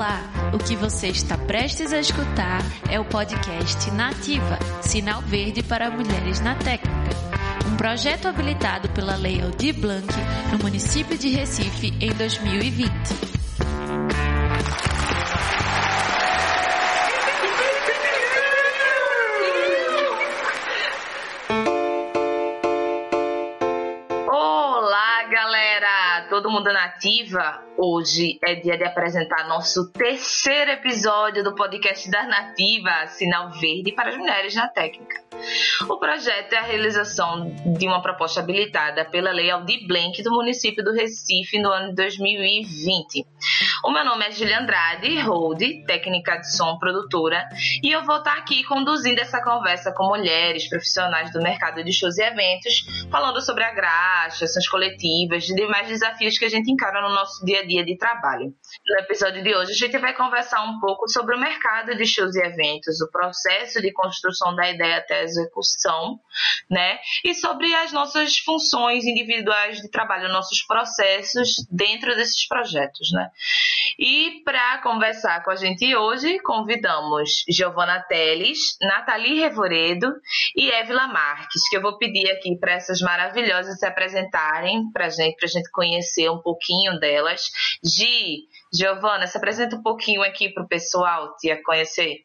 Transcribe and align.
Olá! 0.00 0.22
O 0.54 0.58
que 0.58 0.74
você 0.76 1.08
está 1.08 1.36
prestes 1.36 1.92
a 1.92 1.98
escutar 2.00 2.62
é 2.90 2.98
o 2.98 3.04
podcast 3.04 3.90
Nativa 3.90 4.58
Sinal 4.80 5.20
Verde 5.20 5.62
para 5.62 5.90
Mulheres 5.90 6.40
na 6.40 6.54
Técnica. 6.54 7.10
Um 7.70 7.76
projeto 7.76 8.26
habilitado 8.26 8.88
pela 8.88 9.14
Lei 9.14 9.42
Aldir 9.42 9.78
Blanc 9.78 10.08
no 10.52 10.58
município 10.58 11.18
de 11.18 11.28
Recife 11.28 11.92
em 12.00 12.14
2020. 12.14 13.29
Todo 26.40 26.50
mundo 26.50 26.72
nativa, 26.72 27.62
hoje 27.76 28.38
é 28.42 28.54
dia 28.54 28.78
de 28.78 28.84
apresentar 28.84 29.46
nosso 29.46 29.92
terceiro 29.92 30.70
episódio 30.70 31.44
do 31.44 31.54
podcast 31.54 32.10
da 32.10 32.22
Nativa, 32.22 33.08
Sinal 33.08 33.50
Verde 33.50 33.92
para 33.92 34.08
as 34.08 34.16
Mulheres 34.16 34.54
na 34.54 34.66
Técnica. 34.66 35.20
O 35.88 35.98
projeto 35.98 36.52
é 36.52 36.58
a 36.58 36.62
realização 36.62 37.50
de 37.78 37.86
uma 37.86 38.02
proposta 38.02 38.40
habilitada 38.40 39.04
pela 39.06 39.32
Lei 39.32 39.50
Aldir 39.50 39.86
Blanc 39.86 40.22
do 40.22 40.30
município 40.30 40.84
do 40.84 40.92
Recife 40.92 41.58
no 41.58 41.70
ano 41.70 41.88
de 41.90 41.94
2020. 41.94 43.26
O 43.84 43.90
meu 43.90 44.04
nome 44.04 44.26
é 44.26 44.30
Julia 44.30 44.60
Andrade, 44.60 45.18
hold, 45.20 45.60
técnica 45.86 46.36
de 46.36 46.54
som 46.54 46.78
produtora, 46.78 47.48
e 47.82 47.90
eu 47.90 48.04
vou 48.04 48.18
estar 48.18 48.34
aqui 48.34 48.62
conduzindo 48.64 49.20
essa 49.20 49.42
conversa 49.42 49.92
com 49.92 50.08
mulheres 50.08 50.68
profissionais 50.68 51.32
do 51.32 51.40
mercado 51.40 51.82
de 51.82 51.92
shows 51.92 52.18
e 52.18 52.22
eventos, 52.22 53.06
falando 53.10 53.40
sobre 53.40 53.64
a 53.64 53.72
graxa, 53.72 54.44
ações 54.44 54.68
coletivas 54.68 55.48
e 55.48 55.54
demais 55.54 55.88
desafios 55.88 56.29
que 56.38 56.44
a 56.44 56.48
gente 56.48 56.70
encara 56.70 57.00
no 57.00 57.08
nosso 57.14 57.44
dia 57.44 57.60
a 57.60 57.66
dia 57.66 57.84
de 57.84 57.96
trabalho. 57.96 58.54
No 58.90 58.98
episódio 58.98 59.40
de 59.40 59.54
hoje, 59.54 59.70
a 59.70 59.86
gente 59.86 59.98
vai 59.98 60.12
conversar 60.16 60.64
um 60.64 60.80
pouco 60.80 61.08
sobre 61.08 61.36
o 61.36 61.38
mercado 61.38 61.96
de 61.96 62.04
shows 62.04 62.34
e 62.34 62.40
eventos, 62.40 63.00
o 63.00 63.08
processo 63.08 63.80
de 63.80 63.92
construção 63.92 64.52
da 64.56 64.68
ideia 64.68 64.96
até 64.96 65.20
a 65.20 65.22
execução, 65.22 66.18
né? 66.68 66.98
E 67.24 67.32
sobre 67.32 67.72
as 67.72 67.92
nossas 67.92 68.38
funções 68.38 69.04
individuais 69.04 69.80
de 69.80 69.88
trabalho, 69.88 70.32
nossos 70.32 70.62
processos 70.62 71.50
dentro 71.70 72.16
desses 72.16 72.48
projetos, 72.48 73.12
né? 73.12 73.30
E 73.96 74.42
para 74.44 74.78
conversar 74.78 75.44
com 75.44 75.52
a 75.52 75.56
gente 75.56 75.94
hoje, 75.94 76.40
convidamos 76.40 77.44
Giovana 77.48 78.02
Teles, 78.08 78.76
Nathalie 78.82 79.38
Revoredo 79.38 80.12
e 80.56 80.68
Évila 80.68 81.06
Marques, 81.06 81.62
que 81.70 81.76
eu 81.76 81.80
vou 81.82 81.96
pedir 81.96 82.28
aqui 82.32 82.56
para 82.58 82.72
essas 82.72 83.00
maravilhosas 83.00 83.78
se 83.78 83.86
apresentarem 83.86 84.90
para 84.90 85.08
gente, 85.10 85.44
a 85.44 85.46
gente 85.46 85.70
conhecer 85.70 86.28
um 86.28 86.42
pouquinho 86.42 86.98
delas. 86.98 87.42
Gi, 87.84 88.48
Giovana, 88.72 89.26
se 89.26 89.36
apresenta 89.36 89.76
um 89.76 89.82
pouquinho 89.82 90.22
aqui 90.22 90.48
para 90.48 90.62
o 90.62 90.68
pessoal 90.68 91.34
te 91.36 91.54
conhecer. 91.62 92.24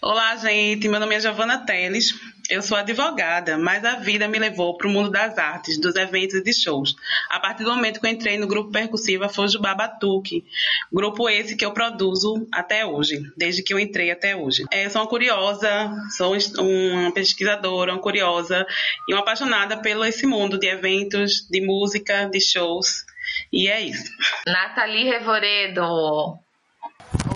Olá, 0.00 0.34
gente. 0.36 0.88
Meu 0.88 0.98
nome 0.98 1.14
é 1.14 1.20
Giovana 1.20 1.66
Teles. 1.66 2.14
Eu 2.48 2.62
sou 2.62 2.76
advogada, 2.76 3.58
mas 3.58 3.84
a 3.84 3.96
vida 3.96 4.26
me 4.26 4.38
levou 4.38 4.76
para 4.76 4.88
o 4.88 4.90
mundo 4.90 5.10
das 5.10 5.36
artes, 5.36 5.78
dos 5.78 5.94
eventos 5.94 6.36
e 6.36 6.42
de 6.42 6.52
shows. 6.52 6.96
A 7.28 7.38
partir 7.38 7.64
do 7.64 7.70
momento 7.70 8.00
que 8.00 8.06
eu 8.06 8.10
entrei 8.10 8.38
no 8.38 8.46
grupo 8.46 8.72
percussivo 8.72 9.28
Fujubá 9.28 9.74
Batuque, 9.74 10.44
grupo 10.92 11.28
esse 11.28 11.54
que 11.54 11.64
eu 11.64 11.72
produzo 11.72 12.48
até 12.50 12.84
hoje, 12.84 13.30
desde 13.36 13.62
que 13.62 13.74
eu 13.74 13.78
entrei 13.78 14.10
até 14.10 14.34
hoje. 14.34 14.64
É, 14.70 14.88
sou 14.88 15.02
uma 15.02 15.08
curiosa, 15.08 15.92
sou 16.16 16.34
uma 16.58 17.12
pesquisadora, 17.12 17.92
uma 17.92 18.00
curiosa 18.00 18.66
e 19.06 19.12
uma 19.12 19.20
apaixonada 19.20 19.76
pelo 19.76 20.04
esse 20.04 20.26
mundo 20.26 20.58
de 20.58 20.66
eventos, 20.66 21.46
de 21.48 21.60
música, 21.60 22.24
de 22.24 22.40
shows. 22.40 23.04
E 23.52 23.68
é 23.68 23.80
isso. 23.80 24.10
Nathalie 24.46 25.04
Revoredo. 25.04 26.38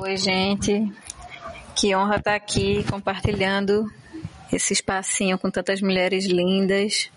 Oi, 0.01 0.17
gente. 0.17 0.93
Que 1.77 1.95
honra 1.95 2.17
estar 2.17 2.35
aqui 2.35 2.85
compartilhando 2.85 3.91
esse 4.53 4.73
espacinho 4.73 5.39
com 5.39 5.51
tantas 5.51 5.81
mulheres 5.81 6.27
lindas. 6.27 7.11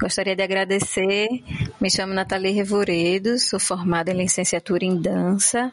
Gostaria 0.00 0.34
de 0.34 0.42
agradecer. 0.42 1.28
Me 1.80 1.90
chamo 1.90 2.14
Nathalie 2.14 2.52
Revoredo, 2.52 3.38
sou 3.38 3.60
formada 3.60 4.10
em 4.10 4.16
licenciatura 4.16 4.84
em 4.84 4.96
dança. 4.96 5.72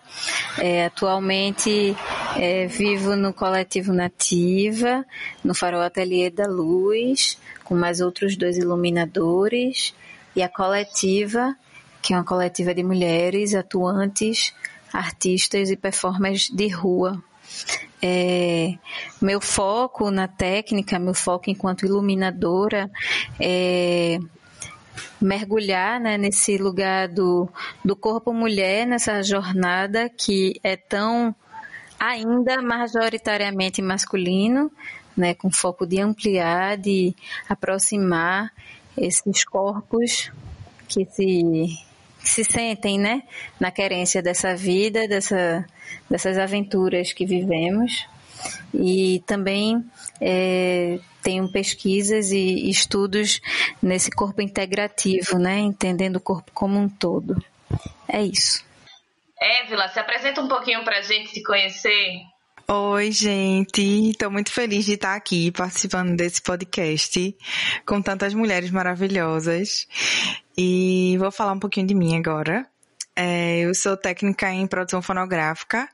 É, 0.57 0.85
atualmente 0.85 1.95
é, 2.35 2.67
vivo 2.67 3.15
no 3.15 3.33
coletivo 3.33 3.93
Nativa, 3.93 5.05
no 5.43 5.55
Farol 5.55 5.81
Ateliê 5.81 6.29
da 6.29 6.45
Luz, 6.45 7.37
com 7.63 7.75
mais 7.75 8.01
outros 8.01 8.35
dois 8.35 8.57
iluminadores. 8.57 9.93
E 10.35 10.43
a 10.43 10.49
coletiva, 10.49 11.55
que 12.01 12.13
é 12.13 12.17
uma 12.17 12.23
coletiva 12.23 12.73
de 12.73 12.83
mulheres 12.83 13.53
atuantes, 13.53 14.53
artistas 14.91 15.69
e 15.69 15.75
performers 15.75 16.49
de 16.49 16.67
rua. 16.67 17.21
É, 18.01 18.75
meu 19.21 19.41
foco 19.41 20.09
na 20.09 20.27
técnica, 20.27 20.97
meu 20.97 21.13
foco 21.13 21.49
enquanto 21.49 21.85
iluminadora 21.85 22.89
é 23.39 24.19
mergulhar 25.19 25.99
né, 25.99 26.17
nesse 26.17 26.57
lugar 26.57 27.07
do, 27.07 27.49
do 27.83 27.95
corpo 27.95 28.33
mulher, 28.33 28.87
nessa 28.87 29.21
jornada 29.21 30.09
que 30.09 30.59
é 30.63 30.77
tão 30.77 31.35
ainda 31.99 32.61
majoritariamente 32.61 33.81
masculino, 33.81 34.71
né, 35.15 35.33
com 35.33 35.51
foco 35.51 35.85
de 35.85 35.99
ampliar, 35.99 36.77
de 36.77 37.13
aproximar 37.49 38.53
esses 38.97 39.43
corpos 39.43 40.31
que 40.87 41.05
se 41.05 41.77
se 42.29 42.43
sentem, 42.43 42.99
né, 42.99 43.23
na 43.59 43.71
querência 43.71 44.21
dessa 44.21 44.55
vida, 44.55 45.07
dessa, 45.07 45.65
dessas 46.09 46.37
aventuras 46.37 47.13
que 47.13 47.25
vivemos. 47.25 48.07
E 48.73 49.21
também 49.25 49.83
é, 50.21 50.99
tenho 51.21 51.51
pesquisas 51.51 52.31
e 52.31 52.69
estudos 52.69 53.41
nesse 53.81 54.09
corpo 54.09 54.41
integrativo, 54.41 55.37
né, 55.37 55.59
entendendo 55.59 56.17
o 56.17 56.21
corpo 56.21 56.51
como 56.53 56.79
um 56.79 56.87
todo. 56.87 57.35
É 58.07 58.21
isso. 58.21 58.63
Évila, 59.41 59.87
se 59.87 59.99
apresenta 59.99 60.41
um 60.41 60.47
pouquinho 60.47 60.83
para 60.83 60.97
a 60.97 61.01
gente 61.01 61.31
te 61.31 61.41
conhecer. 61.43 62.21
Oi, 62.71 63.11
gente. 63.11 63.81
Estou 64.11 64.29
muito 64.29 64.51
feliz 64.51 64.85
de 64.85 64.93
estar 64.93 65.15
aqui 65.15 65.51
participando 65.51 66.15
desse 66.15 66.39
podcast 66.39 67.35
com 67.83 67.99
tantas 67.99 68.31
mulheres 68.35 68.69
maravilhosas. 68.69 69.87
E 70.55 71.17
vou 71.17 71.31
falar 71.31 71.53
um 71.53 71.59
pouquinho 71.59 71.87
de 71.87 71.95
mim 71.95 72.15
agora. 72.15 72.67
É, 73.15 73.61
eu 73.61 73.73
sou 73.73 73.97
técnica 73.97 74.51
em 74.51 74.67
produção 74.67 75.01
fonográfica, 75.01 75.89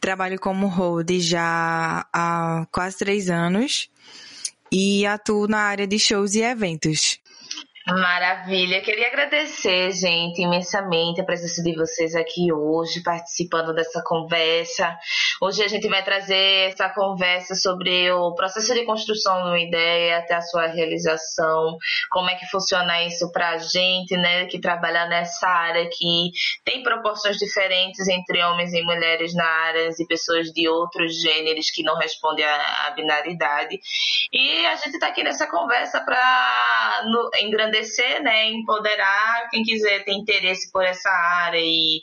trabalho 0.00 0.38
como 0.38 0.68
hold 0.68 1.10
já 1.18 2.06
há 2.12 2.64
quase 2.70 2.96
três 2.98 3.28
anos 3.28 3.90
e 4.70 5.04
atuo 5.04 5.48
na 5.48 5.62
área 5.62 5.86
de 5.86 5.98
shows 5.98 6.34
e 6.36 6.42
eventos. 6.42 7.18
Maravilha. 7.86 8.80
Queria 8.80 9.08
agradecer, 9.08 9.92
gente, 9.92 10.40
imensamente 10.40 11.20
a 11.20 11.24
presença 11.24 11.62
de 11.62 11.74
vocês 11.74 12.14
aqui 12.14 12.50
hoje, 12.50 13.02
participando 13.02 13.74
dessa 13.74 14.02
conversa. 14.02 14.96
Hoje 15.38 15.62
a 15.62 15.68
gente 15.68 15.86
vai 15.86 16.02
trazer 16.02 16.70
essa 16.70 16.88
conversa 16.88 17.54
sobre 17.54 18.10
o 18.10 18.34
processo 18.34 18.72
de 18.72 18.86
construção 18.86 19.36
de 19.42 19.48
uma 19.48 19.60
ideia 19.60 20.16
até 20.16 20.34
a 20.34 20.40
sua 20.40 20.66
realização, 20.66 21.76
como 22.10 22.30
é 22.30 22.36
que 22.36 22.46
funciona 22.46 23.04
isso 23.04 23.30
para 23.30 23.50
a 23.50 23.58
gente, 23.58 24.16
né, 24.16 24.46
que 24.46 24.58
trabalha 24.58 25.04
nessa 25.06 25.46
área 25.46 25.86
que 25.86 26.30
tem 26.64 26.82
proporções 26.82 27.36
diferentes 27.36 28.08
entre 28.08 28.42
homens 28.44 28.72
e 28.72 28.82
mulheres 28.82 29.34
na 29.34 29.44
área 29.44 29.90
e 29.98 30.06
pessoas 30.06 30.46
de 30.52 30.66
outros 30.66 31.20
gêneros 31.20 31.70
que 31.70 31.82
não 31.82 31.98
respondem 31.98 32.46
à, 32.46 32.94
binaridade. 32.96 33.78
E 34.32 34.64
a 34.64 34.76
gente 34.76 34.94
está 34.94 35.08
aqui 35.08 35.22
nessa 35.22 35.46
conversa 35.46 36.00
para 36.00 37.02
engrandecer 37.42 37.73
engrandecer, 37.74 38.22
né, 38.22 38.50
empoderar 38.50 39.48
quem 39.50 39.62
quiser 39.62 40.04
ter 40.04 40.12
interesse 40.12 40.70
por 40.70 40.84
essa 40.84 41.10
área 41.10 41.60
e, 41.60 42.02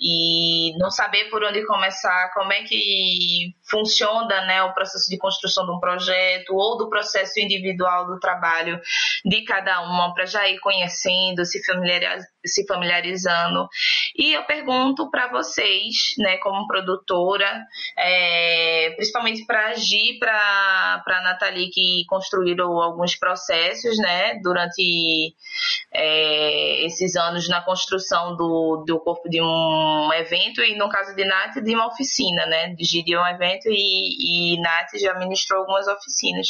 e 0.00 0.76
não 0.78 0.90
saber 0.90 1.30
por 1.30 1.44
onde 1.44 1.64
começar, 1.66 2.32
como 2.34 2.52
é 2.52 2.62
que 2.64 3.54
funciona 3.72 4.44
né, 4.44 4.62
o 4.62 4.74
processo 4.74 5.08
de 5.08 5.16
construção 5.16 5.64
de 5.64 5.72
um 5.72 5.80
projeto 5.80 6.54
ou 6.54 6.76
do 6.76 6.90
processo 6.90 7.40
individual 7.40 8.06
do 8.06 8.20
trabalho 8.20 8.78
de 9.24 9.42
cada 9.44 9.80
uma, 9.80 10.12
para 10.12 10.26
já 10.26 10.46
ir 10.46 10.60
conhecendo, 10.60 11.42
se, 11.46 11.64
familiarizando, 11.64 12.26
se 12.44 12.66
familiarizando. 12.66 13.66
E 14.14 14.34
eu 14.34 14.44
pergunto 14.44 15.10
para 15.10 15.28
vocês, 15.28 15.94
né, 16.18 16.36
como 16.38 16.66
produtora, 16.66 17.64
é, 17.98 18.92
principalmente 18.94 19.46
para 19.46 19.68
agir 19.68 20.18
para 20.18 21.02
a 21.06 21.22
Nathalie, 21.22 21.70
que 21.70 22.04
construíram 22.08 22.78
alguns 22.80 23.16
processos 23.16 23.96
né, 23.96 24.38
durante 24.42 25.34
é, 25.94 26.84
esses 26.84 27.16
anos 27.16 27.48
na 27.48 27.62
construção 27.62 28.36
do, 28.36 28.84
do 28.86 29.00
corpo 29.00 29.28
de 29.30 29.40
um 29.40 30.10
evento, 30.12 30.60
e 30.60 30.76
no 30.76 30.90
caso 30.90 31.14
de 31.14 31.24
Nath, 31.24 31.54
de 31.62 31.74
uma 31.74 31.86
oficina, 31.86 32.44
né, 32.46 32.74
de 32.74 33.16
um 33.16 33.26
evento 33.26 33.61
e, 33.66 34.54
e 34.54 34.60
Nath 34.60 34.90
já 35.00 35.14
ministrou 35.18 35.60
algumas 35.60 35.86
oficinas. 35.88 36.48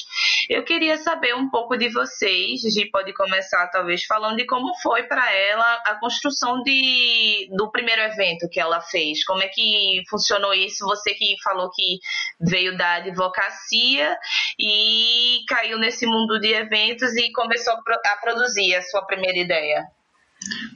Eu 0.49 0.65
queria 0.65 0.97
saber 0.99 1.35
um 1.35 1.49
pouco 1.49 1.77
de 1.77 1.89
vocês, 1.89 2.61
Gi 2.63 2.91
pode 2.91 3.13
começar 3.15 3.69
talvez 3.69 4.05
falando 4.05 4.37
de 4.37 4.47
como 4.47 4.75
foi 4.81 5.05
para 5.05 5.33
ela 5.33 5.75
a 5.87 5.99
construção 5.99 6.63
de, 6.63 7.49
do 7.57 7.71
primeiro 7.71 8.03
evento 8.03 8.49
que 8.51 8.61
ela 8.61 8.81
fez, 8.81 9.25
como 9.25 9.43
é 9.43 9.49
que 9.49 10.03
funcionou 10.09 10.55
isso, 10.55 10.85
você 10.85 11.15
que 11.15 11.37
falou 11.43 11.71
que 11.71 11.99
veio 12.41 12.77
da 12.77 12.95
advocacia 12.95 14.17
e 14.59 15.45
caiu 15.49 15.79
nesse 15.79 16.07
mundo 16.07 16.39
de 16.41 16.53
eventos 16.53 17.15
e 17.17 17.33
começou 17.33 17.75
a 17.75 18.17
produzir 18.21 18.75
a 18.75 18.83
sua 18.83 19.05
primeira 19.07 19.39
ideia. 19.39 19.85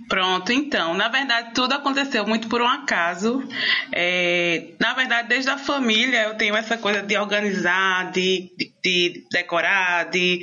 Pronto, 0.09 0.53
então, 0.53 0.95
na 0.95 1.09
verdade 1.09 1.53
tudo 1.53 1.75
aconteceu 1.75 2.27
muito 2.27 2.49
por 2.49 2.63
um 2.63 2.67
acaso. 2.67 3.43
É, 3.93 4.69
na 4.79 4.95
verdade, 4.95 5.29
desde 5.29 5.51
a 5.51 5.59
família 5.59 6.25
eu 6.25 6.37
tenho 6.37 6.57
essa 6.57 6.79
coisa 6.79 7.03
de 7.03 7.17
organizar, 7.17 8.13
de, 8.13 8.53
de, 8.57 8.73
de 8.83 9.27
decorar, 9.33 10.05
de 10.11 10.41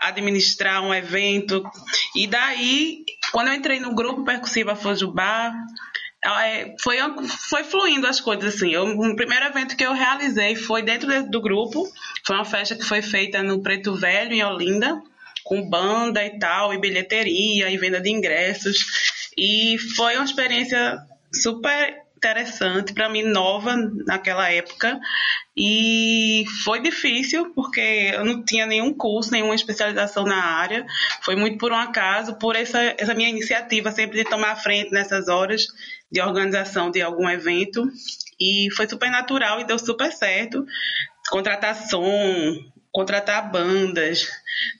administrar 0.00 0.82
um 0.82 0.92
evento. 0.92 1.62
E 2.16 2.26
daí, 2.26 3.04
quando 3.30 3.48
eu 3.48 3.54
entrei 3.54 3.78
no 3.78 3.94
grupo 3.94 4.24
Percussiva 4.24 4.74
Fojubá, 4.74 5.54
é, 6.24 6.74
foi, 6.82 6.96
foi 7.28 7.62
fluindo 7.62 8.06
as 8.08 8.20
coisas 8.20 8.54
assim. 8.54 8.72
Eu, 8.72 8.84
o 8.84 9.14
primeiro 9.14 9.44
evento 9.44 9.76
que 9.76 9.84
eu 9.84 9.92
realizei 9.92 10.56
foi 10.56 10.82
dentro 10.82 11.30
do 11.30 11.40
grupo. 11.40 11.86
Foi 12.26 12.34
uma 12.34 12.44
festa 12.44 12.74
que 12.74 12.84
foi 12.84 13.00
feita 13.00 13.42
no 13.42 13.62
Preto 13.62 13.94
Velho, 13.94 14.32
em 14.32 14.42
Olinda 14.42 15.00
com 15.44 15.68
banda 15.68 16.24
e 16.24 16.38
tal, 16.38 16.72
e 16.72 16.78
bilheteria 16.78 17.70
e 17.70 17.76
venda 17.76 18.00
de 18.00 18.10
ingressos. 18.10 19.30
E 19.36 19.76
foi 19.96 20.16
uma 20.16 20.24
experiência 20.24 20.98
super 21.32 22.04
interessante 22.16 22.94
para 22.94 23.08
mim, 23.08 23.22
nova 23.22 23.76
naquela 24.06 24.50
época. 24.50 24.98
E 25.56 26.44
foi 26.64 26.80
difícil, 26.80 27.52
porque 27.54 28.12
eu 28.14 28.24
não 28.24 28.44
tinha 28.44 28.66
nenhum 28.66 28.92
curso, 28.92 29.30
nenhuma 29.30 29.54
especialização 29.54 30.24
na 30.24 30.42
área. 30.42 30.86
Foi 31.22 31.36
muito 31.36 31.58
por 31.58 31.70
um 31.70 31.76
acaso, 31.76 32.36
por 32.38 32.56
essa, 32.56 32.80
essa 32.98 33.14
minha 33.14 33.28
iniciativa 33.28 33.92
sempre 33.92 34.22
de 34.22 34.28
tomar 34.28 34.52
a 34.52 34.56
frente 34.56 34.90
nessas 34.90 35.28
horas 35.28 35.66
de 36.10 36.20
organização 36.20 36.90
de 36.90 37.02
algum 37.02 37.28
evento. 37.28 37.86
E 38.40 38.68
foi 38.74 38.88
super 38.88 39.10
natural 39.10 39.60
e 39.60 39.64
deu 39.64 39.78
super 39.78 40.10
certo. 40.10 40.66
Contratar 41.30 41.74
som, 41.74 42.56
contratar 42.94 43.50
bandas, 43.50 44.30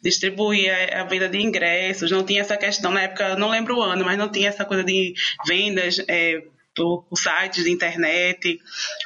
distribuir 0.00 0.72
a, 0.72 1.00
a, 1.00 1.04
venda 1.04 1.28
de 1.28 1.42
ingressos, 1.42 2.12
não 2.12 2.24
tinha 2.24 2.42
essa 2.42 2.56
questão, 2.56 2.92
na 2.92 3.02
época, 3.02 3.34
não 3.34 3.50
lembro 3.50 3.76
o 3.76 3.82
ano, 3.82 4.04
mas 4.04 4.16
não 4.16 4.30
tinha 4.30 4.48
essa 4.48 4.64
coisa 4.64 4.84
de 4.84 5.14
vendas 5.44 5.98
é, 6.06 6.40
por, 6.76 7.04
sites 7.16 7.64
de 7.64 7.72
internet, 7.72 8.60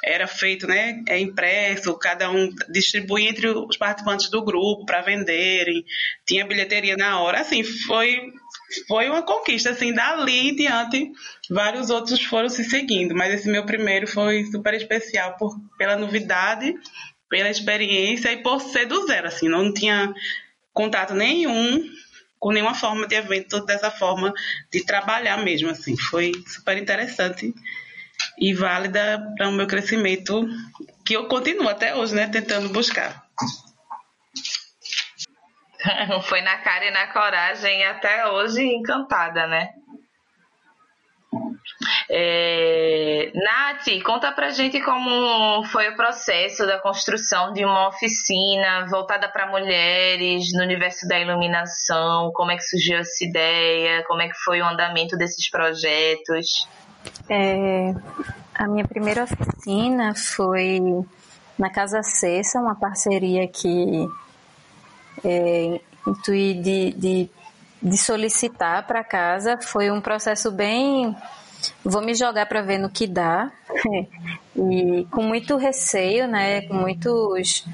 era 0.04 0.26
feito, 0.26 0.66
né, 0.66 1.02
é 1.08 1.18
impresso, 1.18 1.98
cada 1.98 2.30
um 2.30 2.50
distribui 2.70 3.26
entre 3.26 3.48
os 3.48 3.78
participantes 3.78 4.28
do 4.28 4.44
grupo 4.44 4.84
para 4.84 5.00
venderem, 5.00 5.82
tinha 6.26 6.46
bilheteria 6.46 6.94
na 6.94 7.18
hora, 7.18 7.40
assim, 7.40 7.64
foi 7.64 8.30
foi 8.86 9.08
uma 9.08 9.22
conquista, 9.22 9.70
assim, 9.70 9.94
dali 9.94 10.50
em 10.50 10.54
diante, 10.54 11.10
vários 11.48 11.88
outros 11.88 12.22
foram 12.22 12.50
se 12.50 12.64
seguindo, 12.64 13.14
mas 13.14 13.32
esse 13.32 13.48
meu 13.48 13.64
primeiro 13.64 14.06
foi 14.06 14.44
super 14.44 14.74
especial 14.74 15.36
por, 15.38 15.58
pela 15.78 15.96
novidade 15.96 16.74
pela 17.28 17.50
experiência 17.50 18.32
e 18.32 18.42
por 18.42 18.60
ser 18.60 18.86
do 18.86 19.06
zero, 19.06 19.28
assim, 19.28 19.48
não 19.48 19.72
tinha 19.72 20.12
contato 20.72 21.14
nenhum 21.14 21.84
com 22.38 22.52
nenhuma 22.52 22.74
forma 22.74 23.06
de 23.06 23.16
evento 23.16 23.64
dessa 23.64 23.90
forma 23.90 24.32
de 24.72 24.84
trabalhar 24.84 25.38
mesmo, 25.38 25.70
assim, 25.70 25.96
foi 25.96 26.32
super 26.46 26.78
interessante 26.78 27.52
e 28.38 28.54
válida 28.54 29.20
para 29.36 29.48
o 29.48 29.52
meu 29.52 29.66
crescimento 29.66 30.48
que 31.04 31.14
eu 31.14 31.26
continuo 31.26 31.68
até 31.68 31.94
hoje, 31.94 32.14
né, 32.14 32.28
tentando 32.28 32.68
buscar. 32.68 33.26
Foi 36.24 36.40
na 36.42 36.58
cara 36.58 36.86
e 36.86 36.90
na 36.90 37.06
coragem 37.12 37.84
até 37.84 38.26
hoje 38.26 38.62
encantada, 38.62 39.46
né? 39.46 39.70
É... 42.10 43.30
Nath, 43.34 44.02
conta 44.04 44.32
pra 44.32 44.50
gente 44.50 44.80
como 44.80 45.64
foi 45.64 45.88
o 45.88 45.96
processo 45.96 46.66
da 46.66 46.78
construção 46.78 47.52
de 47.52 47.64
uma 47.64 47.88
oficina 47.88 48.86
voltada 48.88 49.28
para 49.28 49.46
mulheres 49.46 50.52
no 50.54 50.62
universo 50.62 51.06
da 51.06 51.18
iluminação, 51.18 52.30
como 52.32 52.50
é 52.50 52.56
que 52.56 52.62
surgiu 52.62 52.98
essa 52.98 53.24
ideia, 53.24 54.04
como 54.06 54.22
é 54.22 54.28
que 54.28 54.36
foi 54.44 54.60
o 54.60 54.66
andamento 54.66 55.16
desses 55.16 55.50
projetos. 55.50 56.68
É, 57.28 57.94
a 58.54 58.66
minha 58.66 58.86
primeira 58.86 59.24
oficina 59.24 60.14
foi 60.14 60.80
na 61.58 61.70
Casa 61.70 62.02
Cessa, 62.02 62.58
uma 62.58 62.74
parceria 62.74 63.46
que 63.48 64.08
é, 65.24 65.80
intuí 66.06 66.54
de, 66.54 66.92
de, 66.92 67.30
de 67.82 67.98
solicitar 67.98 68.86
para 68.86 69.02
casa. 69.04 69.58
Foi 69.60 69.90
um 69.90 70.00
processo 70.00 70.50
bem 70.50 71.16
vou 71.84 72.02
me 72.02 72.14
jogar 72.14 72.46
para 72.46 72.62
ver 72.62 72.78
no 72.78 72.90
que 72.90 73.06
dá. 73.06 73.50
e 74.56 75.06
com 75.10 75.22
muito 75.22 75.56
receio, 75.56 76.26
né, 76.26 76.62
com 76.62 76.74
muitos 76.74 77.64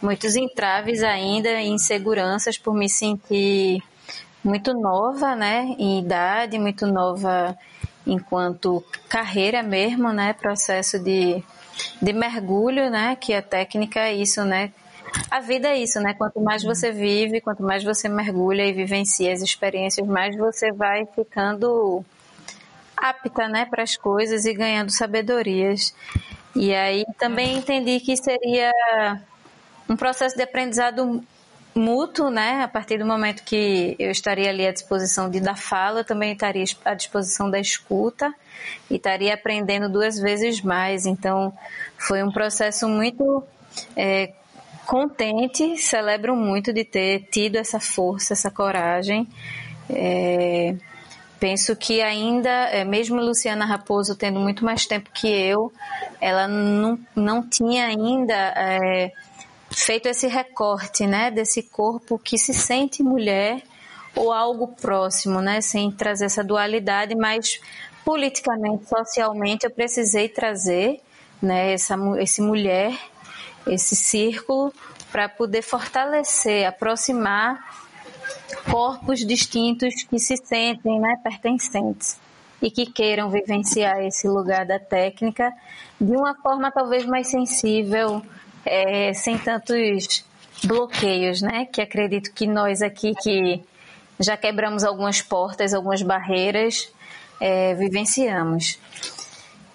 muitos 0.00 0.34
entraves 0.34 1.02
ainda, 1.02 1.60
inseguranças 1.60 2.58
por 2.58 2.74
me 2.74 2.88
sentir 2.88 3.80
muito 4.42 4.74
nova, 4.74 5.36
né, 5.36 5.76
em 5.78 6.00
idade, 6.00 6.58
muito 6.58 6.86
nova 6.86 7.56
enquanto 8.04 8.84
carreira 9.08 9.62
mesmo, 9.62 10.12
né, 10.12 10.32
processo 10.32 10.98
de, 10.98 11.42
de 12.00 12.12
mergulho, 12.12 12.90
né, 12.90 13.16
que 13.16 13.32
a 13.32 13.40
técnica 13.40 14.00
é 14.00 14.14
isso, 14.14 14.44
né, 14.44 14.72
a 15.30 15.40
vida 15.40 15.68
é 15.68 15.76
isso, 15.76 16.00
né? 16.00 16.14
Quanto 16.14 16.40
mais 16.40 16.62
você 16.62 16.90
vive, 16.90 17.40
quanto 17.40 17.62
mais 17.62 17.84
você 17.84 18.08
mergulha 18.08 18.64
e 18.66 18.72
vivencia 18.72 19.32
as 19.32 19.42
experiências, 19.42 20.06
mais 20.06 20.36
você 20.36 20.72
vai 20.72 21.06
ficando 21.06 22.02
apta, 23.02 23.48
né, 23.48 23.66
para 23.66 23.82
as 23.82 23.96
coisas 23.96 24.44
e 24.44 24.54
ganhando 24.54 24.90
sabedorias. 24.90 25.94
E 26.54 26.74
aí 26.74 27.04
também 27.18 27.56
entendi 27.56 27.98
que 28.00 28.16
seria 28.16 28.70
um 29.88 29.96
processo 29.96 30.36
de 30.36 30.42
aprendizado 30.42 31.22
mútuo, 31.74 32.30
né? 32.30 32.62
A 32.62 32.68
partir 32.68 32.98
do 32.98 33.06
momento 33.06 33.42
que 33.42 33.96
eu 33.98 34.10
estaria 34.10 34.50
ali 34.50 34.66
à 34.66 34.72
disposição 34.72 35.30
de 35.30 35.40
dar 35.40 35.56
fala, 35.56 36.00
eu 36.00 36.04
também 36.04 36.32
estaria 36.32 36.64
à 36.84 36.94
disposição 36.94 37.50
da 37.50 37.58
escuta 37.58 38.32
e 38.90 38.96
estaria 38.96 39.34
aprendendo 39.34 39.88
duas 39.88 40.18
vezes 40.18 40.60
mais. 40.60 41.06
Então, 41.06 41.52
foi 41.96 42.22
um 42.22 42.30
processo 42.30 42.88
muito 42.88 43.42
é, 43.96 44.32
contente, 44.86 45.78
celebro 45.78 46.36
muito 46.36 46.72
de 46.72 46.84
ter 46.84 47.28
tido 47.30 47.56
essa 47.56 47.80
força, 47.80 48.34
essa 48.34 48.50
coragem. 48.50 49.26
É, 49.88 50.74
penso 51.42 51.74
que 51.74 52.00
ainda, 52.00 52.48
é, 52.68 52.84
mesmo 52.84 53.20
Luciana 53.20 53.64
Raposo 53.64 54.14
tendo 54.14 54.38
muito 54.38 54.64
mais 54.64 54.86
tempo 54.86 55.10
que 55.12 55.26
eu, 55.26 55.72
ela 56.20 56.46
não, 56.46 56.96
não 57.16 57.42
tinha 57.42 57.86
ainda 57.86 58.32
é, 58.32 59.10
feito 59.68 60.06
esse 60.06 60.28
recorte, 60.28 61.04
né, 61.04 61.32
desse 61.32 61.64
corpo 61.64 62.16
que 62.16 62.38
se 62.38 62.54
sente 62.54 63.02
mulher 63.02 63.60
ou 64.14 64.32
algo 64.32 64.68
próximo, 64.68 65.40
né, 65.40 65.60
sem 65.60 65.90
trazer 65.90 66.26
essa 66.26 66.44
dualidade, 66.44 67.16
mas 67.16 67.60
politicamente, 68.04 68.88
socialmente, 68.88 69.64
eu 69.64 69.70
precisei 69.72 70.28
trazer, 70.28 71.00
né, 71.42 71.72
essa, 71.72 71.96
esse 72.20 72.40
mulher, 72.40 72.96
esse 73.66 73.96
círculo, 73.96 74.72
para 75.10 75.28
poder 75.28 75.62
fortalecer, 75.62 76.68
aproximar 76.68 77.81
corpos 78.56 79.20
distintos 79.20 80.02
que 80.04 80.18
se 80.18 80.36
sentem 80.36 81.00
né, 81.00 81.16
pertencentes 81.22 82.18
e 82.60 82.70
que 82.70 82.86
queiram 82.86 83.28
vivenciar 83.28 84.00
esse 84.02 84.28
lugar 84.28 84.64
da 84.64 84.78
técnica 84.78 85.52
de 86.00 86.12
uma 86.16 86.34
forma 86.34 86.70
talvez 86.70 87.04
mais 87.04 87.28
sensível, 87.28 88.22
é, 88.64 89.12
sem 89.12 89.36
tantos 89.36 90.24
bloqueios, 90.64 91.42
né? 91.42 91.66
Que 91.66 91.80
acredito 91.80 92.32
que 92.32 92.46
nós 92.46 92.82
aqui 92.82 93.14
que 93.20 93.62
já 94.20 94.36
quebramos 94.36 94.84
algumas 94.84 95.20
portas, 95.20 95.74
algumas 95.74 96.02
barreiras, 96.02 96.92
é, 97.40 97.74
vivenciamos. 97.74 98.78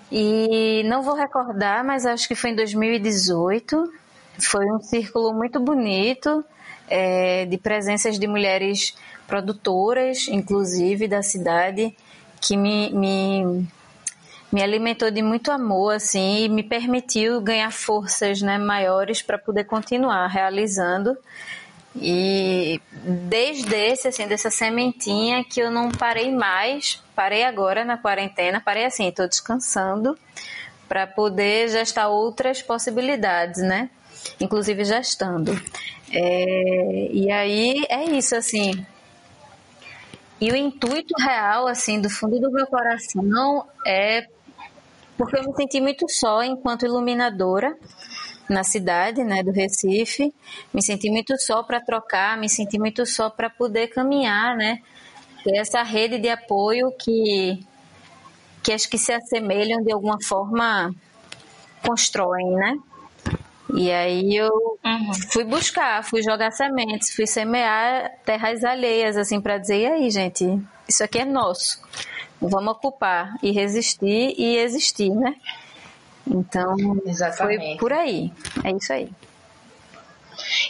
E 0.09 0.83
não 0.85 1.01
vou 1.01 1.15
recordar, 1.15 1.83
mas 1.83 2.05
acho 2.05 2.27
que 2.27 2.35
foi 2.35 2.51
em 2.51 2.55
2018. 2.55 3.91
Foi 4.39 4.65
um 4.71 4.79
círculo 4.79 5.33
muito 5.33 5.59
bonito 5.59 6.45
é, 6.87 7.45
de 7.45 7.57
presenças 7.57 8.17
de 8.19 8.27
mulheres 8.27 8.95
produtoras, 9.27 10.27
inclusive 10.27 11.07
da 11.07 11.21
cidade, 11.21 11.95
que 12.39 12.55
me, 12.55 12.89
me, 12.91 13.67
me 14.51 14.63
alimentou 14.63 15.11
de 15.11 15.21
muito 15.21 15.51
amor, 15.51 15.95
assim, 15.95 16.45
e 16.45 16.49
me 16.49 16.63
permitiu 16.63 17.41
ganhar 17.41 17.71
forças 17.71 18.41
né, 18.41 18.57
maiores 18.57 19.21
para 19.21 19.37
poder 19.37 19.65
continuar 19.65 20.27
realizando. 20.27 21.17
E 21.95 22.79
desde 22.91 23.75
esse, 23.75 24.07
assim, 24.07 24.27
dessa 24.27 24.49
sementinha 24.49 25.43
que 25.43 25.59
eu 25.59 25.71
não 25.71 25.89
parei 25.89 26.31
mais, 26.31 27.01
parei 27.15 27.43
agora 27.43 27.83
na 27.83 27.97
quarentena, 27.97 28.61
parei 28.61 28.85
assim, 28.85 29.07
estou 29.07 29.27
descansando, 29.27 30.17
para 30.87 31.05
poder 31.05 31.69
gestar 31.69 32.07
outras 32.07 32.61
possibilidades, 32.61 33.61
né? 33.61 33.89
Inclusive 34.39 34.83
gestando. 34.83 35.51
É, 36.11 37.09
e 37.11 37.31
aí 37.31 37.85
é 37.89 38.05
isso, 38.05 38.35
assim. 38.35 38.85
E 40.39 40.51
o 40.51 40.55
intuito 40.55 41.13
real, 41.19 41.67
assim, 41.67 41.99
do 41.99 42.09
fundo 42.09 42.39
do 42.39 42.51
meu 42.51 42.67
coração 42.67 43.65
é 43.85 44.27
porque 45.17 45.35
eu 45.35 45.43
me 45.43 45.55
senti 45.55 45.81
muito 45.81 46.05
só 46.07 46.43
enquanto 46.43 46.85
iluminadora 46.85 47.75
na 48.47 48.63
cidade, 48.63 49.23
né, 49.23 49.41
do 49.43 49.51
Recife. 49.51 50.33
Me 50.71 50.81
senti 50.81 51.09
muito 51.09 51.35
só 51.39 51.63
para 51.63 51.81
trocar, 51.81 52.37
me 52.37 52.47
senti 52.47 52.77
muito 52.77 53.05
só 53.05 53.29
para 53.29 53.49
poder 53.49 53.87
caminhar, 53.87 54.55
né? 54.55 54.79
Ter 55.43 55.57
essa 55.57 55.81
rede 55.81 56.19
de 56.19 56.29
apoio 56.29 56.91
que 56.97 57.59
que 58.63 58.73
acho 58.73 58.89
que 58.89 58.97
se 58.97 59.13
assemelham 59.13 59.81
de 59.81 59.93
alguma 59.93 60.17
forma 60.21 60.93
constroem, 61.85 62.51
né? 62.51 62.77
E 63.73 63.91
aí 63.91 64.35
eu 64.35 64.49
uhum. 64.83 65.13
fui 65.31 65.43
buscar, 65.43 66.03
fui 66.03 66.21
jogar 66.21 66.51
sementes, 66.51 67.13
fui 67.13 67.27
semear 67.27 68.11
terras 68.25 68.63
alheias, 68.63 69.17
assim, 69.17 69.41
para 69.41 69.57
dizer, 69.57 69.81
e 69.81 69.85
aí, 69.85 70.09
gente, 70.09 70.45
isso 70.87 71.03
aqui 71.03 71.19
é 71.19 71.25
nosso. 71.25 71.81
Vamos 72.39 72.73
ocupar 72.73 73.35
e 73.43 73.51
resistir 73.51 74.35
e 74.37 74.57
existir, 74.57 75.09
né? 75.09 75.35
Então, 76.25 76.75
Exatamente. 77.05 77.65
foi 77.65 77.77
por 77.77 77.93
aí. 77.93 78.31
É 78.63 78.71
isso 78.71 78.93
aí. 78.93 79.09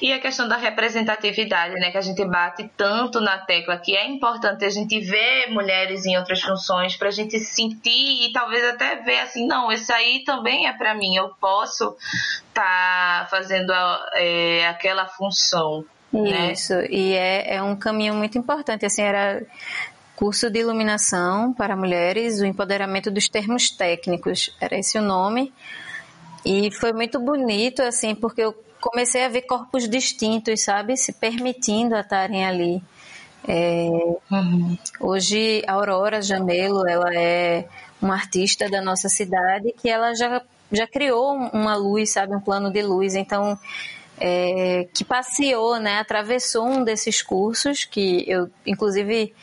E 0.02 0.12
a 0.12 0.20
questão 0.20 0.48
da 0.48 0.58
representatividade, 0.58 1.76
né, 1.76 1.92
que 1.92 1.98
a 1.98 2.02
gente 2.02 2.24
bate 2.26 2.70
tanto 2.76 3.20
na 3.20 3.38
tecla, 3.38 3.78
que 3.78 3.96
é 3.96 4.08
importante 4.08 4.66
a 4.66 4.70
gente 4.70 5.00
ver 5.00 5.50
mulheres 5.50 6.06
em 6.06 6.18
outras 6.18 6.42
funções 6.42 6.96
para 6.96 7.10
a 7.10 7.12
gente 7.12 7.40
sentir 7.40 8.26
e 8.28 8.32
talvez 8.32 8.64
até 8.66 8.96
ver 8.98 9.20
assim, 9.20 9.46
não, 9.46 9.72
esse 9.72 9.92
aí 9.92 10.24
também 10.24 10.68
é 10.68 10.74
para 10.74 10.94
mim, 10.94 11.16
eu 11.16 11.30
posso 11.40 11.96
estar 12.48 13.22
tá 13.24 13.28
fazendo 13.30 13.72
a, 13.72 14.10
é, 14.16 14.68
aquela 14.68 15.08
função. 15.08 15.86
Né? 16.12 16.54
Isso, 16.54 16.74
né? 16.74 16.88
e 16.90 17.14
é, 17.14 17.56
é 17.56 17.62
um 17.62 17.76
caminho 17.76 18.14
muito 18.14 18.38
importante, 18.38 18.86
assim, 18.86 19.02
era 19.02 19.46
curso 20.16 20.50
de 20.50 20.60
iluminação 20.60 21.54
para 21.54 21.76
mulheres, 21.76 22.40
o 22.40 22.46
empoderamento 22.46 23.12
dos 23.12 23.30
termos 23.30 23.70
técnicos, 23.70 24.56
era 24.60 24.76
esse 24.76 24.98
o 24.98 25.02
nome. 25.02 25.54
E 26.44 26.72
foi 26.72 26.92
muito 26.94 27.20
bonito, 27.20 27.82
assim, 27.82 28.16
porque 28.16 28.42
eu 28.42 28.54
comecei 28.90 29.24
a 29.24 29.30
ver 29.30 29.42
corpos 29.42 29.90
distintos, 29.90 30.64
sabe? 30.64 30.96
Se 30.96 31.14
permitindo 31.14 31.96
a 31.96 32.02
estarem 32.02 32.46
ali. 32.46 32.82
É, 33.48 33.90
uhum. 34.32 34.78
Hoje, 35.00 35.64
a 35.68 35.74
Aurora 35.74 36.22
Jamelo, 36.22 36.88
ela 36.88 37.14
é 37.14 37.68
uma 38.02 38.14
artista 38.14 38.70
da 38.70 38.82
nossa 38.82 39.10
cidade 39.10 39.74
que 39.82 39.90
ela 39.90 40.14
já, 40.16 40.42
já 40.72 40.88
criou 40.88 41.34
uma 41.54 41.76
luz, 41.76 42.12
sabe? 42.12 42.36
Um 42.36 42.42
plano 42.42 42.72
de 42.72 42.82
luz. 42.82 43.16
Então, 43.16 43.58
é, 44.20 44.88
que 44.94 45.04
passeou, 45.06 45.80
né? 45.80 46.00
Atravessou 46.00 46.66
um 46.66 46.84
desses 46.84 47.22
cursos 47.22 47.86
que 47.86 48.26
eu, 48.28 48.50
inclusive, 48.66 49.34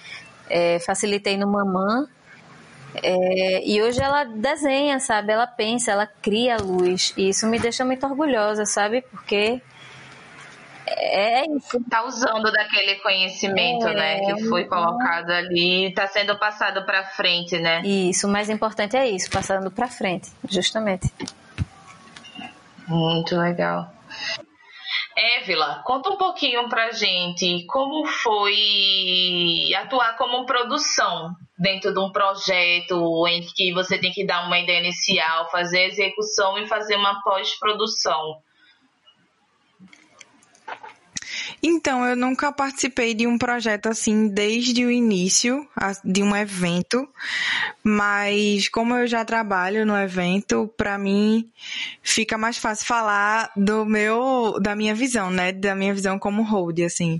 é, 0.48 0.78
facilitei 0.80 1.36
no 1.36 1.46
Mamã. 1.46 2.08
É, 3.02 3.66
e 3.66 3.82
hoje 3.82 4.00
ela 4.00 4.24
desenha, 4.24 4.98
sabe? 5.00 5.32
Ela 5.32 5.46
pensa, 5.46 5.92
ela 5.92 6.06
cria 6.06 6.56
luz. 6.56 7.12
E 7.16 7.28
isso 7.28 7.46
me 7.46 7.58
deixa 7.58 7.84
muito 7.84 8.06
orgulhosa, 8.06 8.64
sabe? 8.64 9.02
Porque 9.02 9.60
é 10.86 11.44
isso. 11.50 11.82
Tá 11.88 12.04
usando 12.04 12.50
daquele 12.52 12.96
conhecimento, 12.96 13.88
é, 13.88 13.94
né? 13.94 14.20
Que 14.20 14.44
foi 14.44 14.64
colocado 14.64 15.30
ali, 15.30 15.92
tá 15.94 16.06
sendo 16.06 16.38
passado 16.38 16.84
para 16.84 17.04
frente, 17.04 17.58
né? 17.58 17.82
Isso, 17.82 18.26
o 18.26 18.30
mais 18.30 18.48
importante 18.50 18.96
é 18.96 19.08
isso, 19.08 19.30
passando 19.30 19.70
para 19.70 19.88
frente, 19.88 20.30
justamente. 20.48 21.12
Muito 22.86 23.36
legal. 23.36 23.90
Évila, 25.16 25.82
conta 25.84 26.10
um 26.10 26.16
pouquinho 26.16 26.68
pra 26.68 26.90
gente 26.90 27.64
como 27.66 28.04
foi 28.06 29.72
atuar 29.76 30.16
como 30.16 30.44
produção 30.44 31.30
dentro 31.56 31.92
de 31.92 32.00
um 32.00 32.10
projeto 32.10 33.26
em 33.28 33.40
que 33.54 33.72
você 33.72 33.96
tem 33.96 34.10
que 34.10 34.26
dar 34.26 34.46
uma 34.46 34.58
ideia 34.58 34.80
inicial, 34.80 35.48
fazer 35.50 35.78
a 35.78 35.86
execução 35.86 36.58
e 36.58 36.66
fazer 36.66 36.96
uma 36.96 37.22
pós-produção. 37.22 38.42
Então, 41.66 42.04
eu 42.04 42.14
nunca 42.14 42.52
participei 42.52 43.14
de 43.14 43.26
um 43.26 43.38
projeto 43.38 43.86
assim 43.86 44.28
desde 44.28 44.84
o 44.84 44.90
início, 44.90 45.66
de 46.04 46.22
um 46.22 46.36
evento, 46.36 47.08
mas 47.82 48.68
como 48.68 48.94
eu 48.94 49.06
já 49.06 49.24
trabalho 49.24 49.86
no 49.86 49.96
evento, 49.96 50.70
para 50.76 50.98
mim 50.98 51.50
fica 52.02 52.36
mais 52.36 52.58
fácil 52.58 52.86
falar 52.86 53.50
do 53.56 53.86
meu, 53.86 54.60
da 54.60 54.76
minha 54.76 54.94
visão, 54.94 55.30
né? 55.30 55.52
Da 55.52 55.74
minha 55.74 55.94
visão 55.94 56.18
como 56.18 56.42
hold, 56.42 56.80
assim, 56.80 57.18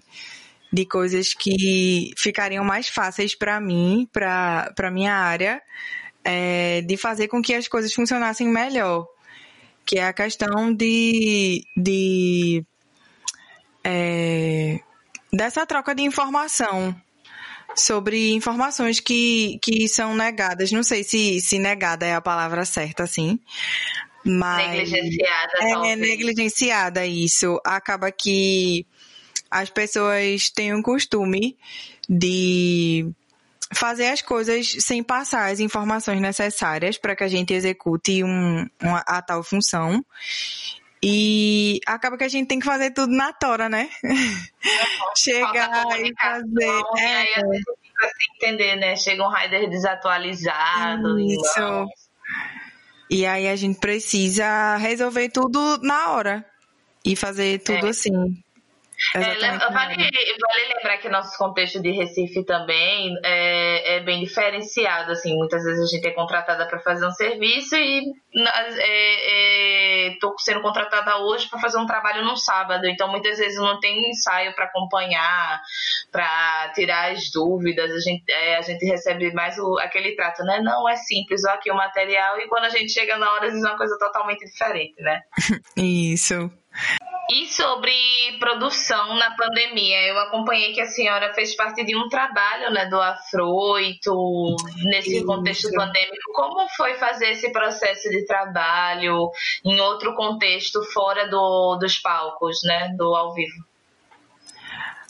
de 0.71 0.85
coisas 0.85 1.33
que 1.33 2.13
ficariam 2.15 2.63
mais 2.63 2.87
fáceis 2.87 3.35
para 3.35 3.59
mim, 3.63 4.07
para 4.13 4.91
minha 4.93 5.15
área, 5.15 5.63
é, 6.23 6.83
de 6.83 6.99
fazer 6.99 7.29
com 7.29 7.41
que 7.41 7.55
as 7.55 7.67
coisas 7.67 7.95
funcionassem 7.95 8.47
melhor, 8.47 9.07
que 9.87 9.99
é 9.99 10.07
a 10.07 10.13
questão 10.13 10.71
de, 10.71 11.65
de 11.75 12.63
é, 13.85 14.81
dessa 15.33 15.67
troca 15.67 15.95
de 15.95 16.03
informação 16.03 16.97
sobre 17.77 18.33
informações 18.33 19.01
que, 19.01 19.59
que 19.63 19.89
são 19.89 20.15
negadas. 20.15 20.73
Não 20.73 20.83
sei 20.83 21.05
se, 21.05 21.41
se 21.41 21.59
negada 21.59 22.07
é 22.07 22.15
a 22.15 22.21
palavra 22.21 22.65
certa, 22.65 23.03
assim. 23.03 23.39
Mas 24.25 24.69
negligenciada. 24.69 25.53
É 25.61 25.73
talvez. 25.73 25.99
negligenciada 25.99 27.07
isso. 27.07 27.61
Acaba 27.65 28.11
que 28.11 28.87
as 29.51 29.69
pessoas 29.69 30.49
têm 30.51 30.75
um 30.75 30.83
costume 30.83 31.57
de 32.09 33.07
fazer 33.73 34.09
as 34.09 34.23
coisas 34.23 34.77
sem 34.81 35.03
passar 35.03 35.51
as 35.51 35.61
informações 35.61 36.21
necessárias 36.21 36.97
para 36.97 37.15
que 37.15 37.25
a 37.25 37.29
gente 37.29 37.53
execute 37.53 38.25
um, 38.25 38.67
uma, 38.83 39.03
a 39.07 39.21
tal 39.21 39.43
função. 39.43 40.05
E 41.07 41.81
acaba 41.87 42.17
que 42.17 42.25
a 42.25 42.29
gente 42.29 42.49
tem 42.49 42.59
que 42.59 42.65
fazer 42.65 42.91
tudo 42.93 43.13
na 43.15 43.31
tora, 43.31 43.69
né? 43.69 43.91
Chegar 45.15 46.01
e 46.01 46.11
fazer. 46.19 46.83
E 46.97 47.01
aí, 47.01 47.29
é. 47.29 47.43
fica 47.83 48.09
sem 48.09 48.37
entender, 48.37 48.77
né? 48.77 48.97
Chega 48.97 49.23
um 49.23 49.31
rider 49.31 49.69
desatualizado. 49.69 51.21
Isso. 51.21 51.87
E 53.11 53.27
aí 53.27 53.49
a 53.49 53.55
gente 53.55 53.79
precisa 53.79 54.77
resolver 54.79 55.29
tudo 55.29 55.79
na 55.83 56.13
hora. 56.13 56.43
E 57.05 57.15
fazer 57.15 57.59
tudo 57.59 57.87
é. 57.87 57.91
assim. 57.91 58.43
É, 59.15 59.19
vale, 59.21 59.71
vale, 59.71 60.75
lembrar 60.75 60.99
que 60.99 61.09
nosso 61.09 61.37
contexto 61.39 61.81
de 61.81 61.91
Recife 61.91 62.45
também 62.45 63.15
é, 63.25 63.97
é, 63.97 64.01
bem 64.01 64.23
diferenciado. 64.23 65.13
Assim, 65.13 65.37
muitas 65.37 65.63
vezes 65.65 65.83
a 65.83 65.97
gente 65.97 66.07
é 66.07 66.13
contratada 66.13 66.67
para 66.67 66.81
fazer 66.81 67.07
um 67.07 67.11
serviço 67.11 67.77
e 67.77 68.03
estou 70.11 70.31
é, 70.31 70.35
é 70.35 70.39
sendo 70.39 70.63
contratada 70.63 71.19
hoje 71.19 71.49
para 71.49 71.61
fazer 71.61 71.79
um 71.79 71.87
trabalho 71.87 72.25
no 72.25 72.37
sábado. 72.37 72.87
Então, 72.87 73.11
muitas 73.11 73.39
vezes 73.39 73.59
não 73.59 73.79
tem 73.79 74.11
ensaio 74.11 74.55
para 74.55 74.65
acompanhar, 74.65 75.61
para 76.11 76.73
tirar 76.75 77.13
as 77.13 77.31
dúvidas. 77.31 77.91
A 77.91 78.01
gente, 78.01 78.25
é, 78.29 78.57
a 78.57 78.63
gente 78.63 78.85
recebe 78.85 79.33
mais 79.33 79.59
o, 79.59 79.79
aquele 79.79 80.17
trato, 80.17 80.43
né? 80.45 80.61
Não 80.61 80.89
é 80.89 80.97
simples, 80.97 81.45
olha 81.45 81.55
aqui 81.55 81.71
o 81.71 81.77
material. 81.77 82.39
E 82.39 82.49
quando 82.49 82.65
a 82.65 82.71
gente 82.71 82.93
chega 82.93 83.17
na 83.17 83.33
hora, 83.33 83.49
é 83.49 83.53
uma 83.53 83.77
coisa 83.77 83.97
totalmente 83.99 84.45
diferente, 84.45 85.01
né? 85.01 85.21
Isso. 85.77 86.51
E 87.31 87.47
sobre 87.47 87.93
produção 88.39 89.17
na 89.17 89.35
pandemia, 89.35 90.03
eu 90.09 90.19
acompanhei 90.19 90.75
que 90.75 90.81
a 90.81 90.87
senhora 90.87 91.33
fez 91.33 91.57
parte 91.57 91.83
de 91.83 91.97
um 91.97 92.09
trabalho 92.09 92.71
né, 92.71 92.87
do 92.87 93.01
Afroito, 93.01 94.57
nesse 94.85 95.17
Isso. 95.17 95.27
contexto 95.27 95.71
pandêmico. 95.73 96.33
Como 96.35 96.69
foi 96.77 96.95
fazer 96.95 97.31
esse 97.31 97.51
processo 97.51 98.11
de 98.11 98.27
trabalho 98.27 99.31
em 99.65 99.81
outro 99.81 100.15
contexto, 100.15 100.83
fora 100.93 101.27
do, 101.29 101.77
dos 101.77 101.99
palcos, 101.99 102.59
né, 102.63 102.95
do 102.97 103.15
ao 103.15 103.33
vivo? 103.33 103.65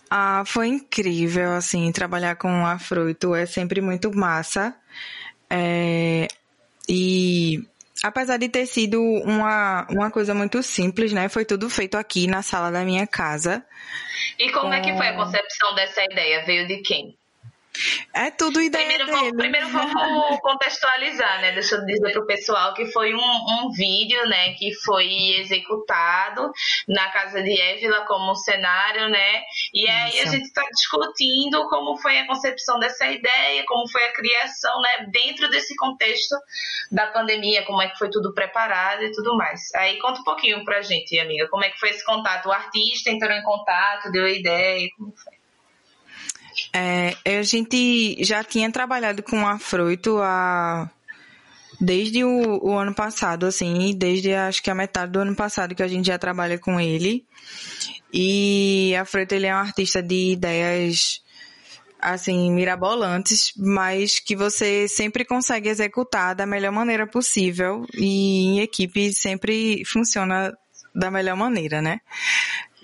Ah, 0.09 0.45
foi 0.47 0.69
incrível, 0.69 1.55
assim, 1.55 1.91
trabalhar 1.91 2.37
com 2.37 2.63
o 2.63 2.67
Afroito 2.67 3.35
é 3.35 3.45
sempre 3.47 3.81
muito 3.81 4.15
massa. 4.15 4.73
É, 5.51 6.29
e 6.89 7.67
apesar 8.03 8.37
de 8.39 8.49
ter 8.49 8.67
sido 8.67 9.01
uma, 9.03 9.87
uma 9.91 10.11
coisa 10.11 10.35
muito 10.35 10.63
simples, 10.63 11.13
né? 11.13 11.29
Foi 11.29 11.45
tudo 11.45 11.69
feito 11.71 11.97
aqui 11.97 12.27
na 12.27 12.43
sala 12.43 12.71
da 12.71 12.85
minha 12.85 13.07
casa. 13.07 13.65
E 14.39 14.51
como 14.53 14.69
com... 14.69 14.75
é 14.75 14.81
que 14.81 14.97
foi 14.97 15.09
a 15.09 15.17
concepção 15.17 15.75
dessa 15.75 16.03
ideia? 16.05 16.45
Veio 16.45 16.67
de 16.67 16.79
quem? 16.83 17.17
É 18.13 18.31
tudo 18.31 18.61
ideia 18.61 18.87
primeiro, 18.87 19.07
dele. 19.07 19.19
Vamos, 19.19 19.37
primeiro 19.37 19.69
vamos 19.69 20.41
contextualizar, 20.41 21.41
né? 21.41 21.53
Deixa 21.53 21.75
eu 21.75 21.85
dizer 21.85 22.13
pro 22.13 22.27
pessoal 22.27 22.73
que 22.75 22.87
foi 22.87 23.15
um, 23.15 23.21
um 23.21 23.71
vídeo, 23.73 24.25
né, 24.29 24.55
que 24.55 24.73
foi 24.85 25.41
executado 25.41 26.51
na 26.89 27.11
casa 27.11 27.43
de 27.43 27.61
Évila 27.61 28.05
como 28.07 28.35
cenário, 28.37 29.09
né? 29.09 29.43
E 29.73 29.89
aí 29.89 30.11
Isso. 30.11 30.29
a 30.29 30.31
gente 30.31 30.45
está 30.45 30.63
discutindo 30.71 31.69
como 31.69 31.97
foi 31.97 32.19
a 32.19 32.27
concepção 32.27 32.79
dessa 32.79 33.07
ideia, 33.07 33.65
como 33.67 33.89
foi 33.91 34.05
a 34.05 34.13
criação, 34.13 34.81
né, 34.81 35.07
dentro 35.11 35.51
desse 35.51 35.75
contexto 35.77 36.37
da 36.93 37.09
pandemia, 37.09 37.65
como 37.65 37.83
é 37.83 37.89
que 37.89 37.99
foi 37.99 38.11
tudo 38.11 38.33
preparado 38.33 39.03
e 39.03 39.11
tudo 39.11 39.37
mais. 39.37 39.61
Aí 39.75 39.99
conta 39.99 40.21
um 40.21 40.25
pouquinho 40.25 40.65
pra 40.65 40.83
gente, 40.83 41.19
amiga, 41.19 41.49
como 41.49 41.65
é 41.65 41.71
que 41.71 41.79
foi 41.79 41.91
esse 41.91 42.05
contato? 42.05 42.47
O 42.47 42.53
artista 42.53 43.11
entrou 43.11 43.33
em 43.33 43.43
contato, 43.43 44.13
deu 44.13 44.25
a 44.25 44.31
ideia, 44.31 44.89
como 44.97 45.13
foi? 45.17 45.34
É, 46.77 47.39
a 47.39 47.43
gente 47.43 48.17
já 48.25 48.43
tinha 48.43 48.71
trabalhado 48.71 49.23
com 49.23 49.47
a 49.47 49.61
Froito 49.61 50.19
a 50.21 50.91
desde 51.81 52.25
o, 52.25 52.65
o, 52.65 52.77
ano 52.77 52.95
passado, 52.95 53.47
assim, 53.47 53.95
desde 53.97 54.33
acho 54.35 54.63
que 54.63 54.71
a 54.71 54.75
metade 54.75 55.13
do 55.13 55.21
ano 55.21 55.37
passado 55.37 55.75
que 55.75 55.83
a 55.83 55.89
gente 55.89 56.07
já 56.07 56.19
trabalha 56.19 56.59
com 56.59 56.81
ele. 56.81 57.25
E 58.13 58.95
a 58.99 59.05
Froito 59.05 59.35
ele 59.35 59.47
é 59.47 59.55
um 59.55 59.59
artista 59.59 60.03
de 60.03 60.33
ideias 60.33 61.23
assim 62.01 62.53
mirabolantes, 62.53 63.53
mas 63.57 64.19
que 64.19 64.37
você 64.37 64.89
sempre 64.89 65.25
consegue 65.25 65.69
executar 65.69 66.35
da 66.35 66.45
melhor 66.45 66.73
maneira 66.73 67.07
possível 67.07 67.87
e 67.95 68.47
em 68.47 68.61
equipe 68.61 69.13
sempre 69.13 69.83
funciona 69.87 70.53
da 70.95 71.11
melhor 71.11 71.37
maneira, 71.37 71.81
né? 71.81 72.01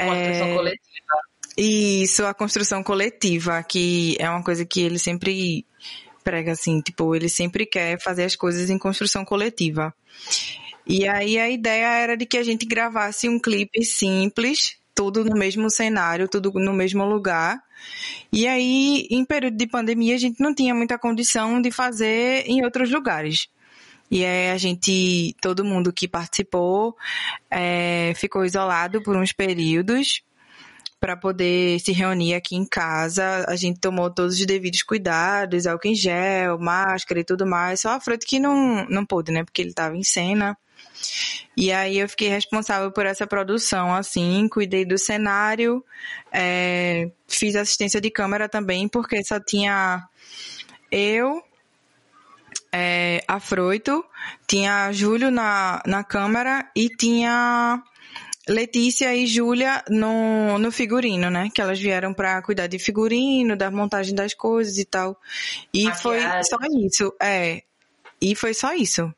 Uma 0.01 0.17
é... 0.17 0.55
coletiva. 0.55 1.30
Isso, 1.57 2.25
a 2.25 2.33
construção 2.33 2.83
coletiva, 2.83 3.63
que 3.63 4.17
é 4.19 4.29
uma 4.31 4.43
coisa 4.43 4.65
que 4.65 4.81
ele 4.81 4.99
sempre 4.99 5.67
prega 6.23 6.53
assim, 6.53 6.81
tipo, 6.81 7.15
ele 7.15 7.29
sempre 7.29 7.67
quer 7.67 8.01
fazer 8.01 8.25
as 8.25 8.37
coisas 8.37 8.71
em 8.71 8.79
construção 8.79 9.25
coletiva. 9.25 9.95
E 10.87 11.07
aí 11.09 11.39
a 11.39 11.49
ideia 11.49 11.87
era 11.99 12.17
de 12.17 12.27
que 12.27 12.39
a 12.39 12.43
gente 12.43 12.67
gravasse 12.67 13.29
um 13.29 13.39
clipe 13.39 13.85
simples, 13.85 14.77
tudo 14.95 15.25
no 15.25 15.37
mesmo 15.37 15.71
cenário, 15.71 16.29
tudo 16.29 16.53
no 16.55 16.73
mesmo 16.73 17.05
lugar. 17.05 17.63
E 18.33 18.47
aí, 18.47 19.07
em 19.11 19.25
período 19.25 19.57
de 19.57 19.67
pandemia, 19.67 20.15
a 20.15 20.19
gente 20.19 20.41
não 20.41 20.55
tinha 20.55 20.75
muita 20.75 20.99
condição 20.99 21.61
de 21.61 21.71
fazer 21.71 22.45
em 22.47 22.65
outros 22.65 22.91
lugares. 22.91 23.49
E 24.11 24.25
aí 24.25 24.51
a 24.51 24.59
gente, 24.59 25.37
todo 25.41 25.65
mundo 25.65 25.93
que 25.93 26.09
participou, 26.09 26.97
é, 27.49 28.13
ficou 28.17 28.45
isolado 28.45 29.01
por 29.03 29.17
uns 29.17 29.33
períodos 29.33 30.23
para 31.01 31.17
poder 31.17 31.81
se 31.81 31.93
reunir 31.93 32.35
aqui 32.35 32.55
em 32.55 32.67
casa. 32.67 33.45
A 33.49 33.57
gente 33.57 33.81
tomou 33.81 34.11
todos 34.11 34.39
os 34.39 34.47
devidos 34.47 34.83
cuidados, 34.83 35.67
álcool 35.67 35.89
em 35.89 35.95
gel, 35.95 36.59
máscara 36.59 37.21
e 37.21 37.25
tudo 37.25 37.47
mais. 37.47 37.81
Só 37.81 37.93
a 37.93 38.01
Fruta 38.01 38.27
que 38.27 38.39
não, 38.39 38.85
não 38.87 39.07
pôde, 39.07 39.33
né? 39.33 39.43
Porque 39.43 39.63
ele 39.63 39.71
estava 39.71 39.97
em 39.97 40.05
cena. 40.05 40.57
E 41.57 41.73
aí 41.73 41.99
eu 41.99 42.09
fiquei 42.09 42.29
responsável 42.29 42.93
por 42.93 43.07
essa 43.07 43.27
produção, 43.27 43.95
assim, 43.95 44.49
cuidei 44.49 44.85
do 44.85 44.97
cenário, 44.97 45.85
é, 46.33 47.11
fiz 47.29 47.57
assistência 47.57 48.01
de 48.01 48.11
câmera 48.11 48.49
também, 48.49 48.89
porque 48.89 49.23
só 49.25 49.39
tinha 49.41 50.07
eu, 50.91 51.43
é, 52.73 53.23
a 53.27 53.41
Froito, 53.41 54.05
tinha 54.47 54.93
Júlio 54.93 55.31
na, 55.31 55.83
na 55.87 56.05
câmera 56.05 56.71
e 56.75 56.89
tinha 56.89 57.83
Letícia 58.51 59.15
e 59.15 59.29
Júlia 59.29 59.85
no, 59.89 60.59
no 60.59 60.73
figurino, 60.73 61.31
né? 61.31 61.49
Que 61.55 61.63
elas 61.63 61.79
vieram 61.79 62.13
para 62.13 62.43
cuidar 62.43 62.67
de 62.67 62.81
figurino, 62.81 63.57
da 63.57 63.71
montagem 63.71 64.13
das 64.13 64.35
coisas 64.35 64.77
e 64.77 64.85
tal. 64.85 65.17
E 65.73 65.85
Maquiagem. 65.85 66.03
foi 66.03 66.45
só 66.45 66.59
isso, 66.85 67.15
é. 67.23 67.63
E 68.21 68.35
foi 68.35 68.53
só 68.53 68.75
isso. 68.75 69.15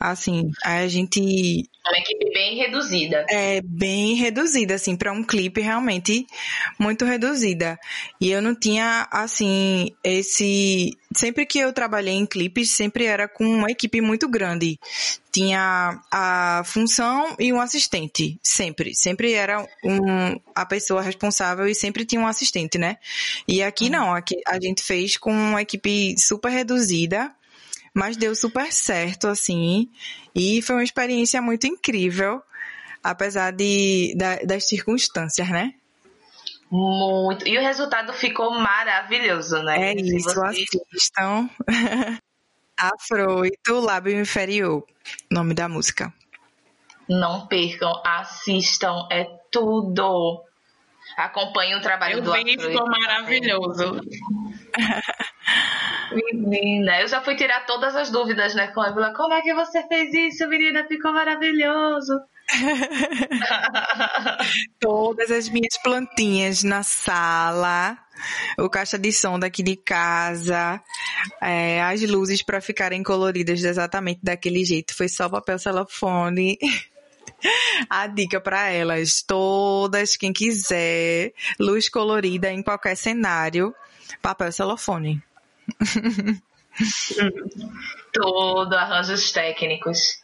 Assim, 0.00 0.50
a 0.62 0.86
gente. 0.88 1.68
Uma 1.86 1.98
equipe 1.98 2.30
bem 2.32 2.56
reduzida. 2.56 3.26
É, 3.28 3.60
bem 3.62 4.14
reduzida, 4.14 4.74
assim, 4.74 4.96
para 4.96 5.12
um 5.12 5.22
clipe 5.22 5.60
realmente 5.60 6.26
muito 6.78 7.04
reduzida. 7.04 7.78
E 8.20 8.30
eu 8.30 8.40
não 8.40 8.54
tinha, 8.54 9.06
assim, 9.10 9.90
esse. 10.02 10.96
Sempre 11.14 11.46
que 11.46 11.58
eu 11.58 11.72
trabalhei 11.72 12.14
em 12.14 12.26
clipes, 12.26 12.70
sempre 12.70 13.04
era 13.04 13.28
com 13.28 13.44
uma 13.44 13.70
equipe 13.70 14.00
muito 14.00 14.28
grande. 14.28 14.78
Tinha 15.30 16.00
a 16.10 16.62
função 16.64 17.36
e 17.38 17.52
um 17.52 17.60
assistente, 17.60 18.38
sempre. 18.42 18.94
Sempre 18.94 19.32
era 19.32 19.60
um, 19.84 20.40
a 20.54 20.66
pessoa 20.66 21.02
responsável 21.02 21.66
e 21.66 21.74
sempre 21.74 22.04
tinha 22.04 22.20
um 22.20 22.26
assistente, 22.26 22.78
né? 22.78 22.96
E 23.46 23.62
aqui 23.62 23.84
uhum. 23.84 23.90
não, 23.90 24.14
aqui 24.14 24.36
a 24.46 24.58
gente 24.60 24.82
fez 24.82 25.16
com 25.16 25.32
uma 25.32 25.62
equipe 25.62 26.16
super 26.18 26.50
reduzida 26.50 27.32
mas 27.94 28.16
deu 28.16 28.34
super 28.34 28.72
certo, 28.72 29.28
assim. 29.28 29.88
E 30.34 30.60
foi 30.60 30.76
uma 30.76 30.84
experiência 30.84 31.40
muito 31.40 31.66
incrível, 31.66 32.42
apesar 33.02 33.52
de, 33.52 34.14
da, 34.16 34.36
das 34.38 34.68
circunstâncias, 34.68 35.48
né? 35.48 35.74
Muito. 36.70 37.46
E 37.46 37.56
o 37.56 37.62
resultado 37.62 38.12
ficou 38.12 38.50
maravilhoso, 38.50 39.62
né? 39.62 39.92
É 39.92 39.94
isso, 39.94 40.34
você... 40.34 40.64
assistam. 40.90 41.48
Afroito, 42.76 43.78
Lábio 43.78 44.20
Inferior, 44.20 44.84
nome 45.30 45.54
da 45.54 45.68
música. 45.68 46.12
Não 47.08 47.46
percam, 47.46 48.02
assistam, 48.04 49.06
é 49.12 49.24
tudo. 49.52 50.42
Acompanhe 51.16 51.76
o 51.76 51.80
trabalho 51.80 52.18
eu 52.18 52.22
do 52.22 52.32
vi, 52.32 52.58
ficou 52.58 52.88
maravilhoso. 52.88 54.00
Menina, 56.12 57.00
eu 57.00 57.08
já 57.08 57.20
fui 57.20 57.36
tirar 57.36 57.66
todas 57.66 57.96
as 57.96 58.10
dúvidas, 58.10 58.54
né, 58.54 58.68
com 58.68 58.80
a 58.80 58.88
Ávila. 58.88 59.14
Como 59.14 59.32
é 59.32 59.42
que 59.42 59.54
você 59.54 59.86
fez 59.86 60.12
isso, 60.12 60.46
menina? 60.48 60.84
Ficou 60.86 61.12
maravilhoso. 61.12 62.20
Todas 64.78 65.30
as 65.30 65.48
minhas 65.48 65.78
plantinhas 65.82 66.62
na 66.62 66.82
sala, 66.82 67.96
o 68.58 68.68
caixa 68.68 68.98
de 68.98 69.12
som 69.12 69.38
daqui 69.38 69.62
de 69.62 69.76
casa, 69.76 70.80
é, 71.40 71.82
as 71.82 72.02
luzes 72.02 72.42
para 72.42 72.60
ficarem 72.60 73.02
coloridas 73.02 73.64
exatamente 73.64 74.20
daquele 74.22 74.64
jeito. 74.64 74.94
Foi 74.94 75.08
só 75.08 75.28
papel 75.28 75.58
celofone. 75.58 76.58
A 77.90 78.06
dica 78.06 78.40
para 78.40 78.70
elas, 78.70 79.22
todas, 79.22 80.16
quem 80.16 80.32
quiser, 80.32 81.34
luz 81.58 81.88
colorida 81.88 82.50
em 82.50 82.62
qualquer 82.62 82.96
cenário, 82.96 83.74
papel 84.22 84.52
celofone. 84.52 85.22
Todo 88.12 88.74
arranjos 88.74 89.30
técnicos. 89.32 90.23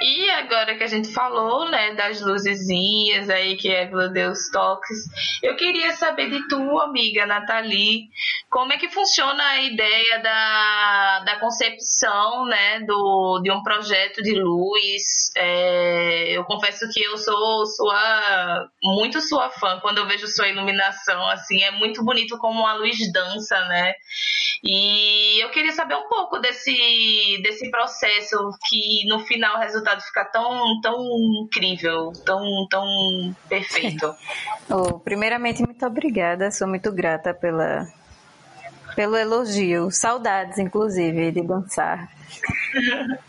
E 0.00 0.30
agora 0.30 0.76
que 0.76 0.84
a 0.84 0.88
gente 0.88 1.12
falou, 1.12 1.68
né, 1.70 1.94
das 1.94 2.20
luzezinhas 2.20 3.30
aí 3.30 3.56
que 3.56 3.68
Évila 3.68 4.08
deu 4.08 4.30
os 4.30 4.50
toques, 4.50 4.98
eu 5.42 5.56
queria 5.56 5.92
saber 5.92 6.30
de 6.30 6.46
tu, 6.48 6.78
amiga 6.80 7.26
Nathalie, 7.26 8.08
como 8.50 8.72
é 8.72 8.78
que 8.78 8.88
funciona 8.88 9.42
a 9.42 9.62
ideia 9.62 10.18
da, 10.20 11.20
da 11.20 11.40
concepção, 11.40 12.46
né, 12.46 12.80
do, 12.80 13.40
de 13.42 13.50
um 13.50 13.62
projeto 13.62 14.22
de 14.22 14.34
luz. 14.34 15.30
É, 15.36 16.32
eu 16.32 16.44
confesso 16.44 16.88
que 16.92 17.02
eu 17.02 17.16
sou 17.18 17.66
sua, 17.66 18.68
muito 18.82 19.20
sua 19.20 19.50
fã 19.50 19.78
quando 19.80 19.98
eu 19.98 20.06
vejo 20.06 20.26
sua 20.26 20.48
iluminação, 20.48 21.26
assim, 21.28 21.62
é 21.62 21.70
muito 21.70 22.04
bonito 22.04 22.38
como 22.38 22.66
a 22.66 22.74
luz 22.74 22.96
dança, 23.12 23.58
né? 23.66 23.94
E 24.64 25.42
eu 25.42 25.50
queria 25.50 25.72
saber 25.72 25.94
um 25.94 26.08
pouco 26.08 26.38
desse, 26.38 27.40
desse 27.42 27.70
processo 27.70 28.36
que 28.68 29.06
no 29.06 29.20
final 29.20 29.58
resultado 29.66 30.00
fica 30.02 30.24
tão, 30.24 30.80
tão 30.80 30.96
incrível, 31.42 32.12
tão, 32.24 32.66
tão 32.68 33.36
perfeito. 33.48 34.14
oh, 34.70 34.98
primeiramente, 34.98 35.62
muito 35.62 35.84
obrigada, 35.84 36.50
sou 36.50 36.66
muito 36.66 36.90
grata 36.92 37.34
pela, 37.34 37.86
pelo 38.94 39.16
elogio. 39.16 39.90
Saudades, 39.90 40.58
inclusive, 40.58 41.32
de 41.32 41.42
dançar. 41.42 42.08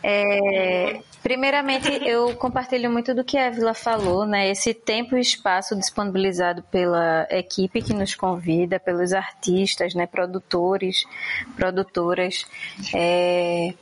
É, 0.04 1.02
primeiramente, 1.24 1.90
eu 2.06 2.36
compartilho 2.36 2.92
muito 2.92 3.14
do 3.14 3.24
que 3.24 3.38
a 3.38 3.50
Vila 3.50 3.74
falou, 3.74 4.26
né? 4.26 4.50
Esse 4.50 4.74
tempo 4.74 5.16
e 5.16 5.22
espaço 5.22 5.76
disponibilizado 5.76 6.64
pela 6.64 7.28
equipe 7.30 7.82
que 7.82 7.94
nos 7.94 8.16
convida, 8.16 8.80
pelos 8.80 9.14
artistas, 9.14 9.94
né? 9.94 10.06
Produtores, 10.06 11.06
produtoras. 11.56 12.46
É, 12.94 13.74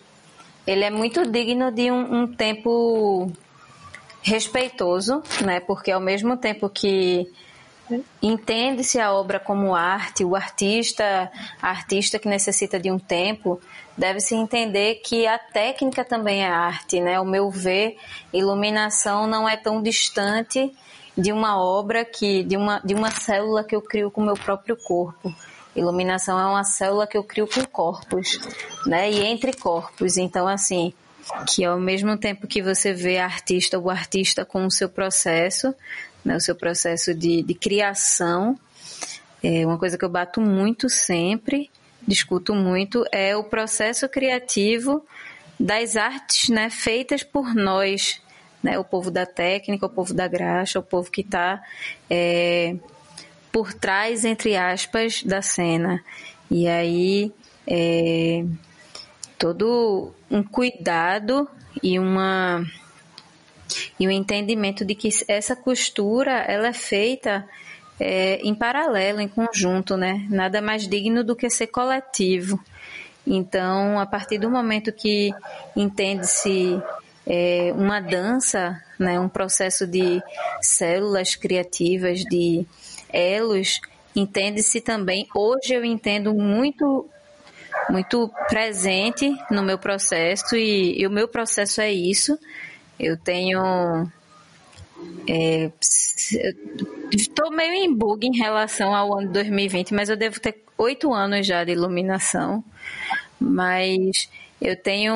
ele 0.65 0.83
é 0.83 0.89
muito 0.89 1.29
digno 1.29 1.71
de 1.71 1.91
um, 1.91 2.23
um 2.23 2.27
tempo 2.27 3.31
respeitoso, 4.21 5.21
né? 5.43 5.59
Porque 5.59 5.91
ao 5.91 6.01
mesmo 6.01 6.35
tempo 6.35 6.69
que 6.69 7.31
entende-se 8.21 8.99
a 8.99 9.13
obra 9.13 9.39
como 9.39 9.75
arte, 9.75 10.23
o 10.23 10.35
artista, 10.35 11.31
a 11.61 11.69
artista 11.69 12.17
que 12.17 12.27
necessita 12.27 12.79
de 12.79 12.89
um 12.89 12.97
tempo, 12.97 13.61
deve-se 13.95 14.33
entender 14.33 14.95
que 14.95 15.27
a 15.27 15.37
técnica 15.37 16.03
também 16.03 16.43
é 16.43 16.47
arte, 16.47 16.99
né? 16.99 17.19
O 17.19 17.25
meu 17.25 17.49
ver, 17.51 17.97
iluminação 18.33 19.27
não 19.27 19.47
é 19.47 19.55
tão 19.55 19.81
distante 19.81 20.73
de 21.17 21.31
uma 21.31 21.61
obra 21.61 22.03
que 22.03 22.43
de 22.43 22.57
uma 22.57 22.79
de 22.79 22.93
uma 22.93 23.11
célula 23.11 23.63
que 23.63 23.75
eu 23.75 23.81
crio 23.81 24.11
com 24.11 24.21
o 24.21 24.25
meu 24.25 24.35
próprio 24.35 24.75
corpo. 24.75 25.33
Iluminação 25.75 26.39
é 26.39 26.45
uma 26.45 26.63
célula 26.63 27.05
que 27.05 27.17
eu 27.17 27.23
crio 27.23 27.47
com 27.47 27.65
corpos, 27.65 28.39
né? 28.85 29.11
E 29.11 29.25
entre 29.25 29.53
corpos. 29.53 30.17
Então, 30.17 30.47
assim, 30.47 30.93
que 31.47 31.65
ao 31.65 31.79
mesmo 31.79 32.17
tempo 32.17 32.47
que 32.47 32.61
você 32.61 32.93
vê 32.93 33.17
a 33.17 33.25
artista 33.25 33.79
o 33.79 33.89
artista 33.89 34.45
com 34.45 34.65
o 34.65 34.71
seu 34.71 34.87
processo, 34.87 35.73
né, 36.23 36.35
o 36.35 36.39
seu 36.39 36.55
processo 36.55 37.13
de, 37.13 37.41
de 37.41 37.53
criação, 37.53 38.57
é 39.43 39.65
uma 39.65 39.77
coisa 39.77 39.97
que 39.97 40.05
eu 40.05 40.09
bato 40.09 40.39
muito 40.41 40.89
sempre, 40.89 41.69
discuto 42.07 42.53
muito, 42.53 43.05
é 43.11 43.35
o 43.35 43.43
processo 43.43 44.07
criativo 44.07 45.05
das 45.59 45.95
artes 45.95 46.49
né, 46.49 46.69
feitas 46.69 47.23
por 47.23 47.53
nós, 47.53 48.21
né, 48.61 48.77
o 48.77 48.83
povo 48.83 49.11
da 49.11 49.25
técnica, 49.25 49.85
o 49.85 49.89
povo 49.89 50.13
da 50.13 50.27
graxa, 50.27 50.79
o 50.79 50.83
povo 50.83 51.11
que 51.11 51.21
está 51.21 51.61
é, 52.09 52.75
por 53.55 53.73
trás, 53.73 54.25
entre 54.25 54.57
aspas, 54.57 55.23
da 55.23 55.41
cena. 55.41 56.03
E 56.51 56.67
aí, 56.67 57.31
é, 57.65 58.43
todo 59.39 60.11
um 60.29 60.43
cuidado 60.43 61.47
e 61.81 61.97
uma 61.97 62.65
e 63.97 64.05
o 64.05 64.09
um 64.09 64.11
entendimento 64.11 64.83
de 64.83 64.93
que 64.93 65.07
essa 65.29 65.55
costura 65.55 66.33
ela 66.33 66.67
é 66.67 66.73
feita 66.73 67.47
é, 67.97 68.41
em 68.43 68.53
paralelo, 68.53 69.21
em 69.21 69.27
conjunto, 69.29 69.95
né? 69.95 70.27
Nada 70.29 70.61
mais 70.61 70.85
digno 70.85 71.23
do 71.23 71.33
que 71.33 71.49
ser 71.49 71.67
coletivo. 71.67 72.59
Então, 73.25 73.97
a 73.97 74.05
partir 74.05 74.37
do 74.37 74.51
momento 74.51 74.91
que 74.91 75.33
entende-se 75.77 76.77
é, 77.25 77.71
uma 77.73 78.01
dança, 78.01 78.83
né, 78.99 79.17
um 79.17 79.29
processo 79.29 79.87
de 79.87 80.21
células 80.61 81.35
criativas, 81.35 82.19
de 82.19 82.67
elos, 83.15 83.79
entende-se 84.15 84.81
também. 84.81 85.27
Hoje 85.33 85.73
eu 85.73 85.85
entendo 85.85 86.33
muito 86.33 87.09
muito 87.89 88.31
presente 88.47 89.35
no 89.51 89.61
meu 89.61 89.77
processo 89.77 90.55
e, 90.55 90.99
e 90.99 91.05
o 91.05 91.11
meu 91.11 91.27
processo 91.27 91.81
é 91.81 91.91
isso. 91.91 92.37
Eu 92.99 93.17
tenho 93.17 94.09
é, 95.27 95.71
estou 97.11 97.51
meio 97.51 97.73
em 97.73 97.93
bug 97.93 98.25
em 98.25 98.37
relação 98.37 98.95
ao 98.95 99.19
ano 99.19 99.31
2020, 99.31 99.93
mas 99.93 100.09
eu 100.09 100.17
devo 100.17 100.39
ter 100.39 100.63
oito 100.77 101.13
anos 101.13 101.45
já 101.45 101.63
de 101.63 101.71
iluminação. 101.71 102.63
Mas 103.39 104.29
eu 104.61 104.75
tenho 104.75 105.13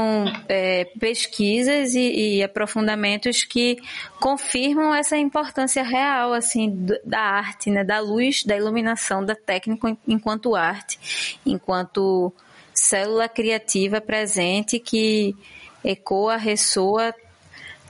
é, 0.48 0.86
pesquisas 1.00 1.96
e, 1.96 2.38
e, 2.38 2.44
aprofundamentos 2.44 3.44
que 3.44 3.78
confirmam 4.20 4.94
essa 4.94 5.18
importância 5.18 5.82
real 5.82 6.34
assim 6.34 6.86
da 7.06 7.20
arte, 7.20 7.70
né, 7.72 7.84
da 7.84 8.00
luz, 8.00 8.44
da 8.44 8.56
iluminação, 8.56 9.24
da 9.26 9.36
técnica 9.36 9.98
enquanto 10.08 10.56
arte, 10.56 11.40
enquanto 11.46 12.34
célula 12.74 13.30
criativa 13.30 14.02
presente 14.02 14.78
que 14.78 15.36
ecoa, 15.84 16.36
ressoa, 16.36 17.14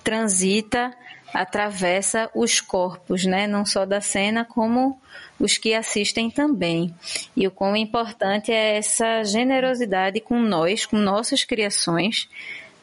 transita, 0.03 0.95
atravessa 1.33 2.29
os 2.33 2.59
corpos, 2.59 3.25
né, 3.25 3.47
não 3.47 3.65
só 3.65 3.85
da 3.85 4.01
cena 4.01 4.43
como 4.43 4.99
os 5.39 5.57
que 5.57 5.73
assistem 5.73 6.29
também. 6.29 6.93
E 7.35 7.47
o 7.47 7.51
quão 7.51 7.75
importante 7.75 8.51
é 8.51 8.77
essa 8.77 9.23
generosidade 9.23 10.19
com 10.19 10.39
nós, 10.39 10.85
com 10.85 10.97
nossas 10.97 11.43
criações, 11.43 12.29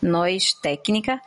nós 0.00 0.52
técnica, 0.54 1.20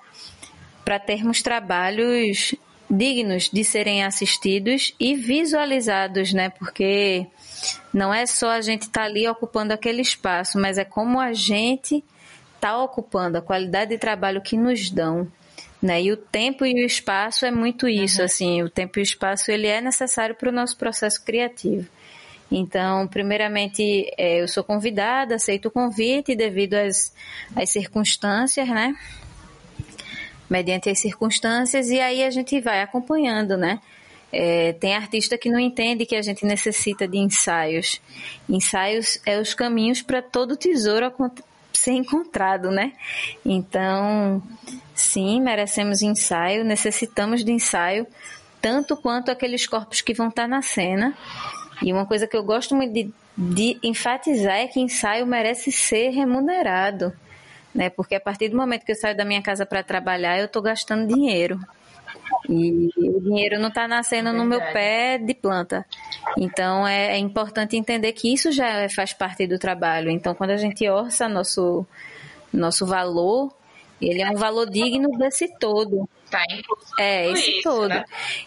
para 0.84 1.00
termos 1.00 1.42
trabalhos 1.42 2.56
dignos 2.90 3.50
de 3.50 3.64
serem 3.64 4.04
assistidos 4.04 4.96
e 5.00 5.14
visualizados, 5.14 6.34
né? 6.34 6.50
Porque 6.50 7.28
não 7.94 8.12
é 8.12 8.26
só 8.26 8.50
a 8.50 8.62
gente 8.62 8.84
estar 8.84 9.02
tá 9.02 9.06
ali 9.06 9.28
ocupando 9.28 9.74
aquele 9.74 10.02
espaço, 10.02 10.60
mas 10.60 10.78
é 10.78 10.84
como 10.84 11.20
a 11.20 11.32
gente 11.34 12.04
está 12.56 12.82
ocupando, 12.82 13.38
a 13.38 13.42
qualidade 13.42 13.92
de 13.92 13.98
trabalho 13.98 14.42
que 14.42 14.58
nos 14.58 14.90
dão. 14.90 15.28
Né? 15.82 16.04
E 16.04 16.12
o 16.12 16.18
tempo 16.18 16.66
e 16.66 16.74
o 16.74 16.86
espaço 16.86 17.46
é 17.46 17.52
muito 17.52 17.88
isso, 17.88 18.20
uhum. 18.20 18.26
assim, 18.26 18.64
o 18.64 18.70
tempo 18.70 19.00
e 19.00 19.02
o 19.02 19.04
espaço 19.04 19.50
ele 19.50 19.68
é 19.68 19.80
necessário 19.80 20.36
para 20.36 20.50
o 20.50 20.52
nosso 20.52 20.78
processo 20.78 21.24
criativo. 21.24 21.88
Então, 22.52 23.08
primeiramente, 23.08 24.12
é, 24.18 24.42
eu 24.42 24.48
sou 24.48 24.64
convidada, 24.64 25.36
aceito 25.36 25.68
o 25.68 25.72
convite 25.72 26.36
devido 26.36 26.74
às, 26.74 27.14
às 27.56 27.70
circunstâncias, 27.70 28.68
né? 28.68 28.96
Mediante 30.50 30.90
as 30.90 31.00
circunstâncias, 31.00 31.90
e 31.90 32.00
aí 32.00 32.24
a 32.24 32.32
gente 32.32 32.60
vai 32.60 32.82
acompanhando, 32.82 33.56
né? 33.56 33.80
É, 34.32 34.74
tem 34.74 34.96
artista 34.96 35.38
que 35.38 35.50
não 35.50 35.60
entende 35.60 36.06
que 36.06 36.16
a 36.16 36.22
gente 36.22 36.46
necessita 36.46 37.08
de 37.08 37.18
ensaios. 37.18 38.02
Ensaios 38.48 39.20
é 39.26 39.40
os 39.40 39.54
caminhos 39.54 40.02
para 40.02 40.22
todo 40.22 40.58
tesouro 40.58 41.06
ser 41.80 41.94
encontrado, 41.94 42.70
né? 42.70 42.94
Então, 43.46 44.42
sim, 44.94 45.42
merecemos 45.42 46.02
ensaio, 46.02 46.64
necessitamos 46.64 47.44
de 47.44 47.52
ensaio, 47.52 48.06
tanto 48.62 48.98
quanto 48.98 49.32
aqueles 49.32 49.66
corpos 49.66 50.02
que 50.02 50.14
vão 50.14 50.28
estar 50.28 50.48
na 50.48 50.62
cena. 50.62 51.16
E 51.82 51.94
uma 51.94 52.06
coisa 52.06 52.28
que 52.28 52.36
eu 52.36 52.44
gosto 52.44 52.76
muito 52.76 52.94
de, 52.94 53.14
de 53.38 53.80
enfatizar 53.82 54.58
é 54.58 54.68
que 54.68 54.80
ensaio 54.80 55.26
merece 55.26 55.72
ser 55.72 56.10
remunerado, 56.10 57.14
né? 57.74 57.90
Porque 57.90 58.16
a 58.16 58.20
partir 58.20 58.50
do 58.50 58.58
momento 58.58 58.86
que 58.86 58.92
eu 58.92 58.96
saio 58.96 59.16
da 59.16 59.24
minha 59.24 59.42
casa 59.42 59.66
para 59.66 59.82
trabalhar, 59.82 60.38
eu 60.38 60.46
estou 60.46 60.62
gastando 60.62 61.08
dinheiro. 61.08 61.60
E 62.50 62.90
o 62.98 63.22
dinheiro 63.22 63.60
não 63.60 63.70
está 63.70 63.88
nascendo 63.88 64.34
no 64.34 64.44
meu 64.44 64.60
pé 64.60 65.20
de 65.20 65.36
planta. 65.36 65.86
Então 66.36 66.88
é, 66.88 67.14
é, 67.14 67.18
importante 67.18 67.78
entender 67.78 68.12
que 68.14 68.34
isso 68.34 68.52
já 68.52 68.90
faz 68.90 69.14
parte 69.14 69.46
do 69.46 69.60
trabalho. 69.60 70.10
Então 70.10 70.34
quando 70.34 70.50
a 70.50 70.58
gente 70.58 70.88
orça 70.90 71.30
nosso, 71.30 71.86
nosso 72.52 72.88
valor, 72.88 73.54
ele 74.02 74.24
é 74.24 74.32
um 74.32 74.36
valor 74.36 74.68
digno 74.68 75.16
desse 75.20 75.48
todo. 75.60 76.10
Tá 76.32 76.44
é, 76.98 77.30
esse 77.32 77.52
isso, 77.52 77.64
todo. 77.64 77.90
Né? 77.90 78.04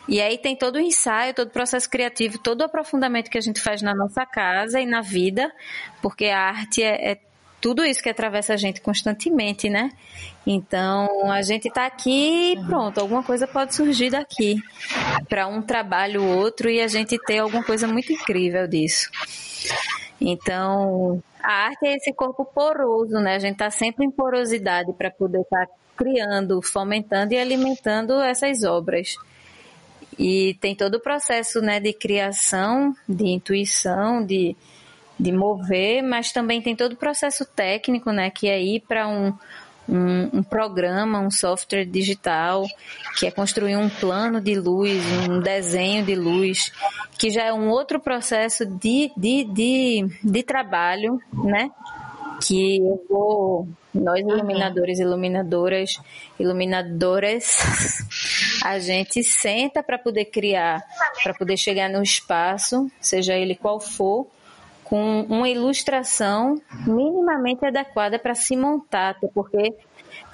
E 0.09 0.21
aí 0.21 0.37
tem 0.37 0.57
todo 0.57 0.77
o 0.77 0.81
ensaio, 0.81 1.33
todo 1.33 1.47
o 1.47 1.53
processo 1.53 1.89
criativo, 1.89 2.39
todo 2.39 2.63
o 2.63 2.65
aprofundamento 2.65 3.31
que 3.31 3.39
a 3.39 3.43
gente 3.43 3.61
faz 3.61 3.83
na 3.83 3.95
nossa 3.95 4.27
casa 4.27 4.81
e 4.81 4.87
na 4.87 5.01
vida, 5.01 5.53
porque 6.01 6.27
a 6.27 6.41
arte 6.41 6.83
é, 6.83 7.13
é 7.13 7.19
tudo 7.63 7.85
isso 7.85 8.03
que 8.03 8.11
atravessa 8.11 8.55
a 8.55 8.57
gente 8.57 8.81
constantemente, 8.81 9.71
né? 9.71 9.93
Então, 10.45 11.31
a 11.31 11.41
gente 11.43 11.69
está 11.69 11.87
aqui 11.87 12.55
e 12.55 12.67
pronto, 12.67 12.99
alguma 12.99 13.23
coisa 13.23 13.47
pode 13.47 13.75
surgir 13.75 14.11
daqui 14.11 14.57
para 15.29 15.47
um 15.47 15.63
trabalho 15.63 16.25
ou 16.25 16.39
outro 16.39 16.69
e 16.69 16.81
a 16.81 16.89
gente 16.89 17.17
ter 17.25 17.39
alguma 17.39 17.63
coisa 17.63 17.87
muito 17.87 18.13
incrível 18.13 18.67
disso. 18.67 19.09
Então, 20.21 21.23
a 21.41 21.67
arte 21.67 21.87
é 21.87 21.95
esse 21.95 22.13
corpo 22.13 22.45
poroso, 22.45 23.15
né? 23.21 23.37
A 23.37 23.39
gente 23.39 23.53
está 23.53 23.71
sempre 23.71 24.05
em 24.05 24.11
porosidade 24.11 24.93
para 24.95 25.11
poder 25.13 25.43
estar 25.43 25.67
tá 25.67 25.73
criando, 25.97 26.61
fomentando 26.61 27.33
e 27.33 27.39
alimentando 27.39 28.21
essas 28.21 28.65
obras. 28.65 29.15
E 30.19 30.55
tem 30.61 30.75
todo 30.75 30.97
o 30.97 31.01
processo 31.01 31.61
né, 31.61 31.79
de 31.79 31.93
criação, 31.93 32.93
de 33.09 33.29
intuição, 33.29 34.25
de, 34.25 34.57
de 35.23 35.31
mover, 35.31 36.03
mas 36.03 36.33
também 36.33 36.61
tem 36.61 36.75
todo 36.75 36.95
o 36.95 36.97
processo 36.97 37.45
técnico, 37.45 38.11
né, 38.11 38.29
que 38.29 38.49
é 38.49 38.61
ir 38.61 38.81
para 38.81 39.07
um, 39.07 39.33
um, 39.89 40.39
um, 40.39 40.43
programa, 40.43 41.21
um 41.21 41.31
software 41.31 41.85
digital, 41.85 42.67
que 43.17 43.27
é 43.27 43.31
construir 43.31 43.77
um 43.77 43.89
plano 43.89 44.41
de 44.41 44.57
luz, 44.57 45.01
um 45.29 45.39
desenho 45.39 46.05
de 46.05 46.17
luz, 46.17 46.73
que 47.17 47.31
já 47.31 47.45
é 47.45 47.53
um 47.53 47.69
outro 47.69 48.01
processo 48.01 48.67
de, 48.67 49.13
de, 49.17 49.45
de, 49.45 50.09
de 50.25 50.43
trabalho, 50.43 51.21
né? 51.33 51.71
Que 52.45 52.79
eu 52.79 53.05
vou, 53.09 53.69
nós 53.95 54.19
iluminadores, 54.19 54.99
iluminadoras, 54.99 56.01
iluminadoras, 56.37 57.59
a 58.65 58.81
gente 58.81 59.23
senta 59.23 59.85
para 59.85 59.97
poder 59.97 60.25
criar, 60.25 60.83
para 61.23 61.33
poder 61.33 61.57
chegar 61.57 61.89
no 61.89 62.03
espaço, 62.03 62.91
seja 63.01 63.35
ele 63.35 63.55
qual 63.55 63.79
for, 63.79 64.27
com 64.93 65.23
uma 65.23 65.49
ilustração 65.49 66.61
minimamente 66.87 67.65
adequada 67.65 68.19
para 68.19 68.35
se 68.35 68.55
montar, 68.55 69.19
porque 69.33 69.75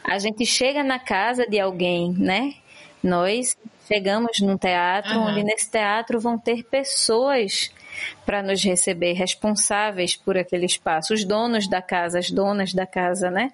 a 0.03 0.19
gente 0.19 0.45
chega 0.45 0.83
na 0.83 0.99
casa 0.99 1.47
de 1.47 1.61
alguém, 1.61 2.13
né? 2.19 2.55
Nós 3.01 3.57
chegamos 3.87 4.41
num 4.41 4.57
teatro, 4.59 5.17
uhum. 5.17 5.27
onde 5.27 5.45
nesse 5.45 5.71
teatro 5.71 6.19
vão 6.19 6.37
ter 6.37 6.65
pessoas 6.65 7.73
para 8.27 8.43
nos 8.43 8.61
receber, 8.65 9.13
responsáveis 9.13 10.17
por 10.17 10.37
aquele 10.37 10.67
espaço, 10.67 11.15
os 11.15 11.25
donos 11.25 11.69
da 11.69 11.81
casa, 11.81 12.19
as 12.19 12.29
donas 12.29 12.75
da 12.75 12.85
casa, 12.85 13.31
né? 13.31 13.53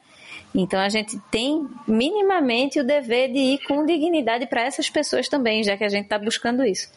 Então 0.54 0.80
a 0.80 0.88
gente 0.88 1.20
tem 1.30 1.68
minimamente 1.86 2.80
o 2.80 2.86
dever 2.86 3.30
de 3.30 3.38
ir 3.38 3.58
com 3.66 3.84
dignidade 3.84 4.46
para 4.46 4.62
essas 4.62 4.88
pessoas 4.88 5.28
também, 5.28 5.62
já 5.62 5.76
que 5.76 5.84
a 5.84 5.88
gente 5.90 6.04
está 6.04 6.18
buscando 6.18 6.64
isso. 6.64 6.90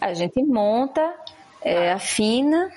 A 0.00 0.12
gente 0.14 0.42
monta 0.42 1.14
é, 1.64 1.92
afina, 1.92 2.70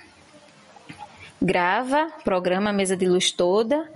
grava, 1.41 2.07
programa 2.23 2.69
a 2.69 2.73
mesa 2.73 2.95
de 2.95 3.07
luz 3.07 3.31
toda, 3.31 3.89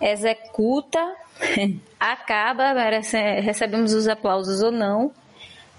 executa, 0.00 1.00
acaba, 1.98 2.72
recebemos 3.42 3.92
os 3.92 4.08
aplausos 4.08 4.62
ou 4.62 4.70
não, 4.70 5.12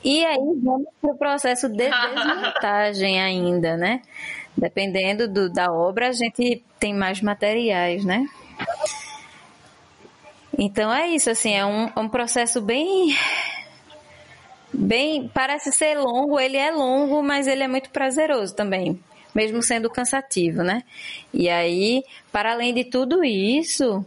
e 0.03 0.23
aí 0.25 0.37
vamos 0.61 0.87
para 1.01 1.11
o 1.11 1.17
processo 1.17 1.69
de 1.69 1.89
desmontagem 1.89 3.21
ainda, 3.21 3.75
né? 3.75 4.01
Dependendo 4.55 5.27
do, 5.27 5.49
da 5.51 5.71
obra, 5.71 6.09
a 6.09 6.11
gente 6.11 6.63
tem 6.79 6.93
mais 6.93 7.21
materiais, 7.21 8.03
né? 8.03 8.25
Então 10.57 10.91
é 10.91 11.07
isso, 11.09 11.29
assim, 11.29 11.53
é 11.53 11.65
um, 11.65 11.85
é 11.95 11.99
um 11.99 12.09
processo 12.09 12.59
bem 12.59 13.15
bem, 14.73 15.29
parece 15.33 15.71
ser 15.71 15.97
longo, 15.97 16.39
ele 16.39 16.57
é 16.57 16.71
longo, 16.71 17.21
mas 17.23 17.47
ele 17.47 17.63
é 17.63 17.67
muito 17.67 17.89
prazeroso 17.89 18.55
também, 18.55 18.99
mesmo 19.33 19.61
sendo 19.61 19.89
cansativo, 19.89 20.63
né? 20.63 20.83
E 21.33 21.49
aí, 21.49 22.03
para 22.31 22.51
além 22.51 22.73
de 22.73 22.83
tudo 22.83 23.23
isso, 23.23 24.05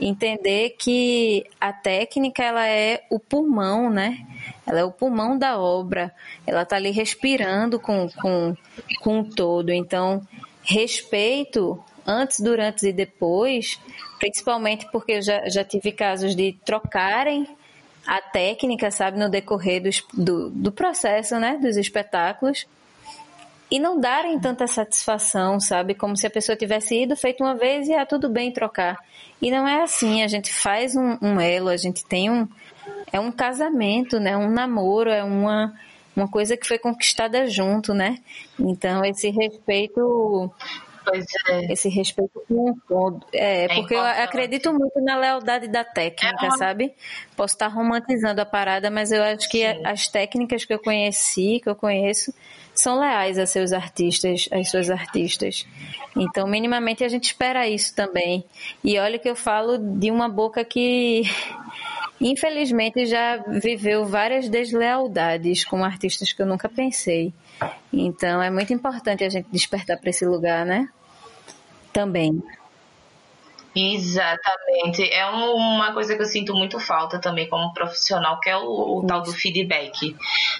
entender 0.00 0.76
que 0.78 1.44
a 1.60 1.72
técnica 1.72 2.42
ela 2.42 2.66
é 2.66 3.04
o 3.10 3.18
pulmão, 3.18 3.90
né? 3.90 4.24
Ela 4.66 4.80
é 4.80 4.84
o 4.84 4.92
pulmão 4.92 5.36
da 5.36 5.58
obra. 5.58 6.14
Ela 6.46 6.62
está 6.62 6.76
ali 6.76 6.90
respirando 6.90 7.80
com, 7.80 8.08
com, 8.10 8.54
com 9.00 9.24
todo. 9.24 9.70
Então, 9.70 10.22
respeito 10.62 11.82
antes, 12.06 12.40
durante 12.40 12.86
e 12.86 12.92
depois, 12.92 13.78
principalmente 14.18 14.86
porque 14.90 15.12
eu 15.12 15.22
já, 15.22 15.48
já 15.48 15.64
tive 15.64 15.92
casos 15.92 16.34
de 16.34 16.56
trocarem 16.64 17.46
a 18.08 18.22
técnica, 18.22 18.90
sabe, 18.90 19.18
no 19.18 19.28
decorrer 19.28 19.82
do, 20.14 20.48
do, 20.48 20.72
processo, 20.72 21.38
né, 21.38 21.58
dos 21.60 21.76
espetáculos, 21.76 22.66
e 23.70 23.78
não 23.78 24.00
darem 24.00 24.40
tanta 24.40 24.66
satisfação, 24.66 25.60
sabe, 25.60 25.94
como 25.94 26.16
se 26.16 26.26
a 26.26 26.30
pessoa 26.30 26.56
tivesse 26.56 27.02
ido, 27.02 27.14
feito 27.14 27.44
uma 27.44 27.54
vez 27.54 27.86
e 27.86 27.92
ah, 27.92 28.06
tudo 28.06 28.30
bem 28.30 28.50
trocar. 28.50 28.98
E 29.42 29.50
não 29.50 29.68
é 29.68 29.82
assim, 29.82 30.22
a 30.22 30.26
gente 30.26 30.50
faz 30.50 30.96
um, 30.96 31.18
um 31.20 31.38
elo, 31.38 31.68
a 31.68 31.76
gente 31.76 32.02
tem 32.06 32.30
um, 32.30 32.48
é 33.12 33.20
um 33.20 33.30
casamento, 33.30 34.18
né, 34.18 34.34
um 34.38 34.48
namoro, 34.48 35.10
é 35.10 35.22
uma, 35.22 35.74
uma 36.16 36.26
coisa 36.26 36.56
que 36.56 36.66
foi 36.66 36.78
conquistada 36.78 37.46
junto, 37.46 37.92
né? 37.92 38.20
Então, 38.58 39.04
esse 39.04 39.28
respeito 39.28 40.50
Pois 41.08 41.26
é. 41.48 41.72
Esse 41.72 41.88
respeito 41.88 42.42
com 42.46 42.74
todo. 42.86 43.26
É, 43.32 43.64
é 43.64 43.68
porque 43.68 43.94
importante. 43.94 44.18
eu 44.18 44.24
acredito 44.24 44.72
muito 44.72 45.00
na 45.00 45.16
lealdade 45.16 45.68
da 45.68 45.84
técnica, 45.84 46.46
é 46.46 46.48
uma... 46.48 46.56
sabe? 46.56 46.94
Posso 47.36 47.54
estar 47.54 47.68
romantizando 47.68 48.40
a 48.40 48.46
parada, 48.46 48.90
mas 48.90 49.12
eu 49.12 49.22
acho 49.22 49.48
que 49.48 49.60
Sim. 49.60 49.86
as 49.86 50.08
técnicas 50.08 50.64
que 50.64 50.72
eu 50.72 50.78
conheci, 50.78 51.60
que 51.62 51.68
eu 51.68 51.74
conheço, 51.74 52.32
são 52.74 53.00
leais 53.00 53.38
a 53.38 53.46
seus 53.46 53.72
artistas, 53.72 54.48
às 54.52 54.70
suas 54.70 54.90
artistas. 54.90 55.66
Então, 56.16 56.46
minimamente 56.46 57.02
a 57.02 57.08
gente 57.08 57.24
espera 57.24 57.68
isso 57.68 57.94
também. 57.94 58.44
E 58.84 58.98
olha 58.98 59.18
que 59.18 59.28
eu 59.28 59.34
falo 59.36 59.78
de 59.78 60.10
uma 60.10 60.28
boca 60.28 60.64
que 60.64 61.22
infelizmente 62.20 63.06
já 63.06 63.36
viveu 63.36 64.04
várias 64.04 64.48
deslealdades 64.48 65.64
com 65.64 65.84
artistas 65.84 66.32
que 66.32 66.42
eu 66.42 66.46
nunca 66.46 66.68
pensei. 66.68 67.32
Então 67.92 68.42
é 68.42 68.50
muito 68.50 68.72
importante 68.72 69.24
a 69.24 69.28
gente 69.28 69.48
despertar 69.50 69.98
para 69.98 70.10
esse 70.10 70.24
lugar, 70.24 70.64
né? 70.64 70.88
Também. 71.98 72.40
Exatamente. 73.78 75.08
É 75.12 75.24
uma 75.26 75.92
coisa 75.92 76.16
que 76.16 76.22
eu 76.22 76.26
sinto 76.26 76.52
muito 76.52 76.80
falta 76.80 77.20
também 77.20 77.48
como 77.48 77.72
profissional, 77.72 78.40
que 78.40 78.50
é 78.50 78.56
o, 78.56 78.98
o, 78.98 79.06
tal 79.06 79.22
do 79.22 79.32
feedback, 79.32 80.16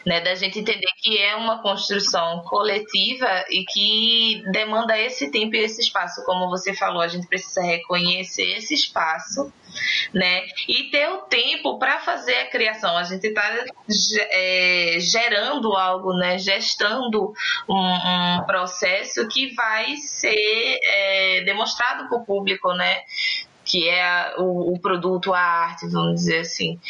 né? 0.06 0.20
Da 0.20 0.36
gente 0.36 0.60
entender 0.60 0.86
que 0.98 1.18
é 1.18 1.34
uma 1.34 1.60
construção 1.60 2.42
coletiva 2.42 3.44
e 3.50 3.64
que 3.64 4.44
demanda 4.52 4.96
esse 4.96 5.30
tempo 5.32 5.56
e 5.56 5.60
esse 5.60 5.80
espaço. 5.80 6.24
Como 6.24 6.48
você 6.48 6.72
falou, 6.72 7.02
a 7.02 7.08
gente 7.08 7.26
precisa 7.26 7.60
reconhecer 7.60 8.56
esse 8.56 8.74
espaço 8.74 9.52
né? 10.12 10.42
E 10.68 10.84
ter 10.84 11.08
o 11.08 11.18
tempo 11.22 11.78
para 11.78 12.00
fazer 12.00 12.34
a 12.36 12.50
criação. 12.50 12.96
A 12.96 13.04
gente 13.04 13.26
está 13.26 13.64
é, 14.30 14.96
gerando 14.98 15.74
algo, 15.74 16.12
né? 16.14 16.38
Gestando 16.38 17.32
um, 17.68 17.76
um 17.76 18.44
processo 18.46 19.26
que 19.28 19.54
vai 19.54 19.96
ser 19.96 20.78
é, 20.82 21.42
demonstrado 21.44 22.08
para 22.08 22.18
o 22.18 22.24
público, 22.24 22.72
né? 22.74 23.02
Que 23.64 23.88
é 23.88 24.34
o, 24.38 24.72
o 24.72 24.78
produto, 24.78 25.34
a 25.34 25.40
arte, 25.40 25.86
vamos 25.88 26.16
dizer 26.16 26.40
assim. 26.40 26.80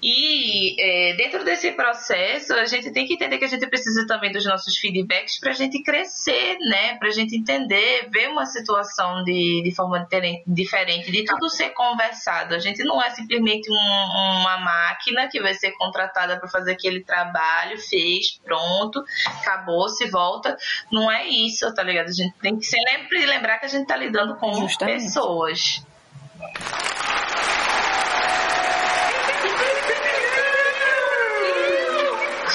E 0.00 0.76
é, 0.80 1.14
dentro 1.14 1.44
desse 1.44 1.72
processo, 1.72 2.54
a 2.54 2.66
gente 2.66 2.92
tem 2.92 3.06
que 3.06 3.14
entender 3.14 3.38
que 3.38 3.44
a 3.44 3.48
gente 3.48 3.66
precisa 3.66 4.06
também 4.06 4.30
dos 4.30 4.44
nossos 4.44 4.76
feedbacks 4.76 5.40
para 5.40 5.50
a 5.50 5.54
gente 5.54 5.82
crescer, 5.82 6.56
né? 6.60 6.94
Para 6.98 7.08
a 7.08 7.12
gente 7.12 7.36
entender, 7.36 8.08
ver 8.10 8.28
uma 8.28 8.46
situação 8.46 9.24
de, 9.24 9.62
de 9.64 9.74
forma 9.74 10.06
diferente, 10.46 11.10
de 11.10 11.24
tudo 11.24 11.48
ser 11.48 11.70
conversado. 11.70 12.54
A 12.54 12.58
gente 12.58 12.82
não 12.84 13.02
é 13.02 13.10
simplesmente 13.10 13.70
um, 13.70 13.74
uma 13.74 14.58
máquina 14.58 15.28
que 15.28 15.40
vai 15.40 15.54
ser 15.54 15.72
contratada 15.72 16.38
para 16.38 16.48
fazer 16.48 16.72
aquele 16.72 17.02
trabalho, 17.02 17.78
fez, 17.78 18.38
pronto, 18.44 19.04
acabou, 19.26 19.88
se 19.88 20.08
volta. 20.08 20.56
Não 20.92 21.10
é 21.10 21.26
isso, 21.26 21.72
tá 21.74 21.82
ligado? 21.82 22.08
A 22.08 22.12
gente 22.12 22.34
tem 22.40 22.56
que 22.56 22.66
sempre 22.66 23.26
lembrar 23.26 23.58
que 23.58 23.66
a 23.66 23.68
gente 23.68 23.82
está 23.82 23.96
lidando 23.96 24.36
com 24.36 24.52
Justamente. 24.54 25.02
pessoas. 25.04 25.82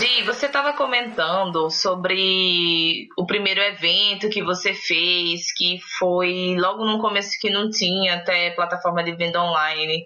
Gi, 0.03 0.21
você 0.23 0.47
estava 0.47 0.73
comentando 0.73 1.69
sobre 1.69 3.07
o 3.17 3.25
primeiro 3.25 3.61
evento 3.61 4.29
que 4.29 4.43
você 4.43 4.73
fez, 4.73 5.53
que 5.53 5.79
foi 5.97 6.57
logo 6.57 6.83
no 6.83 6.99
começo 6.99 7.39
que 7.39 7.49
não 7.49 7.69
tinha 7.69 8.15
até 8.15 8.49
plataforma 8.49 9.01
de 9.01 9.13
venda 9.13 9.41
online. 9.41 10.05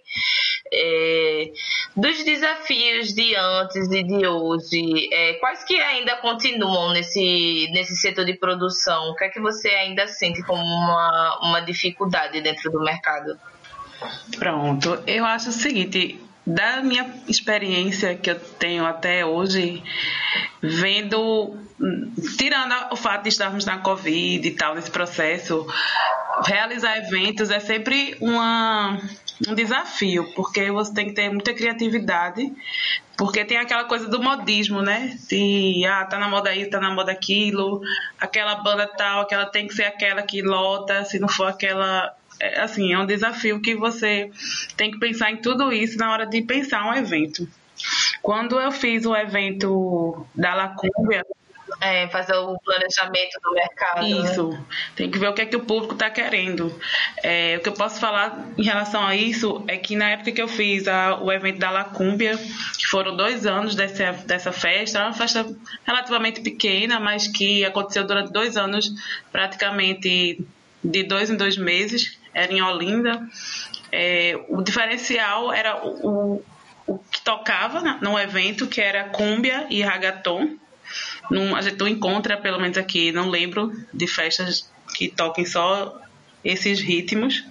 É, 0.71 1.51
dos 1.95 2.23
desafios 2.23 3.11
de 3.11 3.35
antes 3.35 3.91
e 3.91 4.03
de 4.03 4.27
hoje, 4.27 5.09
é, 5.11 5.33
quais 5.35 5.63
que 5.63 5.75
ainda 5.81 6.15
continuam 6.17 6.93
nesse, 6.93 7.67
nesse 7.71 7.95
setor 7.95 8.23
de 8.23 8.35
produção? 8.35 9.09
O 9.09 9.15
que 9.15 9.23
é 9.23 9.29
que 9.29 9.39
você 9.39 9.69
ainda 9.69 10.07
sente 10.07 10.43
como 10.43 10.61
uma, 10.61 11.39
uma 11.41 11.59
dificuldade 11.61 12.39
dentro 12.41 12.71
do 12.71 12.83
mercado? 12.83 13.35
Pronto, 14.37 15.01
eu 15.07 15.25
acho 15.25 15.49
o 15.49 15.53
seguinte, 15.53 16.19
da 16.47 16.81
minha 16.81 17.13
experiência 17.27 18.15
que 18.15 18.31
eu 18.31 18.39
tenho 18.39 18.85
até 18.85 19.25
hoje, 19.25 19.83
vendo, 20.61 21.57
tirando 22.37 22.73
o 22.89 22.95
fato 22.95 23.23
de 23.23 23.29
estarmos 23.29 23.65
na 23.65 23.79
Covid 23.79 24.47
e 24.47 24.51
tal, 24.51 24.73
nesse 24.73 24.89
processo, 24.89 25.67
realizar 26.45 26.99
eventos 26.99 27.51
é 27.51 27.59
sempre 27.59 28.15
uma, 28.21 28.97
um 29.45 29.53
desafio, 29.53 30.23
porque 30.35 30.71
você 30.71 30.93
tem 30.93 31.07
que 31.07 31.13
ter 31.15 31.29
muita 31.29 31.53
criatividade, 31.53 32.49
porque 33.17 33.43
tem 33.43 33.57
aquela 33.57 33.83
coisa 33.83 34.07
do 34.07 34.23
modismo, 34.23 34.81
né? 34.81 35.17
De, 35.27 35.85
ah, 35.85 36.05
tá 36.05 36.17
na 36.17 36.29
moda 36.29 36.55
isso, 36.55 36.69
tá 36.69 36.79
na 36.79 36.91
moda 36.91 37.11
aquilo, 37.11 37.81
aquela 38.21 38.55
banda 38.55 38.87
tal, 38.87 39.23
aquela 39.23 39.47
tem 39.47 39.67
que 39.67 39.73
ser 39.73 39.83
aquela 39.83 40.21
que 40.21 40.41
lota, 40.41 41.03
se 41.03 41.19
não 41.19 41.27
for 41.27 41.47
aquela 41.47 42.15
é, 42.39 42.61
assim, 42.61 42.93
é 42.93 42.99
um 42.99 43.05
desafio 43.05 43.61
que 43.61 43.75
você 43.75 44.31
tem 44.75 44.91
que 44.91 44.99
pensar 44.99 45.31
em 45.31 45.37
tudo 45.37 45.71
isso 45.71 45.97
na 45.97 46.11
hora 46.11 46.25
de 46.25 46.41
pensar 46.41 46.85
um 46.85 46.93
evento. 46.93 47.47
Quando 48.21 48.59
eu 48.59 48.71
fiz 48.71 49.05
o 49.05 49.15
evento 49.15 50.25
da 50.35 50.53
Lacúmbia, 50.53 51.23
é, 51.79 52.07
fazer 52.07 52.35
o 52.35 52.57
planejamento 52.59 53.39
do 53.43 53.53
mercado. 53.53 54.01
Né? 54.01 54.09
Isso. 54.09 54.49
Né? 54.49 54.63
Tem 54.95 55.11
que 55.11 55.17
ver 55.17 55.27
o 55.27 55.33
que 55.33 55.41
é 55.41 55.45
que 55.45 55.55
o 55.55 55.59
público 55.59 55.93
está 55.93 56.09
querendo. 56.09 56.73
É, 57.23 57.57
o 57.57 57.61
que 57.61 57.69
eu 57.69 57.73
posso 57.73 57.99
falar 57.99 58.47
em 58.57 58.63
relação 58.63 59.05
a 59.05 59.15
isso 59.15 59.63
é 59.67 59.77
que 59.77 59.95
na 59.95 60.09
época 60.09 60.31
que 60.31 60.41
eu 60.41 60.47
fiz 60.47 60.87
a, 60.87 61.19
o 61.21 61.31
evento 61.31 61.59
da 61.59 61.69
Lacúmbia, 61.69 62.37
que 62.77 62.87
foram 62.87 63.15
dois 63.15 63.45
anos 63.45 63.75
dessa, 63.75 64.11
dessa 64.25 64.51
festa, 64.51 64.99
era 64.99 65.07
uma 65.07 65.13
festa 65.13 65.45
relativamente 65.85 66.41
pequena, 66.41 66.99
mas 66.99 67.27
que 67.27 67.63
aconteceu 67.63 68.05
durante 68.05 68.31
dois 68.31 68.57
anos, 68.57 68.91
praticamente 69.31 70.43
de 70.83 71.03
dois 71.03 71.29
em 71.29 71.35
dois 71.35 71.57
meses 71.57 72.17
era 72.37 72.53
em 72.53 72.61
Olinda. 72.61 73.27
É, 73.91 74.39
o 74.47 74.61
diferencial 74.61 75.51
era 75.51 75.83
o, 75.83 76.07
o, 76.07 76.43
o 76.85 76.99
que 76.99 77.19
tocava 77.21 77.81
no 77.99 78.17
evento, 78.17 78.67
que 78.67 78.79
era 78.79 79.05
cúmbia 79.05 79.65
e 79.71 79.81
ragaton. 79.81 80.55
Num, 81.31 81.55
a 81.55 81.61
gente 81.61 81.79
não 81.79 81.87
encontra, 81.87 82.37
pelo 82.37 82.59
menos 82.59 82.77
aqui, 82.77 83.11
não 83.11 83.29
lembro 83.29 83.73
de 83.91 84.07
festas 84.07 84.71
que 84.95 85.09
toquem 85.09 85.45
só 85.45 85.99
esses 86.43 86.79
ritmos. 86.79 87.43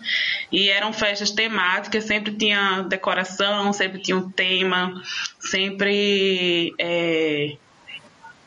E 0.53 0.70
eram 0.70 0.92
festas 0.92 1.33
temáticas, 1.33 2.05
sempre 2.05 2.33
tinha 2.33 2.83
decoração, 2.83 3.72
sempre 3.72 4.01
tinha 4.01 4.16
um 4.16 4.31
tema, 4.31 5.03
sempre 5.40 6.72
é, 6.79 7.57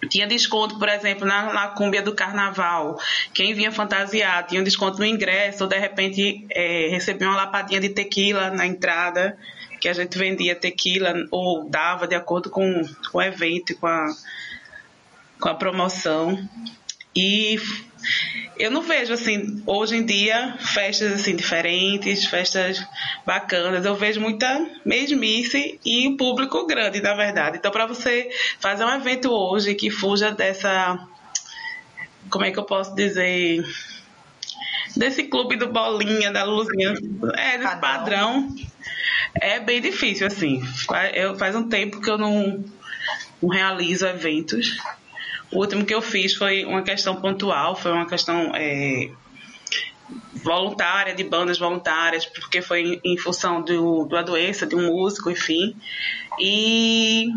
tinha 0.08 0.28
desconto, 0.28 0.78
por 0.78 0.88
exemplo, 0.88 1.26
na, 1.26 1.54
na 1.54 1.68
cúmbia 1.70 2.02
do 2.02 2.14
carnaval. 2.14 2.98
Quem 3.34 3.54
vinha 3.54 3.72
fantasiado 3.72 4.48
tinha 4.48 4.62
um 4.62 4.64
desconto 4.64 5.00
no 5.00 5.06
ingresso, 5.06 5.64
ou 5.64 5.70
de 5.70 5.78
repente 5.78 6.46
é, 6.50 6.88
recebia 6.90 7.28
uma 7.28 7.36
lapadinha 7.36 7.82
de 7.82 7.90
tequila 7.90 8.50
na 8.52 8.66
entrada, 8.66 9.38
que 9.82 9.88
a 9.90 9.94
gente 9.94 10.18
vendia 10.18 10.56
tequila 10.56 11.14
ou 11.32 11.70
dava 11.70 12.08
de 12.08 12.16
acordo 12.16 12.50
com, 12.50 12.84
com 13.12 13.18
o 13.18 13.22
evento, 13.22 13.76
com 13.78 13.88
a, 13.88 14.08
com 15.40 15.50
a 15.50 15.56
promoção. 15.56 16.38
E 17.16 17.60
eu 18.58 18.70
não 18.70 18.82
vejo 18.82 19.14
assim 19.14 19.62
hoje 19.66 19.96
em 19.96 20.06
dia 20.06 20.56
festas 20.60 21.14
assim 21.14 21.36
diferentes, 21.36 22.26
festas 22.26 22.86
bacanas. 23.26 23.86
Eu 23.86 23.96
vejo 23.96 24.20
muita 24.20 24.66
mesmice 24.86 25.80
e 25.86 26.08
um 26.08 26.18
público 26.18 26.66
grande, 26.68 27.02
na 27.02 27.14
verdade. 27.14 27.58
Então, 27.58 27.72
para 27.72 27.86
você 27.86 28.30
fazer 28.60 28.84
um 28.84 28.94
evento 28.94 29.32
hoje 29.32 29.76
que 29.76 29.90
fuja 29.90 30.32
dessa 30.32 31.00
como 32.30 32.46
é 32.46 32.52
que 32.52 32.60
eu 32.60 32.64
posso 32.64 32.94
dizer? 32.96 33.66
Desse 34.96 35.24
clube 35.24 35.56
do 35.56 35.72
Bolinha, 35.72 36.32
da 36.32 36.44
Luzinha. 36.44 36.94
É, 37.36 37.58
desse 37.58 37.76
padrão. 37.78 38.56
É 39.36 39.60
bem 39.60 39.82
difícil, 39.82 40.28
assim. 40.28 40.62
Eu, 41.14 41.38
faz 41.38 41.56
um 41.56 41.68
tempo 41.68 42.02
que 42.02 42.10
eu 42.10 42.18
não, 42.18 42.64
não 43.42 43.50
realizo 43.50 44.06
eventos. 44.06 44.78
O 45.52 45.60
último 45.60 45.86
que 45.86 45.94
eu 45.94 46.02
fiz 46.02 46.36
foi 46.36 46.64
uma 46.66 46.84
questão 46.84 47.16
pontual, 47.16 47.76
foi 47.76 47.92
uma 47.92 48.08
questão 48.08 48.52
é, 48.56 49.10
voluntária, 50.44 51.14
de 51.14 51.24
bandas 51.24 51.58
voluntárias, 51.58 52.26
porque 52.26 52.62
foi 52.62 53.00
em, 53.04 53.18
função 53.18 53.62
do, 53.62 54.06
da 54.06 54.22
doença 54.22 54.66
de 54.66 54.76
um 54.76 54.88
músico, 54.88 55.30
enfim. 55.30 55.76
E 56.40 57.30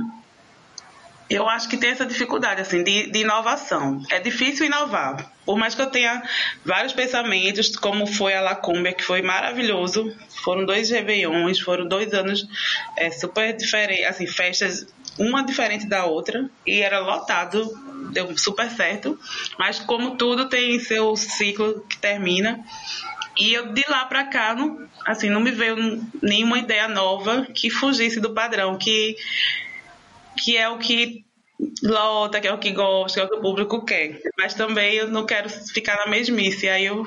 eu 1.28 1.48
acho 1.48 1.68
que 1.68 1.76
tem 1.76 1.90
essa 1.90 2.04
dificuldade 2.04 2.60
assim 2.60 2.82
de, 2.84 3.10
de, 3.10 3.20
inovação. 3.20 4.02
É 4.10 4.20
difícil 4.20 4.66
inovar. 4.66 5.32
Por 5.44 5.56
mais 5.56 5.74
que 5.74 5.82
eu 5.82 5.86
tenha 5.86 6.22
vários 6.64 6.92
pensamentos, 6.92 7.74
como 7.76 8.06
foi 8.06 8.34
a 8.34 8.40
Lacúmbia, 8.40 8.92
que 8.92 9.02
foi 9.02 9.22
maravilhoso. 9.22 10.14
Foram 10.44 10.64
dois 10.66 10.90
réveillons, 10.90 11.60
foram 11.60 11.86
dois 11.86 12.12
anos 12.12 12.46
é, 12.96 13.10
super 13.10 13.56
diferentes, 13.56 14.06
assim, 14.06 14.26
festas 14.26 14.86
uma 15.18 15.44
diferente 15.44 15.86
da 15.86 16.04
outra. 16.04 16.48
E 16.66 16.80
era 16.80 17.00
lotado, 17.00 17.70
deu 18.10 18.36
super 18.36 18.70
certo. 18.70 19.18
Mas 19.58 19.78
como 19.78 20.16
tudo 20.16 20.48
tem 20.48 20.78
seu 20.78 21.14
ciclo 21.16 21.84
que 21.88 21.98
termina. 21.98 22.64
E 23.38 23.54
eu 23.54 23.72
de 23.72 23.84
lá 23.88 24.04
para 24.04 24.24
cá, 24.24 24.54
não, 24.54 24.86
assim, 25.06 25.30
não 25.30 25.40
me 25.40 25.50
veio 25.50 25.76
nenhuma 26.22 26.58
ideia 26.58 26.86
nova 26.86 27.46
que 27.54 27.70
fugisse 27.70 28.20
do 28.20 28.34
padrão, 28.34 28.76
que 28.76 29.16
que 30.36 30.56
é 30.56 30.68
o 30.68 30.78
que 30.78 31.24
lota, 31.82 32.40
que 32.40 32.48
é 32.48 32.52
o 32.52 32.58
que 32.58 32.72
gosta, 32.72 33.20
que 33.20 33.20
é 33.20 33.24
o 33.24 33.28
que 33.28 33.36
o 33.36 33.40
público 33.40 33.84
quer. 33.84 34.20
Mas 34.38 34.54
também 34.54 34.94
eu 34.94 35.08
não 35.08 35.26
quero 35.26 35.48
ficar 35.48 35.96
na 35.96 36.06
mesmice. 36.06 36.68
Aí 36.68 36.86
eu, 36.86 37.06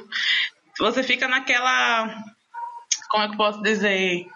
você 0.80 1.04
fica 1.04 1.28
naquela. 1.28 2.24
Como 3.10 3.24
é 3.24 3.28
que 3.28 3.34
eu 3.34 3.38
posso 3.38 3.62
dizer? 3.62 4.28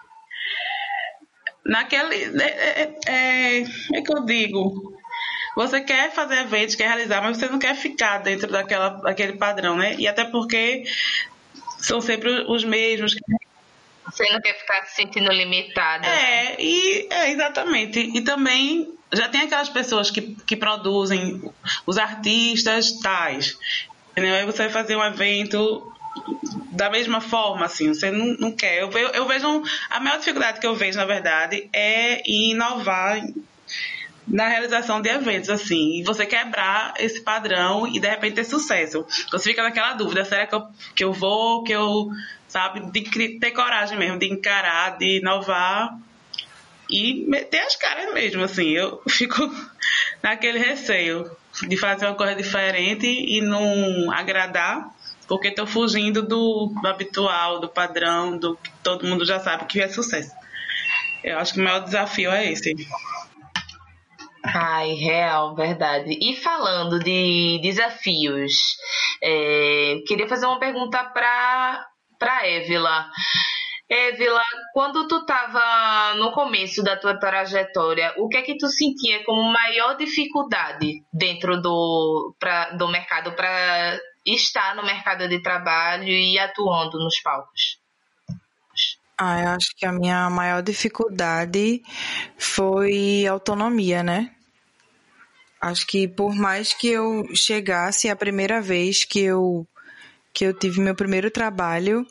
Naquele. 1.64 2.40
É, 2.42 2.82
é, 2.82 2.98
é, 3.06 3.62
é 3.62 4.02
que 4.02 4.12
eu 4.12 4.24
digo. 4.24 4.99
Você 5.60 5.82
quer 5.82 6.10
fazer 6.10 6.38
eventos, 6.38 6.74
quer 6.74 6.88
realizar, 6.88 7.20
mas 7.20 7.36
você 7.36 7.46
não 7.46 7.58
quer 7.58 7.74
ficar 7.74 8.18
dentro 8.18 8.50
daquela, 8.50 8.88
daquele 8.88 9.34
padrão, 9.34 9.76
né? 9.76 9.94
E 9.98 10.08
até 10.08 10.24
porque 10.24 10.84
são 11.78 12.00
sempre 12.00 12.30
os 12.48 12.64
mesmos. 12.64 13.14
Você 14.06 14.24
não 14.32 14.40
quer 14.40 14.58
ficar 14.58 14.86
se 14.86 14.94
sentindo 14.94 15.30
limitada. 15.30 16.06
É, 16.06 16.56
e 16.58 17.06
é, 17.10 17.30
exatamente. 17.30 18.00
E 18.00 18.22
também 18.22 18.90
já 19.12 19.28
tem 19.28 19.42
aquelas 19.42 19.68
pessoas 19.68 20.10
que, 20.10 20.34
que 20.46 20.56
produzem 20.56 21.42
os 21.86 21.98
artistas 21.98 22.98
tais. 23.00 23.58
Entendeu? 24.12 24.36
Aí 24.36 24.46
você 24.46 24.62
vai 24.62 24.70
fazer 24.70 24.96
um 24.96 25.04
evento 25.04 25.92
da 26.72 26.88
mesma 26.88 27.20
forma, 27.20 27.66
assim, 27.66 27.88
você 27.88 28.10
não, 28.10 28.34
não 28.38 28.52
quer. 28.52 28.80
Eu, 28.80 28.90
eu, 28.92 29.08
eu 29.10 29.26
vejo. 29.28 29.62
A 29.90 30.00
maior 30.00 30.18
dificuldade 30.18 30.58
que 30.58 30.66
eu 30.66 30.74
vejo, 30.74 30.96
na 30.96 31.04
verdade, 31.04 31.68
é 31.70 32.22
inovar 32.24 33.20
na 34.30 34.48
realização 34.48 35.00
de 35.00 35.08
eventos, 35.08 35.50
assim, 35.50 35.98
e 35.98 36.04
você 36.04 36.24
quebrar 36.24 36.94
esse 36.98 37.20
padrão 37.20 37.86
e 37.86 37.98
de 37.98 38.08
repente 38.08 38.36
ter 38.36 38.44
sucesso. 38.44 39.04
Você 39.30 39.50
fica 39.50 39.62
naquela 39.62 39.94
dúvida, 39.94 40.24
será 40.24 40.46
que 40.46 40.54
eu, 40.54 40.62
que 40.94 41.04
eu 41.04 41.12
vou, 41.12 41.64
que 41.64 41.72
eu, 41.72 42.08
sabe, 42.48 42.80
de 42.90 43.38
ter 43.38 43.50
coragem 43.50 43.98
mesmo, 43.98 44.18
de 44.18 44.26
encarar, 44.26 44.96
de 44.96 45.18
inovar 45.18 45.98
e 46.88 47.24
meter 47.28 47.60
as 47.60 47.76
caras 47.76 48.12
mesmo, 48.12 48.42
assim. 48.42 48.70
Eu 48.70 49.02
fico 49.08 49.50
naquele 50.22 50.58
receio 50.58 51.30
de 51.66 51.76
fazer 51.76 52.06
uma 52.06 52.14
coisa 52.14 52.34
diferente 52.34 53.06
e 53.06 53.40
não 53.40 54.10
agradar, 54.12 54.90
porque 55.26 55.48
estou 55.48 55.66
fugindo 55.66 56.22
do, 56.22 56.72
do, 56.80 56.86
habitual, 56.86 57.60
do 57.60 57.68
padrão, 57.68 58.36
do 58.36 58.56
que 58.56 58.70
todo 58.82 59.06
mundo 59.06 59.24
já 59.24 59.38
sabe 59.40 59.66
que 59.66 59.80
é 59.80 59.88
sucesso. 59.88 60.32
Eu 61.22 61.38
acho 61.38 61.54
que 61.54 61.60
o 61.60 61.64
maior 61.64 61.80
desafio 61.80 62.30
é 62.30 62.50
esse. 62.50 62.74
Ai, 64.44 64.94
real, 64.94 65.54
verdade. 65.54 66.18
E 66.20 66.34
falando 66.36 66.98
de 66.98 67.60
desafios, 67.62 68.52
é, 69.22 69.96
queria 70.06 70.28
fazer 70.28 70.46
uma 70.46 70.58
pergunta 70.58 71.04
para 71.04 71.86
para 72.18 72.46
Évila. 72.46 73.06
Évila, 73.88 74.42
quando 74.72 75.08
tu 75.08 75.16
estava 75.16 76.14
no 76.16 76.30
começo 76.32 76.82
da 76.82 76.96
tua 76.96 77.18
trajetória, 77.18 78.14
o 78.18 78.28
que 78.28 78.36
é 78.36 78.42
que 78.42 78.56
tu 78.56 78.68
sentia 78.68 79.24
como 79.24 79.42
maior 79.42 79.96
dificuldade 79.96 81.02
dentro 81.12 81.60
do, 81.60 82.34
pra, 82.38 82.70
do 82.72 82.86
mercado 82.88 83.32
para 83.32 83.98
estar 84.24 84.76
no 84.76 84.84
mercado 84.84 85.26
de 85.28 85.42
trabalho 85.42 86.08
e 86.08 86.38
atuando 86.38 86.98
nos 86.98 87.20
palcos? 87.20 87.79
Ah, 89.22 89.38
eu 89.42 89.48
acho 89.50 89.76
que 89.76 89.84
a 89.84 89.92
minha 89.92 90.30
maior 90.30 90.62
dificuldade 90.62 91.82
foi 92.38 93.26
autonomia, 93.26 94.02
né? 94.02 94.34
Acho 95.60 95.86
que 95.86 96.08
por 96.08 96.34
mais 96.34 96.72
que 96.72 96.88
eu 96.88 97.28
chegasse 97.34 98.08
a 98.08 98.16
primeira 98.16 98.62
vez 98.62 99.04
que 99.04 99.20
eu 99.20 99.66
que 100.32 100.44
eu 100.46 100.54
tive 100.54 100.80
meu 100.80 100.94
primeiro 100.94 101.30
trabalho 101.30 102.06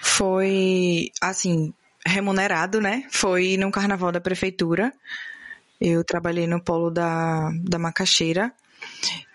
foi, 0.00 1.10
assim, 1.20 1.74
remunerado, 2.06 2.80
né? 2.80 3.04
Foi 3.10 3.56
no 3.58 3.70
carnaval 3.70 4.10
da 4.12 4.20
prefeitura. 4.20 4.92
Eu 5.80 6.04
trabalhei 6.04 6.46
no 6.46 6.62
polo 6.62 6.90
da, 6.90 7.50
da 7.64 7.78
macaxeira. 7.78 8.52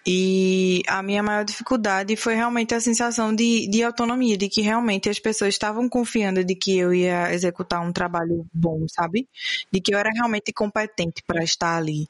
E 0.06 0.82
a 0.88 1.04
minha 1.04 1.22
maior 1.22 1.46
dificuldade 1.46 2.16
foi 2.16 2.34
realmente 2.34 2.74
a 2.74 2.82
sensação 2.82 3.36
de, 3.36 3.68
de 3.70 3.84
autonomia, 3.84 4.36
de 4.36 4.50
que 4.50 4.62
realmente 4.62 5.08
as 5.10 5.20
pessoas 5.20 5.54
estavam 5.54 5.88
confiando 5.88 6.44
de 6.44 6.56
que 6.56 6.76
eu 6.78 6.92
ia 6.92 7.32
executar 7.32 7.86
um 7.86 7.94
trabalho 7.94 8.48
bom, 8.52 8.88
sabe? 8.88 9.28
De 9.72 9.80
que 9.80 9.94
eu 9.94 10.00
era 10.00 10.10
realmente 10.12 10.52
competente 10.52 11.22
para 11.26 11.44
estar 11.44 11.78
ali 11.78 12.08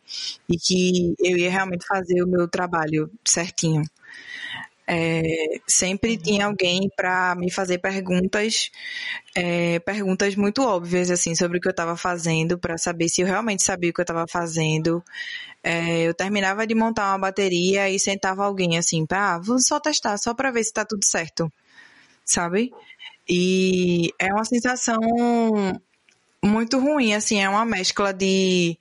e 0.48 0.58
que 0.58 1.14
eu 1.20 1.38
ia 1.38 1.52
realmente 1.52 1.86
fazer 1.86 2.24
o 2.24 2.28
meu 2.28 2.48
trabalho 2.48 3.12
certinho. 3.26 3.84
É, 4.88 5.60
sempre 5.68 6.18
tinha 6.18 6.48
alguém 6.48 6.90
para 6.96 7.36
me 7.36 7.50
fazer 7.50 7.78
perguntas, 7.78 8.70
é, 9.36 9.80
perguntas 9.80 10.36
muito 10.36 10.64
óbvias 10.64 11.10
assim 11.10 11.34
sobre 11.36 11.58
o 11.58 11.62
que 11.62 11.68
eu 11.68 11.72
estava 11.72 11.96
fazendo, 11.96 12.58
para 12.58 12.78
saber 12.78 13.08
se 13.08 13.22
eu 13.22 13.28
realmente 13.28 13.64
sabia 13.64 13.90
o 13.92 13.94
que 13.94 14.02
eu 14.02 14.04
estava 14.04 14.26
fazendo. 14.28 15.04
É, 15.64 16.02
eu 16.02 16.14
terminava 16.14 16.66
de 16.66 16.76
montar 16.76 17.12
uma 17.12 17.20
bateria 17.20 17.90
e 17.90 18.00
sentava 18.00 18.44
alguém 18.44 18.78
assim, 18.78 19.06
para, 19.06 19.36
ah, 19.36 19.40
vou 19.40 19.60
só 19.60 19.80
testar, 19.80 20.18
só 20.18 20.34
para 20.34 20.52
ver 20.52 20.64
se 20.64 20.72
está 20.72 20.84
tudo 20.84 21.06
certo, 21.06 21.52
sabe? 22.26 22.72
E 23.30 24.14
é 24.20 24.34
uma 24.34 24.44
sensação 24.44 25.00
muito 26.44 26.80
ruim, 26.80 27.14
assim, 27.14 27.42
é 27.42 27.48
uma 27.48 27.66
mescla 27.66 28.14
de, 28.14 28.78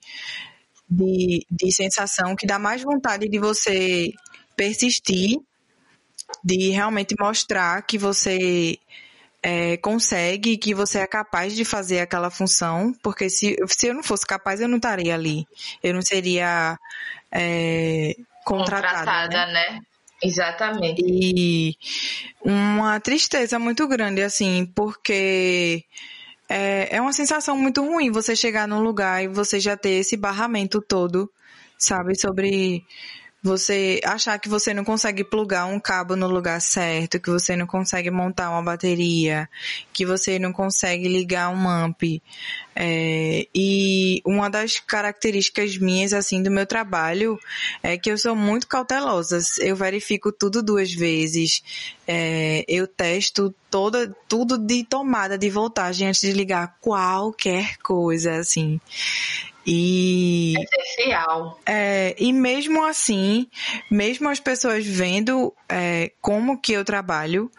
de, 0.89 1.45
de 1.49 1.71
sensação 1.71 2.35
que 2.35 2.47
dá 2.47 2.57
mais 2.59 2.81
vontade 2.81 3.29
de 3.29 3.39
você 3.39 4.11
persistir 4.55 5.39
de 6.43 6.69
realmente 6.69 7.15
mostrar 7.19 7.81
que 7.83 7.97
você 7.97 8.77
é, 9.43 9.77
consegue, 9.77 10.57
que 10.57 10.73
você 10.73 10.99
é 10.99 11.07
capaz 11.07 11.55
de 11.55 11.65
fazer 11.65 11.99
aquela 11.99 12.29
função, 12.29 12.93
porque 13.01 13.29
se, 13.29 13.55
se 13.67 13.87
eu 13.87 13.93
não 13.93 14.03
fosse 14.03 14.25
capaz, 14.25 14.61
eu 14.61 14.67
não 14.67 14.77
estaria 14.77 15.13
ali. 15.13 15.47
Eu 15.83 15.93
não 15.93 16.01
seria 16.01 16.77
é, 17.31 18.15
contratada. 18.45 18.99
Contratada, 18.99 19.45
né? 19.47 19.71
né? 19.71 19.79
Exatamente. 20.23 21.01
E 21.03 21.75
uma 22.43 22.99
tristeza 22.99 23.57
muito 23.57 23.87
grande, 23.87 24.21
assim, 24.21 24.71
porque 24.75 25.83
é, 26.47 26.95
é 26.95 27.01
uma 27.01 27.13
sensação 27.13 27.57
muito 27.57 27.83
ruim 27.83 28.11
você 28.11 28.35
chegar 28.35 28.67
num 28.67 28.81
lugar 28.81 29.23
e 29.23 29.27
você 29.27 29.59
já 29.59 29.75
ter 29.75 29.91
esse 29.91 30.15
barramento 30.15 30.79
todo, 30.79 31.31
sabe, 31.77 32.13
sobre 32.15 32.85
você 33.43 33.99
achar 34.03 34.37
que 34.37 34.47
você 34.47 34.73
não 34.73 34.83
consegue 34.83 35.23
plugar 35.23 35.65
um 35.65 35.79
cabo 35.79 36.15
no 36.15 36.27
lugar 36.27 36.61
certo, 36.61 37.19
que 37.19 37.29
você 37.29 37.55
não 37.55 37.65
consegue 37.65 38.11
montar 38.11 38.51
uma 38.51 38.61
bateria, 38.61 39.49
que 39.91 40.05
você 40.05 40.37
não 40.37 40.53
consegue 40.53 41.07
ligar 41.07 41.49
um 41.49 41.67
amp. 41.67 42.03
É, 42.75 43.47
e 43.53 44.21
uma 44.25 44.49
das 44.49 44.79
características 44.79 45.77
minhas, 45.77 46.13
assim, 46.13 46.41
do 46.41 46.51
meu 46.51 46.65
trabalho 46.65 47.39
é 47.81 47.97
que 47.97 48.11
eu 48.11 48.17
sou 48.17 48.35
muito 48.35 48.67
cautelosa. 48.67 49.39
Eu 49.59 49.75
verifico 49.75 50.31
tudo 50.31 50.61
duas 50.61 50.93
vezes. 50.93 51.63
É, 52.07 52.63
eu 52.67 52.87
testo 52.87 53.53
toda, 53.69 54.15
tudo 54.27 54.57
de 54.57 54.83
tomada 54.83 55.37
de 55.37 55.49
voltagem 55.49 56.07
antes 56.07 56.21
de 56.21 56.31
ligar 56.31 56.77
qualquer 56.79 57.77
coisa, 57.77 58.35
assim. 58.35 58.79
E. 59.65 60.55
Essencial. 60.59 61.59
É, 61.65 62.15
e 62.17 62.33
mesmo 62.33 62.83
assim, 62.83 63.47
mesmo 63.89 64.29
as 64.29 64.39
pessoas 64.39 64.85
vendo 64.85 65.53
é, 65.69 66.11
como 66.19 66.59
que 66.59 66.73
eu 66.73 66.83
trabalho, 66.83 67.51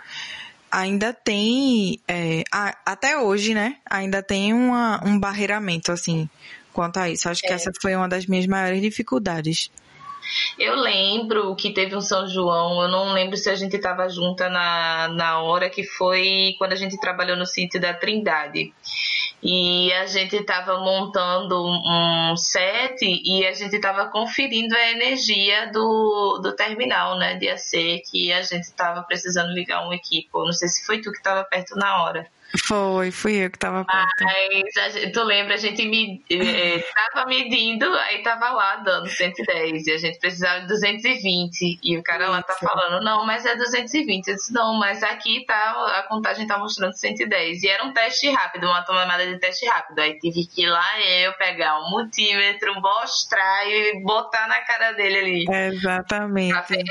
ainda 0.70 1.12
tem, 1.12 2.00
é, 2.08 2.42
a, 2.50 2.76
até 2.86 3.18
hoje, 3.18 3.54
né? 3.54 3.76
Ainda 3.88 4.22
tem 4.22 4.52
uma, 4.52 5.00
um 5.06 5.18
barreiramento, 5.18 5.92
assim, 5.92 6.28
quanto 6.72 6.98
a 6.98 7.08
isso. 7.10 7.28
Acho 7.28 7.42
que 7.42 7.52
é. 7.52 7.54
essa 7.54 7.70
foi 7.80 7.94
uma 7.94 8.08
das 8.08 8.26
minhas 8.26 8.46
maiores 8.46 8.80
dificuldades. 8.80 9.70
Eu 10.58 10.76
lembro 10.76 11.54
que 11.56 11.72
teve 11.72 11.96
um 11.96 12.00
São 12.00 12.26
João, 12.28 12.82
eu 12.82 12.88
não 12.88 13.12
lembro 13.12 13.36
se 13.36 13.50
a 13.50 13.54
gente 13.54 13.76
estava 13.76 14.08
junta 14.08 14.48
na, 14.48 15.08
na 15.08 15.40
hora 15.40 15.68
que 15.70 15.84
foi 15.84 16.54
quando 16.58 16.72
a 16.72 16.76
gente 16.76 16.98
trabalhou 17.00 17.36
no 17.36 17.46
sítio 17.46 17.80
da 17.80 17.94
Trindade. 17.94 18.72
E 19.42 19.92
a 19.94 20.06
gente 20.06 20.36
estava 20.36 20.78
montando 20.78 21.66
um 21.66 22.36
set 22.36 23.02
e 23.02 23.44
a 23.44 23.52
gente 23.52 23.74
estava 23.74 24.06
conferindo 24.06 24.72
a 24.76 24.90
energia 24.92 25.70
do, 25.72 26.38
do 26.38 26.54
terminal, 26.54 27.18
né, 27.18 27.34
de 27.34 27.48
AC, 27.48 28.02
que 28.08 28.32
a 28.32 28.42
gente 28.42 28.64
estava 28.64 29.02
precisando 29.02 29.52
ligar 29.52 29.86
um 29.86 29.92
equipo. 29.92 30.44
Não 30.44 30.52
sei 30.52 30.68
se 30.68 30.86
foi 30.86 31.00
tu 31.00 31.10
que 31.10 31.18
estava 31.18 31.42
perto 31.42 31.74
na 31.74 32.04
hora. 32.04 32.30
Foi, 32.60 33.10
fui 33.10 33.44
eu 33.44 33.50
que 33.50 33.58
tava 33.58 33.84
perto. 33.84 34.24
Mas 34.24 34.92
gente, 34.94 35.12
tu 35.12 35.22
lembra, 35.22 35.54
a 35.54 35.58
gente 35.58 35.86
me, 35.86 36.22
eh, 36.30 36.84
tava 36.94 37.26
medindo, 37.26 37.86
aí 37.94 38.22
tava 38.22 38.50
lá 38.50 38.76
dando 38.76 39.08
110 39.08 39.86
e 39.86 39.92
a 39.92 39.98
gente 39.98 40.18
precisava 40.18 40.60
de 40.60 40.66
220 40.66 41.80
e 41.82 41.96
o 41.96 42.02
cara 42.02 42.28
lá 42.28 42.42
tá 42.42 42.54
falando, 42.54 43.02
não, 43.02 43.24
mas 43.24 43.46
é 43.46 43.56
220. 43.56 44.28
Eu 44.28 44.34
disse, 44.34 44.52
não, 44.52 44.78
mas 44.78 45.02
aqui 45.02 45.44
tá, 45.46 45.98
a 45.98 46.02
contagem 46.02 46.46
tá 46.46 46.58
mostrando 46.58 46.92
110. 46.92 47.62
E 47.62 47.68
era 47.68 47.84
um 47.84 47.92
teste 47.92 48.28
rápido, 48.30 48.66
uma 48.66 48.82
tomada 48.82 49.26
de 49.26 49.38
teste 49.38 49.66
rápido. 49.66 49.98
Aí 50.00 50.18
tive 50.18 50.46
que 50.46 50.64
ir 50.64 50.68
lá 50.68 51.00
eu 51.00 51.32
pegar 51.34 51.80
um 51.80 51.90
multímetro, 51.90 52.74
mostrar 52.80 53.68
e 53.68 54.02
botar 54.02 54.46
na 54.46 54.60
cara 54.60 54.92
dele 54.92 55.18
ali. 55.18 55.46
Exatamente. 55.48 56.52
Tá 56.52 56.66
vendo? 56.68 56.82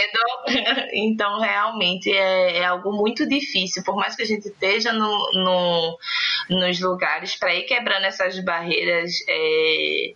então, 0.94 1.40
realmente 1.40 2.12
é, 2.12 2.58
é 2.58 2.66
algo 2.66 2.92
muito 2.92 3.28
difícil, 3.28 3.84
por 3.84 3.96
mais 3.96 4.16
que 4.16 4.24
a 4.24 4.26
gente 4.26 4.48
esteja 4.48 4.92
no, 4.92 5.32
no 5.34 5.51
no, 5.52 5.98
nos 6.50 6.80
lugares 6.80 7.36
para 7.36 7.54
ir 7.54 7.64
quebrando 7.64 8.06
essas 8.06 8.40
barreiras. 8.40 9.12
É, 9.28 10.14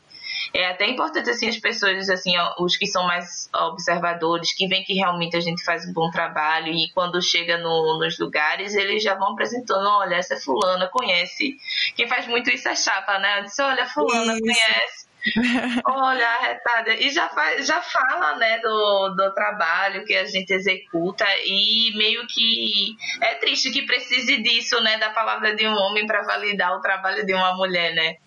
é 0.53 0.67
até 0.67 0.87
importante 0.87 1.29
assim 1.29 1.47
as 1.47 1.57
pessoas 1.57 2.09
assim 2.09 2.33
os 2.59 2.77
que 2.77 2.87
são 2.87 3.05
mais 3.05 3.49
observadores 3.53 4.53
que 4.53 4.67
veem 4.67 4.83
que 4.83 4.93
realmente 4.93 5.35
a 5.35 5.39
gente 5.39 5.63
faz 5.63 5.85
um 5.85 5.93
bom 5.93 6.09
trabalho 6.09 6.71
e 6.71 6.89
quando 6.93 7.21
chega 7.21 7.57
no, 7.57 7.99
nos 7.99 8.17
lugares 8.19 8.73
eles 8.73 9.03
já 9.03 9.15
vão 9.15 9.33
apresentando 9.33 9.87
olha 9.87 10.15
essa 10.15 10.35
é 10.35 10.39
fulana 10.39 10.87
conhece 10.87 11.57
quem 11.95 12.07
faz 12.07 12.27
muito 12.27 12.49
isso 12.49 12.67
é 12.67 12.75
chapa 12.75 13.19
né 13.19 13.39
eu 13.39 13.43
disse 13.43 13.61
olha 13.61 13.85
fulana 13.87 14.33
isso. 14.33 14.41
conhece 14.41 15.04
Olha, 15.85 16.27
arretada. 16.27 16.93
E 16.95 17.09
já, 17.09 17.29
já 17.59 17.81
fala, 17.81 18.37
né, 18.37 18.59
do, 18.59 19.09
do 19.09 19.33
trabalho 19.33 20.05
que 20.05 20.15
a 20.15 20.25
gente 20.25 20.51
executa 20.51 21.25
e 21.45 21.91
meio 21.97 22.25
que 22.27 22.95
é 23.21 23.35
triste 23.35 23.71
que 23.71 23.83
precise 23.83 24.37
disso, 24.41 24.79
né, 24.81 24.97
da 24.97 25.09
palavra 25.09 25.55
de 25.55 25.67
um 25.67 25.73
homem 25.73 26.05
para 26.05 26.21
validar 26.23 26.75
o 26.77 26.81
trabalho 26.81 27.25
de 27.25 27.33
uma 27.33 27.55
mulher, 27.55 27.93
né? 27.93 28.17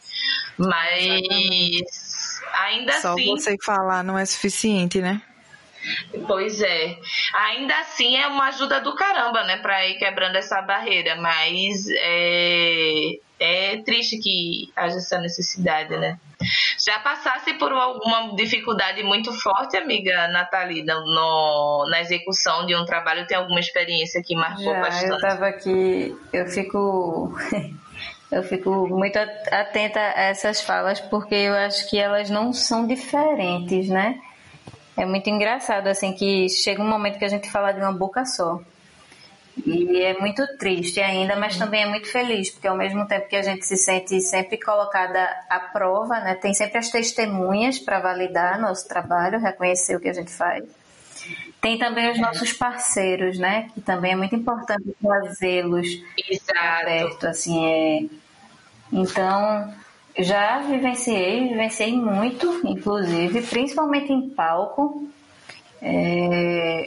Mas 0.59 2.41
ainda 2.53 2.93
Só 2.95 3.13
assim. 3.13 3.27
Só 3.27 3.37
você 3.37 3.57
falar 3.65 4.03
não 4.03 4.19
é 4.19 4.25
suficiente, 4.25 5.01
né? 5.01 5.23
Pois 6.27 6.61
é. 6.61 6.97
Ainda 7.35 7.79
assim 7.81 8.17
é 8.17 8.27
uma 8.27 8.49
ajuda 8.49 8.81
do 8.81 8.95
caramba, 8.95 9.45
né, 9.45 9.57
para 9.59 9.87
ir 9.87 9.99
quebrando 9.99 10.37
essa 10.37 10.61
barreira, 10.63 11.17
mas 11.17 11.87
é, 11.91 13.19
é 13.39 13.77
triste 13.79 14.19
que 14.19 14.73
haja 14.77 14.97
essa 14.97 15.19
necessidade, 15.19 15.97
né? 15.97 16.19
Já 16.85 17.01
passasse 17.01 17.55
por 17.55 17.73
alguma 17.73 18.35
dificuldade 18.37 19.03
muito 19.03 19.33
forte, 19.33 19.77
amiga 19.77 20.29
Nathalie, 20.29 20.85
no, 20.85 21.87
na 21.91 22.01
execução 22.01 22.65
de 22.65 22.77
um 22.77 22.85
trabalho? 22.85 23.27
Tem 23.27 23.37
alguma 23.37 23.59
experiência 23.59 24.23
que 24.23 24.37
marcou 24.37 24.73
Já, 24.73 24.81
bastante? 24.81 25.11
Eu 25.11 25.17
estava 25.17 25.47
aqui, 25.47 26.17
eu 26.33 26.47
fico. 26.47 27.37
Eu 28.31 28.43
fico 28.43 28.87
muito 28.89 29.19
atenta 29.19 29.99
a 29.99 30.25
essas 30.25 30.61
falas 30.61 31.01
porque 31.01 31.35
eu 31.35 31.55
acho 31.55 31.89
que 31.89 31.99
elas 31.99 32.29
não 32.29 32.53
são 32.53 32.87
diferentes, 32.87 33.89
né? 33.89 34.21
É 34.99 35.07
muito 35.07 35.31
engraçado 35.31 35.87
assim 35.87 36.13
que 36.13 36.49
chega 36.49 36.83
um 36.83 36.89
momento 36.89 37.21
que 37.21 37.25
a 37.25 37.29
gente 37.29 37.49
fala 37.49 37.71
de 37.71 37.81
uma 37.81 37.93
boca 37.93 38.25
só. 38.25 38.61
E 39.65 40.03
é 40.03 40.19
muito 40.19 40.45
triste 40.57 41.01
ainda, 41.01 41.37
mas 41.37 41.57
também 41.57 41.83
é 41.83 41.87
muito 41.87 42.11
feliz, 42.11 42.51
porque 42.51 42.67
ao 42.67 42.77
mesmo 42.77 43.07
tempo 43.07 43.29
que 43.29 43.37
a 43.37 43.43
gente 43.43 43.65
se 43.65 43.77
sente 43.77 44.21
sempre 44.21 44.59
colocada 44.59 45.21
à 45.49 45.61
prova, 45.61 46.19
né, 46.21 46.35
tem 46.35 46.53
sempre 46.53 46.79
as 46.79 46.91
testemunhas 46.91 47.79
para 47.79 48.01
validar 48.01 48.61
nosso 48.61 48.89
trabalho, 48.89 49.39
reconhecer 49.39 49.95
o 49.95 50.01
que 50.01 50.09
a 50.09 50.13
gente 50.13 50.33
faz. 50.33 50.65
Tem 51.61 51.79
também 51.79 52.11
os 52.11 52.19
nossos 52.19 52.53
parceiros, 52.53 53.39
né, 53.39 53.69
que 53.75 53.81
também 53.81 54.13
é 54.13 54.17
muito 54.17 54.35
importante 54.35 54.97
trazê-los 55.01 55.87
perto, 56.85 57.27
assim, 57.27 57.67
é... 57.67 58.01
Então, 58.93 59.73
já 60.19 60.59
vivenciei, 60.61 61.49
vivenciei 61.49 61.93
muito, 61.93 62.61
inclusive, 62.65 63.43
principalmente 63.43 64.13
em 64.13 64.31
palco. 64.31 65.09
É 65.81 66.87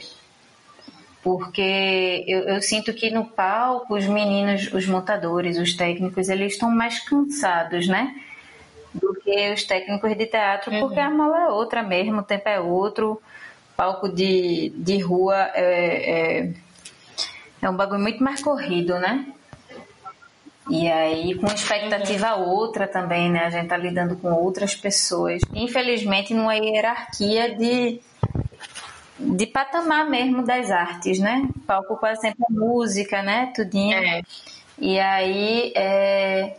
porque 1.23 2.25
eu, 2.27 2.39
eu, 2.41 2.61
sinto 2.61 2.93
que 2.93 3.11
no 3.11 3.25
palco 3.25 3.95
os 3.95 4.05
meninos, 4.05 4.73
os 4.73 4.87
montadores, 4.87 5.57
os 5.57 5.75
técnicos, 5.75 6.29
eles 6.29 6.53
estão 6.53 6.71
mais 6.71 6.99
cansados, 6.99 7.87
né? 7.87 8.15
Do 8.93 9.13
que 9.23 9.51
os 9.53 9.63
técnicos 9.63 10.17
de 10.17 10.25
teatro, 10.25 10.71
uhum. 10.71 10.79
porque 10.81 10.99
a 10.99 11.09
mala 11.09 11.43
é 11.43 11.47
outra 11.49 11.83
mesmo, 11.83 12.19
o 12.19 12.23
tempo 12.23 12.49
é 12.49 12.59
outro, 12.59 13.21
palco 13.77 14.09
de, 14.09 14.73
de 14.75 14.99
rua 14.99 15.51
é, 15.53 16.41
é, 16.41 16.53
é 17.61 17.69
um 17.69 17.75
bagulho 17.75 18.01
muito 18.01 18.23
mais 18.23 18.41
corrido, 18.41 18.97
né? 18.99 19.27
E 20.69 20.87
aí, 20.87 21.35
com 21.35 21.47
expectativa 21.47 22.35
uhum. 22.35 22.49
outra 22.49 22.87
também, 22.87 23.29
né? 23.29 23.45
A 23.45 23.49
gente 23.49 23.67
tá 23.67 23.77
lidando 23.77 24.15
com 24.17 24.31
outras 24.31 24.75
pessoas. 24.75 25.41
Infelizmente, 25.53 26.33
numa 26.33 26.55
hierarquia 26.55 27.55
de 27.55 28.01
de 29.23 29.45
patamar 29.45 30.09
mesmo 30.09 30.43
das 30.43 30.71
artes, 30.71 31.19
né? 31.19 31.47
Palco 31.67 31.95
quase 31.97 32.21
sempre 32.21 32.43
a 32.49 32.51
música, 32.51 33.21
né? 33.21 33.51
Tudinho. 33.55 33.97
É. 33.97 34.21
E 34.79 34.99
aí 34.99 35.71
é, 35.75 36.55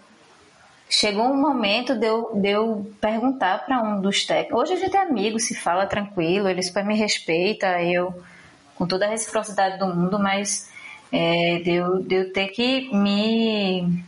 chegou 0.89 1.25
um 1.25 1.41
momento 1.41 1.97
de 1.97 2.07
eu, 2.07 2.31
de 2.35 2.51
eu 2.51 2.93
perguntar 3.01 3.67
para 3.67 3.83
um 3.83 4.01
dos 4.01 4.25
técnicos. 4.25 4.61
Hoje 4.61 4.75
a 4.75 4.77
gente 4.77 4.97
é 4.97 5.03
amigo, 5.03 5.41
se 5.41 5.55
fala 5.55 5.87
tranquilo, 5.87 6.49
ele 6.49 6.63
super 6.63 6.85
me 6.85 6.95
respeita, 6.97 7.83
eu 7.83 8.15
com 8.77 8.87
toda 8.87 9.07
a 9.07 9.09
reciprocidade 9.09 9.79
do 9.79 9.87
mundo, 9.87 10.19
mas 10.19 10.71
é, 11.13 11.59
de, 11.59 11.73
eu, 11.73 12.03
de 12.03 12.15
eu 12.15 12.33
ter 12.33 12.49
que 12.49 12.93
me, 12.95 14.03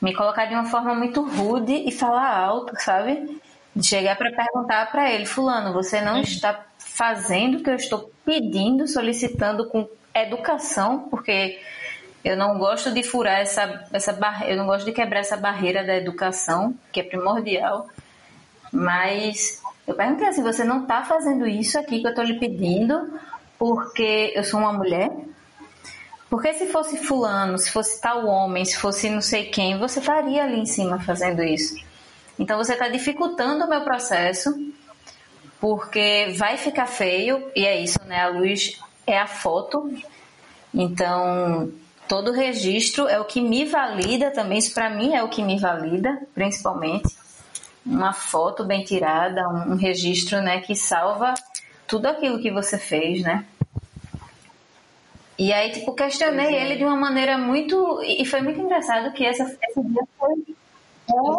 me 0.00 0.14
colocar 0.14 0.46
de 0.46 0.54
uma 0.54 0.66
forma 0.66 0.94
muito 0.94 1.22
rude 1.22 1.72
e 1.72 1.90
falar 1.90 2.38
alto, 2.38 2.72
sabe? 2.78 3.40
De 3.74 3.84
chegar 3.84 4.16
para 4.16 4.30
perguntar 4.30 4.90
para 4.90 5.12
ele, 5.12 5.26
fulano, 5.26 5.72
você 5.72 6.00
não 6.00 6.20
está 6.20 6.64
fazendo 6.78 7.58
o 7.58 7.62
que 7.62 7.70
eu 7.70 7.74
estou 7.74 8.12
pedindo, 8.24 8.86
solicitando 8.86 9.66
com 9.66 9.88
educação, 10.14 11.08
porque 11.10 11.58
eu 12.22 12.36
não 12.36 12.58
gosto 12.58 12.92
de 12.92 13.02
furar 13.02 13.40
essa, 13.40 13.86
essa 13.92 14.12
barreira, 14.12 14.52
eu 14.52 14.56
não 14.58 14.66
gosto 14.66 14.84
de 14.84 14.92
quebrar 14.92 15.20
essa 15.20 15.36
barreira 15.36 15.82
da 15.82 15.96
educação, 15.96 16.74
que 16.92 17.00
é 17.00 17.02
primordial. 17.02 17.88
Mas 18.72 19.60
eu 19.86 19.94
perguntei 19.94 20.28
assim: 20.28 20.42
você 20.42 20.62
não 20.62 20.82
está 20.82 21.02
fazendo 21.02 21.46
isso 21.46 21.78
aqui 21.78 22.00
que 22.00 22.06
eu 22.06 22.10
estou 22.10 22.24
lhe 22.24 22.38
pedindo 22.38 23.18
porque 23.58 24.32
eu 24.34 24.44
sou 24.44 24.60
uma 24.60 24.72
mulher? 24.72 25.10
Porque 26.30 26.54
se 26.54 26.66
fosse 26.66 26.96
fulano, 26.96 27.58
se 27.58 27.72
fosse 27.72 28.00
tal 28.00 28.24
homem, 28.24 28.64
se 28.64 28.76
fosse 28.76 29.10
não 29.10 29.20
sei 29.20 29.46
quem, 29.46 29.76
você 29.76 29.98
estaria 29.98 30.44
ali 30.44 30.60
em 30.60 30.64
cima 30.64 31.00
fazendo 31.00 31.42
isso. 31.42 31.74
Então 32.38 32.56
você 32.56 32.74
está 32.74 32.88
dificultando 32.88 33.64
o 33.64 33.68
meu 33.68 33.82
processo 33.82 34.54
porque 35.60 36.32
vai 36.38 36.56
ficar 36.56 36.86
feio, 36.86 37.50
e 37.54 37.66
é 37.66 37.78
isso, 37.78 37.98
né? 38.06 38.22
A 38.22 38.28
luz 38.28 38.80
é 39.06 39.18
a 39.18 39.26
foto, 39.26 39.92
então 40.72 41.70
todo 42.08 42.32
registro 42.32 43.06
é 43.08 43.20
o 43.20 43.24
que 43.24 43.42
me 43.42 43.66
valida 43.66 44.30
também, 44.30 44.58
isso 44.58 44.72
para 44.72 44.88
mim 44.88 45.14
é 45.14 45.22
o 45.22 45.28
que 45.28 45.42
me 45.42 45.58
valida, 45.58 46.18
principalmente. 46.34 47.14
Uma 47.84 48.12
foto 48.12 48.64
bem 48.64 48.84
tirada, 48.84 49.46
um 49.48 49.74
registro, 49.74 50.40
né, 50.40 50.60
que 50.60 50.74
salva 50.74 51.34
tudo 51.86 52.06
aquilo 52.06 52.40
que 52.40 52.50
você 52.50 52.78
fez, 52.78 53.22
né? 53.22 53.44
E 55.40 55.54
aí, 55.54 55.72
tipo, 55.72 55.94
questionei 55.94 56.54
é. 56.54 56.62
ele 56.62 56.76
de 56.76 56.84
uma 56.84 56.96
maneira 56.96 57.38
muito. 57.38 58.02
E 58.04 58.26
foi 58.26 58.42
muito 58.42 58.60
engraçado 58.60 59.10
que 59.14 59.24
essa, 59.24 59.44
esse 59.44 59.82
dia 59.82 60.02
foi 60.18 60.34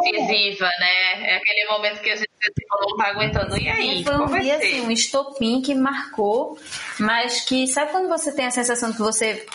incisiva, 0.09 0.65
né? 0.79 1.33
É 1.33 1.35
aquele 1.35 1.67
momento 1.69 2.01
que 2.01 2.09
a 2.09 2.15
gente 2.15 2.27
tipo, 2.27 2.81
não 2.81 2.97
tá 2.97 3.09
aguentando. 3.09 3.55
E 3.59 3.69
aí? 3.69 4.03
Foi 4.03 4.15
um 4.15 4.39
dia 4.39 4.55
assim, 4.55 4.81
um 4.81 4.89
estopim 4.89 5.61
que 5.61 5.75
marcou, 5.75 6.57
mas 6.99 7.41
que 7.41 7.67
sabe 7.67 7.91
quando 7.91 8.09
você 8.09 8.33
tem 8.33 8.47
a 8.47 8.51
sensação 8.51 8.91
que 8.91 8.97
você 8.97 9.45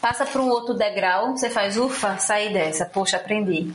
passa 0.00 0.24
para 0.24 0.40
um 0.40 0.48
outro 0.50 0.72
degrau, 0.72 1.36
você 1.36 1.50
faz, 1.50 1.76
ufa, 1.76 2.16
saí 2.16 2.52
dessa, 2.52 2.86
poxa, 2.86 3.16
aprendi. 3.16 3.72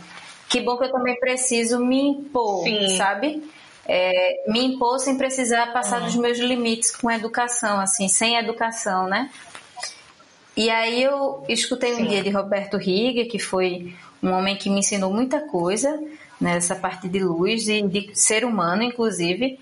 Que 0.47 0.61
bom 0.61 0.78
que 0.78 0.86
eu 0.86 0.91
também 0.93 1.20
preciso 1.20 1.78
me 1.78 2.01
impor, 2.01 2.63
Sim. 2.63 2.95
sabe? 2.95 3.43
É, 3.86 4.45
me 4.47 4.63
impor 4.63 4.97
sem 4.97 5.18
precisar 5.18 5.74
passar 5.74 5.99
uhum. 5.99 6.05
dos 6.05 6.16
meus 6.16 6.38
limites 6.39 6.95
com 6.95 7.11
educação, 7.11 7.82
assim, 7.82 8.07
sem 8.07 8.38
educação, 8.38 9.07
né? 9.07 9.30
E 10.56 10.70
aí 10.70 11.03
eu 11.03 11.43
escutei 11.49 11.93
um 11.95 12.06
dia 12.06 12.24
de 12.24 12.30
Roberto 12.30 12.78
Riga, 12.78 13.26
que 13.26 13.38
foi 13.39 13.93
um 14.24 14.32
homem 14.32 14.56
que 14.56 14.70
me 14.70 14.80
ensinou 14.80 15.14
muita 15.14 15.41
coisa 15.41 15.99
nessa 16.39 16.76
parte 16.76 17.08
de 17.08 17.20
luz 17.20 17.68
e 17.68 17.82
de 17.82 18.12
ser 18.16 18.45
humano, 18.45 18.84
inclusive. 18.84 19.60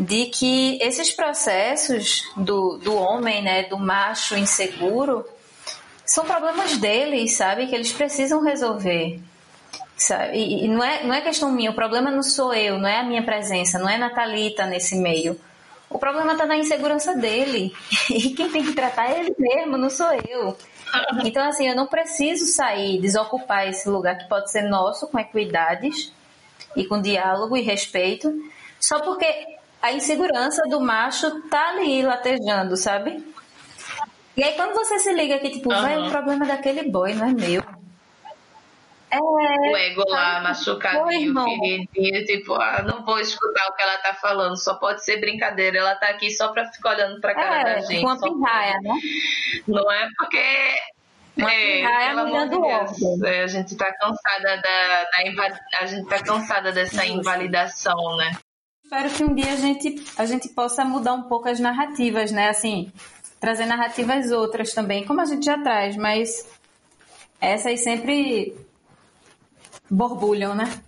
de 0.00 0.26
que 0.26 0.78
esses 0.80 1.12
processos 1.12 2.24
do, 2.34 2.78
do 2.78 2.94
homem, 2.94 3.42
né, 3.42 3.64
do 3.64 3.78
macho 3.78 4.34
inseguro, 4.34 5.24
são 6.06 6.24
problemas 6.24 6.78
deles, 6.78 7.32
sabe? 7.32 7.66
Que 7.66 7.74
eles 7.74 7.92
precisam 7.92 8.42
resolver. 8.42 9.20
Sabe? 9.96 10.38
E, 10.38 10.64
e, 10.64 10.68
não, 10.68 10.82
é, 10.82 11.04
não 11.04 11.14
é 11.14 11.20
questão 11.20 11.52
minha, 11.52 11.70
o 11.70 11.74
problema 11.74 12.10
não 12.10 12.22
sou 12.22 12.54
eu, 12.54 12.78
não 12.78 12.88
é 12.88 12.98
a 12.98 13.04
minha 13.04 13.22
presença, 13.22 13.78
não 13.78 13.88
é 13.88 13.98
Natalita 13.98 14.64
nesse 14.64 14.96
meio. 14.96 15.38
O 15.90 15.98
problema 15.98 16.32
está 16.32 16.46
na 16.46 16.56
insegurança 16.56 17.14
dele. 17.14 17.74
E 18.10 18.30
quem 18.30 18.50
tem 18.50 18.64
que 18.64 18.72
tratar 18.72 19.10
é 19.10 19.20
ele 19.20 19.34
mesmo, 19.38 19.76
não 19.76 19.90
sou 19.90 20.12
eu. 20.28 20.56
Então, 21.24 21.46
assim, 21.48 21.68
eu 21.68 21.76
não 21.76 21.86
preciso 21.86 22.46
sair, 22.46 23.00
desocupar 23.00 23.68
esse 23.68 23.88
lugar 23.88 24.16
que 24.18 24.28
pode 24.28 24.50
ser 24.50 24.62
nosso, 24.62 25.06
com 25.06 25.18
equidades 25.18 26.12
e 26.76 26.84
com 26.84 27.00
diálogo 27.00 27.56
e 27.56 27.62
respeito, 27.62 28.32
só 28.80 29.00
porque 29.00 29.26
a 29.82 29.92
insegurança 29.92 30.62
do 30.68 30.80
macho 30.80 31.42
tá 31.48 31.70
ali 31.70 32.02
latejando, 32.02 32.76
sabe? 32.76 33.24
E 34.36 34.42
aí 34.42 34.54
quando 34.54 34.74
você 34.74 34.98
se 34.98 35.12
liga 35.12 35.38
que, 35.38 35.50
tipo, 35.50 35.72
uhum. 35.72 36.06
o 36.06 36.10
problema 36.10 36.44
é 36.44 36.48
daquele 36.48 36.88
boy, 36.90 37.14
não 37.14 37.26
é 37.26 37.32
meu. 37.32 37.62
É, 39.10 39.18
o 39.18 39.76
ego 39.76 40.04
lá 40.08 40.40
machucadinho, 40.40 41.34
feridinho, 41.34 42.24
tipo, 42.24 42.54
ah, 42.54 42.82
não 42.82 43.04
vou 43.04 43.18
escutar 43.18 43.66
o 43.66 43.74
que 43.74 43.82
ela 43.82 43.98
tá 43.98 44.14
falando, 44.14 44.56
só 44.56 44.74
pode 44.74 45.04
ser 45.04 45.18
brincadeira. 45.18 45.78
Ela 45.78 45.96
tá 45.96 46.08
aqui 46.08 46.30
só 46.30 46.52
pra 46.52 46.70
ficar 46.70 46.90
olhando 46.90 47.20
pra 47.20 47.34
cara 47.34 47.60
é, 47.60 47.74
da 47.74 47.80
gente. 47.80 48.04
Uma 48.04 48.20
pirraia, 48.20 48.78
né? 48.80 48.94
Não 49.66 49.92
é 49.92 50.08
porque 50.16 50.38
uma 51.36 51.52
é, 51.52 52.08
pelo 52.08 52.20
amor 52.20 52.48
de 52.48 52.60
Deus, 52.60 53.22
é, 53.24 53.42
a 53.42 53.46
gente 53.46 53.76
tá 53.76 53.92
cansada 53.92 54.56
da, 54.56 55.04
da 55.04 55.54
a 55.80 55.86
gente 55.86 56.08
tá 56.08 56.22
cansada 56.22 56.72
dessa 56.72 57.04
invalidação, 57.04 58.16
né? 58.16 58.32
Espero 58.84 59.10
que 59.10 59.24
um 59.24 59.34
dia 59.34 59.52
a 59.52 59.56
gente 59.56 60.04
a 60.16 60.26
gente 60.26 60.48
possa 60.50 60.84
mudar 60.84 61.14
um 61.14 61.22
pouco 61.22 61.48
as 61.48 61.58
narrativas, 61.58 62.30
né? 62.30 62.48
Assim, 62.48 62.92
trazer 63.40 63.66
narrativas 63.66 64.30
outras 64.30 64.72
também, 64.72 65.04
como 65.04 65.20
a 65.20 65.24
gente 65.24 65.44
já 65.46 65.58
traz, 65.58 65.96
mas 65.96 66.46
essas 67.40 67.82
sempre 67.82 68.54
borbulham, 69.90 70.54
né? 70.54 70.82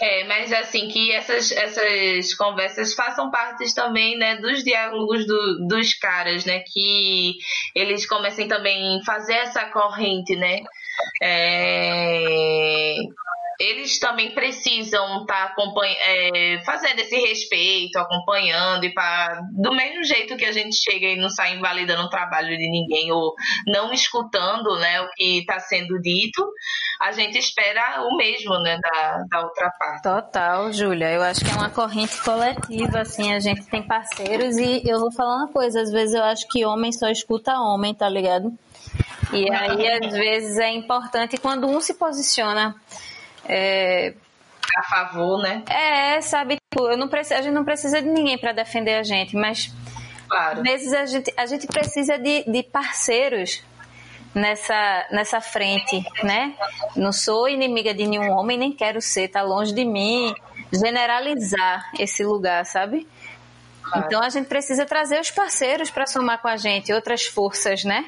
É, 0.00 0.24
mas 0.24 0.52
assim, 0.52 0.88
que 0.88 1.12
essas, 1.12 1.52
essas 1.52 2.34
conversas 2.34 2.92
façam 2.92 3.30
parte 3.30 3.72
também, 3.72 4.18
né, 4.18 4.36
dos 4.36 4.64
diálogos 4.64 5.24
do, 5.26 5.68
dos 5.68 5.94
caras, 5.94 6.44
né, 6.44 6.60
que 6.66 7.36
eles 7.72 8.04
comecem 8.04 8.48
também 8.48 8.98
a 8.98 9.04
fazer 9.04 9.34
essa 9.34 9.64
corrente, 9.66 10.34
né, 10.34 10.60
é, 11.22 12.96
eles 13.58 13.98
também 13.98 14.34
precisam 14.34 15.22
estar 15.22 15.54
tá 15.54 15.64
é, 16.04 16.62
fazendo 16.64 16.98
esse 17.00 17.16
respeito, 17.16 17.98
acompanhando, 17.98 18.84
e 18.84 18.92
pra, 18.92 19.40
do 19.52 19.72
mesmo 19.74 20.04
jeito 20.04 20.36
que 20.36 20.44
a 20.44 20.52
gente 20.52 20.76
chega 20.76 21.06
e 21.06 21.16
não 21.16 21.28
sai 21.28 21.56
invalidando 21.56 22.02
o 22.02 22.10
trabalho 22.10 22.56
de 22.56 22.70
ninguém 22.70 23.12
ou 23.12 23.34
não 23.66 23.92
escutando 23.92 24.76
né, 24.78 25.00
o 25.00 25.10
que 25.10 25.40
está 25.40 25.58
sendo 25.60 26.00
dito, 26.00 26.46
a 27.00 27.12
gente 27.12 27.38
espera 27.38 28.02
o 28.02 28.16
mesmo 28.16 28.58
né, 28.60 28.78
da, 28.80 29.24
da 29.30 29.40
outra 29.44 29.70
parte. 29.78 30.02
Total, 30.02 30.72
Júlia. 30.72 31.10
Eu 31.10 31.22
acho 31.22 31.44
que 31.44 31.50
é 31.50 31.54
uma 31.54 31.70
corrente 31.70 32.20
coletiva, 32.22 33.00
assim, 33.00 33.32
a 33.32 33.40
gente 33.40 33.64
tem 33.66 33.82
parceiros 33.82 34.56
e 34.56 34.82
eu 34.84 35.00
vou 35.00 35.12
falar 35.12 35.36
uma 35.36 35.48
coisa, 35.48 35.80
às 35.80 35.90
vezes 35.90 36.14
eu 36.14 36.22
acho 36.22 36.46
que 36.48 36.64
homem 36.64 36.92
só 36.92 37.08
escuta 37.08 37.52
homem, 37.58 37.94
tá 37.94 38.08
ligado? 38.08 38.52
E 39.32 39.50
aí, 39.50 39.88
às 39.88 40.12
vezes, 40.12 40.58
é 40.58 40.70
importante 40.70 41.38
quando 41.38 41.66
um 41.66 41.80
se 41.80 41.94
posiciona 41.94 42.74
é, 43.48 44.14
a 44.76 44.82
favor, 44.82 45.42
né? 45.42 45.62
É, 45.68 46.20
sabe, 46.20 46.56
tipo, 46.56 46.88
eu 46.88 46.96
não 46.96 47.08
preciso, 47.08 47.38
a 47.38 47.42
gente 47.42 47.54
não 47.54 47.64
precisa 47.64 48.00
de 48.00 48.08
ninguém 48.08 48.38
para 48.38 48.52
defender 48.52 48.94
a 48.94 49.02
gente, 49.02 49.36
mas 49.36 49.72
claro. 50.28 50.58
às 50.58 50.62
vezes 50.62 50.92
a 50.92 51.06
gente, 51.06 51.32
a 51.36 51.46
gente 51.46 51.66
precisa 51.66 52.18
de, 52.18 52.44
de 52.44 52.62
parceiros 52.62 53.62
nessa, 54.34 55.06
nessa 55.10 55.40
frente, 55.40 56.04
né? 56.22 56.54
Não 56.96 57.12
sou 57.12 57.48
inimiga 57.48 57.92
de 57.92 58.06
nenhum 58.06 58.30
homem, 58.30 58.58
nem 58.58 58.72
quero 58.72 59.00
ser, 59.00 59.28
tá 59.28 59.42
longe 59.42 59.74
de 59.74 59.84
mim 59.84 60.34
generalizar 60.72 61.90
esse 61.98 62.24
lugar, 62.24 62.64
sabe? 62.64 63.06
Claro. 63.82 64.06
Então 64.06 64.22
a 64.22 64.28
gente 64.30 64.46
precisa 64.46 64.86
trazer 64.86 65.20
os 65.20 65.30
parceiros 65.30 65.90
para 65.90 66.06
somar 66.06 66.40
com 66.40 66.48
a 66.48 66.56
gente, 66.56 66.92
outras 66.92 67.24
forças, 67.26 67.84
né? 67.84 68.06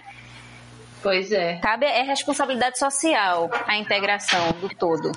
Pois 1.05 1.31
é. 1.31 1.57
Cabe 1.57 1.85
é 1.85 2.01
responsabilidade 2.01 2.79
social 2.79 3.51
a 3.67 3.77
integração 3.77 4.53
do 4.53 4.71
todo, 4.71 5.13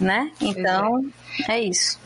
né? 0.00 0.32
Então 0.40 1.08
é. 1.48 1.52
é 1.52 1.60
isso. 1.60 1.96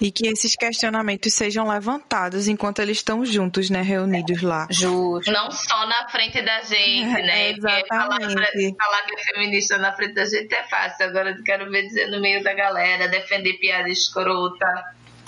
E 0.00 0.10
que 0.10 0.26
esses 0.28 0.56
questionamentos 0.56 1.34
sejam 1.34 1.68
levantados 1.68 2.48
enquanto 2.48 2.78
eles 2.78 2.96
estão 2.96 3.22
juntos, 3.22 3.68
né? 3.68 3.82
Reunidos 3.82 4.40
lá. 4.40 4.66
Justo. 4.70 5.30
Não 5.30 5.50
só 5.50 5.86
na 5.86 6.08
frente 6.08 6.40
da 6.40 6.62
gente, 6.62 7.12
né? 7.20 7.50
exatamente. 7.50 7.88
Falar, 7.88 8.18
falar, 8.18 9.02
que 9.06 9.14
é 9.14 9.24
feminista 9.34 9.76
na 9.76 9.92
frente 9.92 10.14
da 10.14 10.24
gente 10.24 10.54
é 10.54 10.62
fácil. 10.68 11.04
Agora 11.04 11.32
eu 11.32 11.44
quero 11.44 11.70
ver 11.70 11.82
dizer 11.82 12.06
no 12.06 12.18
meio 12.18 12.42
da 12.42 12.54
galera, 12.54 13.08
defender 13.08 13.58
piada 13.58 13.90
escrota. 13.90 14.66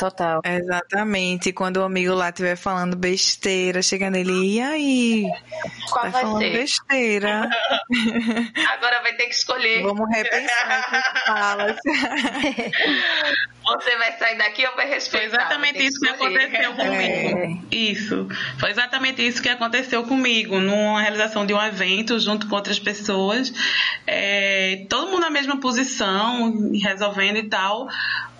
Total. 0.02 0.40
Exatamente. 0.44 1.52
Quando 1.52 1.76
o 1.76 1.84
amigo 1.84 2.12
lá 2.12 2.30
estiver 2.30 2.56
falando 2.56 2.96
besteira, 2.96 3.80
chega 3.82 4.10
nele, 4.10 4.56
e 4.56 4.60
aí? 4.60 5.30
Qual 5.88 6.06
tá 6.06 6.10
vai 6.10 6.22
falando 6.22 6.42
ser? 6.42 6.50
besteira. 6.50 7.48
Agora 8.74 9.00
vai 9.02 9.12
ter 9.14 9.26
que 9.26 9.34
escolher. 9.34 9.84
Vamos 9.84 10.08
repensar 10.10 11.22
falas. 11.24 11.76
Você 13.64 13.96
vai 13.96 14.18
sair 14.18 14.38
daqui 14.38 14.66
ou 14.66 14.74
vai 14.74 14.88
respeitar? 14.88 15.28
Foi 15.28 15.40
exatamente 15.40 15.78
que 15.78 15.84
isso 15.84 16.00
que 16.00 16.08
aconteceu 16.08 16.72
comigo. 16.74 17.38
É. 17.38 17.58
Isso. 17.70 18.28
Foi 18.58 18.70
exatamente 18.70 19.24
isso 19.24 19.40
que 19.40 19.48
aconteceu 19.48 20.02
comigo. 20.02 20.58
Numa 20.58 21.00
realização 21.00 21.46
de 21.46 21.54
um 21.54 21.62
evento 21.62 22.18
junto 22.18 22.48
com 22.48 22.56
outras 22.56 22.80
pessoas. 22.80 23.52
É, 24.04 24.84
todo 24.88 25.12
mundo 25.12 25.20
na 25.20 25.30
mesma 25.30 25.60
posição, 25.60 26.72
resolvendo 26.82 27.36
e 27.36 27.48
tal. 27.48 27.88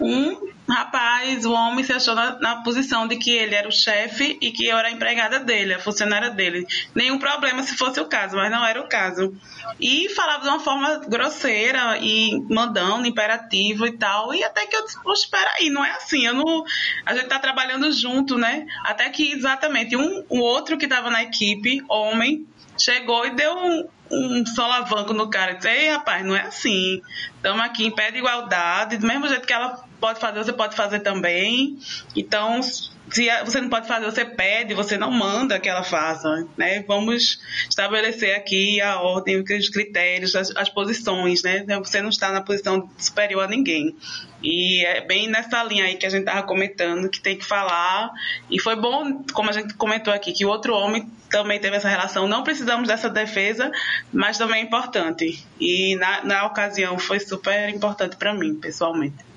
Um 0.01 0.51
rapaz, 0.73 1.45
o 1.45 1.53
homem 1.53 1.85
se 1.85 1.93
achou 1.93 2.15
na, 2.15 2.39
na, 2.39 2.63
posição 2.63 3.07
de 3.07 3.17
que 3.17 3.31
ele 3.31 3.55
era 3.55 3.69
o 3.69 3.73
chefe 3.73 4.39
e 4.41 4.51
que 4.51 4.67
eu 4.67 4.77
era 4.77 4.89
a 4.89 4.91
empregada 4.91 5.39
dele, 5.39 5.75
a 5.75 5.79
funcionária 5.79 6.31
dele. 6.31 6.67
Nenhum 6.95 7.19
problema 7.19 7.63
se 7.63 7.77
fosse 7.77 8.01
o 8.01 8.07
caso, 8.07 8.37
mas 8.37 8.51
não 8.51 8.65
era 8.65 8.81
o 8.81 8.89
caso. 8.89 9.35
E 9.79 10.09
falava 10.11 10.43
de 10.43 10.49
uma 10.49 10.61
forma 10.61 10.99
grosseira 11.07 11.99
e 11.99 12.41
mandando, 12.49 13.07
imperativo 13.07 13.87
e 13.87 13.93
tal. 13.93 14.33
E 14.35 14.43
até 14.43 14.67
que 14.67 14.75
eu 14.75 14.85
disse, 14.85 15.03
poxa, 15.03 15.25
espera 15.25 15.51
aí, 15.59 15.69
não 15.71 15.85
é 15.85 15.91
assim. 15.93 16.27
Eu 16.27 16.35
não, 16.35 16.65
a 17.05 17.15
gente 17.15 17.27
tá 17.27 17.39
trabalhando 17.39 17.91
junto, 17.93 18.39
né? 18.39 18.67
Até 18.85 19.09
que 19.11 19.33
exatamente 19.33 19.97
um, 19.97 20.25
o 20.29 20.39
outro 20.39 20.79
que 20.79 20.85
estava 20.85 21.11
na 21.11 21.23
equipe, 21.23 21.83
homem, 21.89 22.47
chegou 22.79 23.27
e 23.27 23.31
deu 23.31 23.55
um, 23.55 23.89
um 24.11 24.47
solavanco 24.47 25.13
no 25.13 25.29
cara. 25.29 25.55
Disse, 25.55 25.69
ei, 25.69 25.91
rapaz, 25.91 26.25
não 26.25 26.35
é 26.35 26.43
assim. 26.43 27.03
Estamos 27.37 27.61
aqui 27.61 27.87
em 27.87 27.91
pé 27.91 28.11
de 28.11 28.19
igualdade, 28.19 28.99
do 28.99 29.07
mesmo 29.07 29.29
jeito 29.29 29.47
que 29.47 29.53
ela 29.53 29.92
pode 30.03 30.19
fazer, 30.19 30.43
você 30.43 30.53
pode 30.53 30.75
fazer 30.75 30.99
também. 30.99 31.79
Então, 32.17 32.61
se 32.61 33.29
você 33.45 33.61
não 33.61 33.69
pode 33.69 33.87
fazer, 33.87 34.05
você 34.05 34.25
pede, 34.25 34.75
você 34.75 34.99
não 34.99 35.13
manda 35.13 35.61
que 35.61 35.69
ela 35.69 35.85
faça, 35.85 36.45
né? 36.57 36.83
Vamos 36.89 37.39
estabelecer 37.69 38.35
aqui 38.35 38.81
a 38.81 39.01
ordem, 39.01 39.41
os 39.41 39.69
critérios, 39.69 40.35
as, 40.35 40.51
as 40.57 40.69
posições, 40.69 41.45
né? 41.45 41.65
Você 41.79 42.03
não 42.03 42.09
está 42.09 42.33
na 42.33 42.41
posição 42.41 42.91
superior 42.99 43.45
a 43.45 43.47
ninguém. 43.47 43.95
E 44.43 44.85
é 44.85 45.03
bem 45.03 45.29
nessa 45.29 45.63
linha 45.63 45.85
aí 45.85 45.95
que 45.95 46.05
a 46.05 46.11
gente 46.11 46.23
estava 46.23 46.43
comentando 46.43 47.09
que 47.09 47.21
tem 47.21 47.37
que 47.37 47.45
falar. 47.45 48.11
E 48.51 48.59
foi 48.59 48.75
bom, 48.75 49.23
como 49.33 49.51
a 49.51 49.53
gente 49.53 49.75
comentou 49.75 50.13
aqui, 50.13 50.33
que 50.33 50.45
o 50.45 50.49
outro 50.49 50.75
homem 50.75 51.09
também 51.31 51.61
teve 51.61 51.77
essa 51.77 51.89
relação. 51.89 52.27
Não 52.27 52.43
precisamos 52.43 52.89
dessa 52.89 53.09
defesa, 53.09 53.71
mas 54.13 54.37
também 54.37 54.63
é 54.63 54.65
importante. 54.65 55.47
E 55.61 55.95
na, 55.95 56.25
na 56.25 56.47
ocasião 56.47 56.99
foi 56.99 57.21
super 57.21 57.69
importante 57.69 58.17
para 58.17 58.35
mim, 58.35 58.57
pessoalmente. 58.57 59.32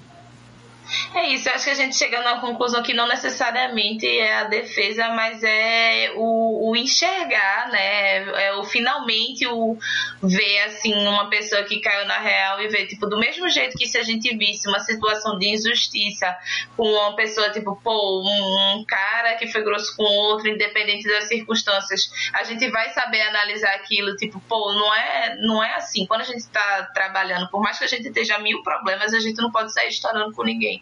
É 1.14 1.30
isso, 1.30 1.50
acho 1.50 1.66
que 1.66 1.72
a 1.72 1.76
gente 1.76 1.96
chega 1.96 2.22
numa 2.22 2.40
conclusão 2.40 2.84
que 2.84 2.94
não 2.94 3.08
necessariamente 3.08 4.08
é 4.08 4.38
a 4.38 4.44
defesa, 4.44 5.10
mas 5.10 5.42
é 5.44 6.12
o, 6.16 6.70
o 6.70 6.76
enxergar, 6.76 7.70
né? 7.70 8.18
É 8.48 8.54
o 8.56 8.64
finalmente 8.64 9.48
o 9.48 9.78
ver 10.22 10.64
assim 10.64 10.94
uma 11.08 11.30
pessoa 11.30 11.64
que 11.64 11.80
caiu 11.80 12.06
na 12.06 12.20
real 12.20 12.62
e 12.62 12.68
ver, 12.68 12.88
tipo, 12.88 13.08
do 13.08 13.18
mesmo 13.18 13.50
jeito 13.50 13.78
que 13.78 13.88
se 13.88 13.98
a 13.98 14.04
gente 14.04 14.36
visse 14.36 14.68
uma 14.68 14.80
situação 14.80 15.38
de 15.38 15.48
injustiça 15.50 16.36
com 16.76 16.88
uma 16.88 17.16
pessoa, 17.16 17.50
tipo, 17.50 17.80
pô, 17.84 18.22
um, 18.22 18.80
um 18.80 18.86
cara 18.86 19.36
que 19.36 19.48
foi 19.48 19.64
grosso 19.64 19.96
com 19.96 20.04
outro, 20.04 20.50
independente 20.50 21.08
das 21.08 21.28
circunstâncias, 21.28 22.10
a 22.34 22.44
gente 22.44 22.70
vai 22.70 22.90
saber 22.90 23.22
analisar 23.22 23.74
aquilo, 23.76 24.16
tipo, 24.16 24.40
pô, 24.48 24.74
não 24.74 24.94
é, 24.94 25.36
não 25.38 25.64
é 25.64 25.76
assim. 25.76 26.06
Quando 26.06 26.22
a 26.22 26.26
gente 26.26 26.40
está 26.40 26.90
trabalhando, 26.94 27.50
por 27.50 27.62
mais 27.62 27.78
que 27.78 27.86
a 27.86 27.88
gente 27.88 28.08
esteja 28.08 28.38
mil 28.40 28.62
problemas, 28.64 29.14
a 29.14 29.20
gente 29.20 29.38
não 29.38 29.52
pode 29.52 29.74
sair 29.74 29.90
estourando 29.90 30.34
com 30.34 30.44
ninguém. 30.44 30.75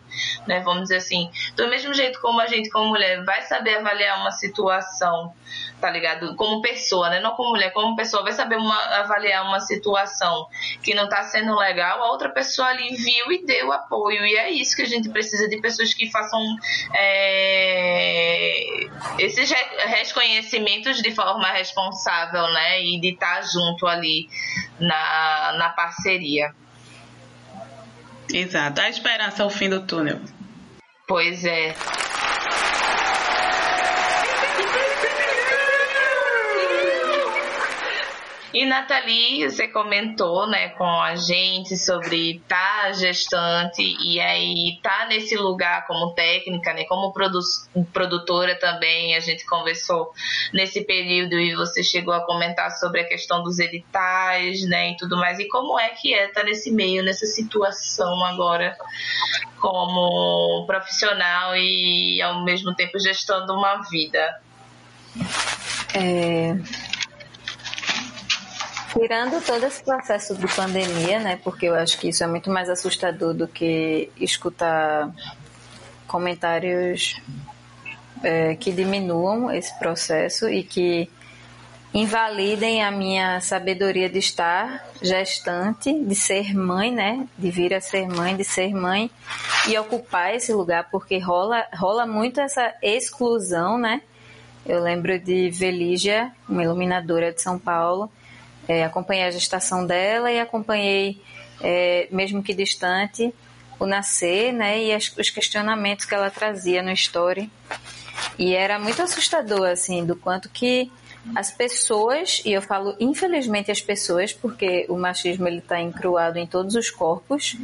Né? 0.47 0.59
Vamos 0.61 0.83
dizer 0.83 0.97
assim, 0.97 1.29
do 1.55 1.67
mesmo 1.67 1.93
jeito 1.93 2.19
como 2.21 2.39
a 2.39 2.47
gente 2.47 2.69
como 2.69 2.87
mulher 2.87 3.23
vai 3.23 3.41
saber 3.41 3.77
avaliar 3.77 4.19
uma 4.19 4.31
situação, 4.31 5.33
tá 5.79 5.89
ligado? 5.89 6.35
Como 6.35 6.61
pessoa, 6.61 7.09
né? 7.09 7.19
Não 7.19 7.31
como 7.31 7.49
mulher, 7.49 7.71
como 7.71 7.95
pessoa 7.95 8.23
vai 8.23 8.31
saber 8.31 8.57
uma, 8.57 8.77
avaliar 8.99 9.45
uma 9.45 9.59
situação 9.59 10.47
que 10.81 10.93
não 10.93 11.09
tá 11.09 11.23
sendo 11.23 11.55
legal, 11.55 12.03
a 12.03 12.11
outra 12.11 12.29
pessoa 12.29 12.67
ali 12.69 12.95
viu 12.95 13.31
e 13.31 13.45
deu 13.45 13.71
apoio. 13.71 14.25
E 14.25 14.35
é 14.35 14.49
isso 14.49 14.75
que 14.75 14.81
a 14.81 14.87
gente 14.87 15.09
precisa 15.09 15.47
de 15.47 15.59
pessoas 15.59 15.93
que 15.93 16.09
façam 16.09 16.41
é, 16.95 18.53
esses 19.19 19.51
reconhecimentos 19.85 21.01
de 21.01 21.11
forma 21.11 21.47
responsável, 21.51 22.43
né? 22.53 22.81
E 22.81 22.99
de 22.99 23.09
estar 23.09 23.35
tá 23.35 23.41
junto 23.41 23.87
ali 23.87 24.29
na, 24.79 25.53
na 25.57 25.69
parceria. 25.69 26.53
Exato. 28.34 28.81
A 28.81 28.89
esperança 28.89 29.43
ao 29.43 29.49
fim 29.49 29.69
do 29.69 29.81
túnel. 29.86 30.19
Pois 31.07 31.45
é. 31.45 31.75
E 38.53 38.67
Nathalie, 38.67 39.49
você 39.49 39.67
comentou, 39.67 40.47
né, 40.47 40.69
com 40.69 40.85
a 41.01 41.15
gente 41.15 41.75
sobre 41.75 42.35
estar 42.35 42.83
tá 42.83 42.93
gestante 42.93 43.81
e 43.81 44.19
aí 44.19 44.77
tá 44.83 45.07
nesse 45.07 45.35
lugar 45.35 45.87
como 45.87 46.13
técnica, 46.13 46.71
né, 46.71 46.83
como 46.83 47.11
produ 47.11 47.39
produtora 47.91 48.55
também. 48.59 49.15
A 49.15 49.19
gente 49.19 49.43
conversou 49.47 50.11
nesse 50.53 50.85
período 50.85 51.33
e 51.33 51.55
você 51.55 51.81
chegou 51.81 52.13
a 52.13 52.23
comentar 52.23 52.69
sobre 52.69 53.01
a 53.01 53.07
questão 53.07 53.41
dos 53.41 53.57
editais, 53.57 54.61
né, 54.67 54.91
e 54.91 54.97
tudo 54.97 55.17
mais. 55.17 55.39
E 55.39 55.47
como 55.47 55.79
é 55.79 55.89
que 55.89 56.13
é 56.13 56.27
estar 56.27 56.41
tá 56.41 56.45
nesse 56.45 56.71
meio, 56.71 57.03
nessa 57.03 57.25
situação 57.25 58.23
agora 58.23 58.77
como 59.59 60.63
profissional 60.67 61.55
e 61.57 62.21
ao 62.21 62.43
mesmo 62.43 62.75
tempo 62.75 62.99
gestando 62.99 63.51
uma 63.53 63.81
vida? 63.89 64.41
É, 65.95 66.55
Tirando 68.93 69.43
todo 69.43 69.65
esse 69.65 69.83
processo 69.83 70.35
de 70.35 70.47
pandemia, 70.55 71.19
né? 71.19 71.39
Porque 71.43 71.65
eu 71.65 71.73
acho 71.73 71.97
que 71.97 72.09
isso 72.09 72.23
é 72.23 72.27
muito 72.27 72.51
mais 72.51 72.69
assustador 72.69 73.33
do 73.33 73.47
que 73.47 74.11
escutar 74.17 75.11
comentários 76.07 77.19
é, 78.23 78.55
que 78.55 78.71
diminuam 78.71 79.51
esse 79.51 79.77
processo 79.79 80.47
e 80.47 80.63
que 80.63 81.09
invalidem 81.91 82.83
a 82.83 82.91
minha 82.91 83.41
sabedoria 83.41 84.07
de 84.09 84.19
estar 84.19 84.83
gestante, 85.01 85.93
de 85.93 86.15
ser 86.15 86.55
mãe, 86.55 86.91
né? 86.91 87.27
De 87.37 87.49
vir 87.49 87.73
a 87.73 87.81
ser 87.81 88.07
mãe, 88.07 88.35
de 88.35 88.43
ser 88.43 88.73
mãe 88.75 89.09
e 89.67 89.77
ocupar 89.77 90.35
esse 90.35 90.53
lugar, 90.53 90.89
porque 90.91 91.17
rola, 91.17 91.65
rola 91.73 92.05
muito 92.05 92.39
essa 92.39 92.73
exclusão, 92.81 93.77
né? 93.77 94.01
Eu 94.65 94.81
lembro 94.81 95.19
de 95.19 95.49
Velígia, 95.49 96.31
uma 96.47 96.63
iluminadora 96.63 97.33
de 97.33 97.41
São 97.41 97.59
Paulo, 97.59 98.09
é, 98.68 98.84
acompanhei 98.84 99.26
a 99.26 99.32
gestação 99.32 99.86
dela 99.86 100.32
e 100.32 100.39
acompanhei, 100.39 101.22
é, 101.61 102.07
mesmo 102.11 102.41
que 102.41 102.53
distante, 102.53 103.34
o 103.80 103.86
nascer, 103.86 104.53
né? 104.53 104.82
E 104.84 104.93
as, 104.93 105.16
os 105.18 105.30
questionamentos 105.30 106.05
que 106.05 106.16
ela 106.16 106.30
trazia 106.30 106.82
no 106.82 106.91
story. 106.91 107.51
E 108.38 108.55
era 108.55 108.80
muito 108.80 109.01
assustador, 109.01 109.68
assim, 109.70 110.05
do 110.05 110.16
quanto 110.16 110.49
que 110.49 110.91
as 111.36 111.51
pessoas, 111.51 112.41
e 112.45 112.51
eu 112.51 112.61
falo 112.61 112.95
infelizmente 112.99 113.72
as 113.72 113.82
pessoas, 113.82 114.34
porque 114.34 114.86
o 114.89 114.97
machismo 114.97 115.47
ele 115.47 115.59
está 115.59 115.80
encruado 115.80 116.38
em 116.38 116.45
todos 116.45 116.76
os 116.76 116.89
corpos 116.89 117.55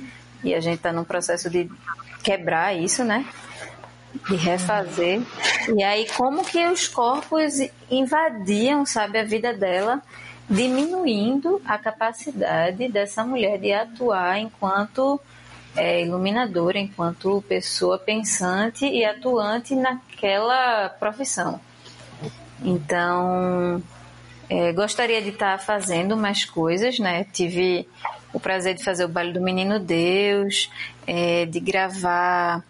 e 0.43 0.53
a 0.53 0.61
gente 0.61 0.77
está 0.77 0.93
num 0.93 1.03
processo 1.03 1.49
de 1.49 1.69
quebrar 2.23 2.73
isso, 2.73 3.03
né? 3.03 3.25
De 4.29 4.35
refazer. 4.35 5.21
E 5.75 5.83
aí 5.83 6.07
como 6.15 6.45
que 6.45 6.65
os 6.67 6.87
corpos 6.87 7.59
invadiam, 7.91 8.85
sabe, 8.85 9.19
a 9.19 9.23
vida 9.23 9.53
dela 9.53 10.01
diminuindo 10.49 11.61
a 11.63 11.77
capacidade 11.77 12.87
dessa 12.87 13.23
mulher 13.23 13.59
de 13.59 13.71
atuar 13.71 14.39
enquanto 14.39 15.19
é, 15.75 16.01
iluminadora, 16.01 16.79
enquanto 16.79 17.43
pessoa 17.47 17.99
pensante 17.99 18.85
e 18.85 19.05
atuante 19.05 19.75
naquela 19.75 20.89
profissão. 20.89 21.59
Então, 22.63 23.81
é, 24.49 24.73
gostaria 24.73 25.21
de 25.21 25.29
estar 25.29 25.59
fazendo 25.59 26.17
mais 26.17 26.43
coisas, 26.43 26.97
né? 26.97 27.23
Tive 27.31 27.87
o 28.33 28.39
prazer 28.39 28.73
de 28.73 28.83
fazer 28.83 29.05
o 29.05 29.09
baile 29.09 29.31
do 29.31 29.41
Menino 29.41 29.79
Deus, 29.79 30.69
é, 31.05 31.45
de 31.45 31.59
gravar 31.59 32.63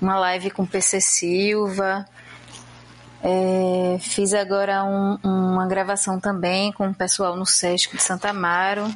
uma 0.00 0.18
live 0.18 0.50
com 0.50 0.66
PC 0.66 1.00
Silva, 1.00 2.06
é, 3.22 3.98
fiz 4.00 4.34
agora 4.34 4.82
um, 4.84 5.16
uma 5.22 5.66
gravação 5.66 6.18
também 6.18 6.72
com 6.72 6.88
o 6.88 6.94
pessoal 6.94 7.36
no 7.36 7.46
Sesc 7.46 7.96
de 7.96 8.02
Santa 8.02 8.30
Amaro. 8.30 8.92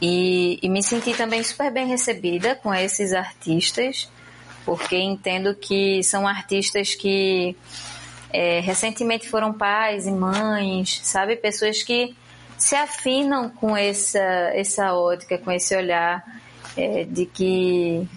E, 0.00 0.58
e, 0.62 0.68
me 0.68 0.82
senti 0.82 1.14
também 1.14 1.42
super 1.42 1.72
bem 1.72 1.86
recebida 1.86 2.56
com 2.56 2.74
esses 2.74 3.12
artistas, 3.12 4.10
porque 4.64 4.96
entendo 4.96 5.54
que 5.54 6.02
são 6.02 6.26
artistas 6.26 6.94
que 6.94 7.56
é, 8.32 8.60
recentemente 8.60 9.28
foram 9.28 9.52
pais 9.52 10.06
e 10.06 10.10
mães, 10.10 11.00
sabe? 11.04 11.36
Pessoas 11.36 11.82
que 11.82 12.16
se 12.56 12.74
afinam 12.74 13.50
com 13.50 13.76
essa, 13.76 14.18
essa 14.18 14.94
ótica, 14.94 15.38
com 15.38 15.50
esse 15.50 15.76
olhar 15.76 16.24
é, 16.76 17.04
de 17.04 17.26
que 17.26 18.08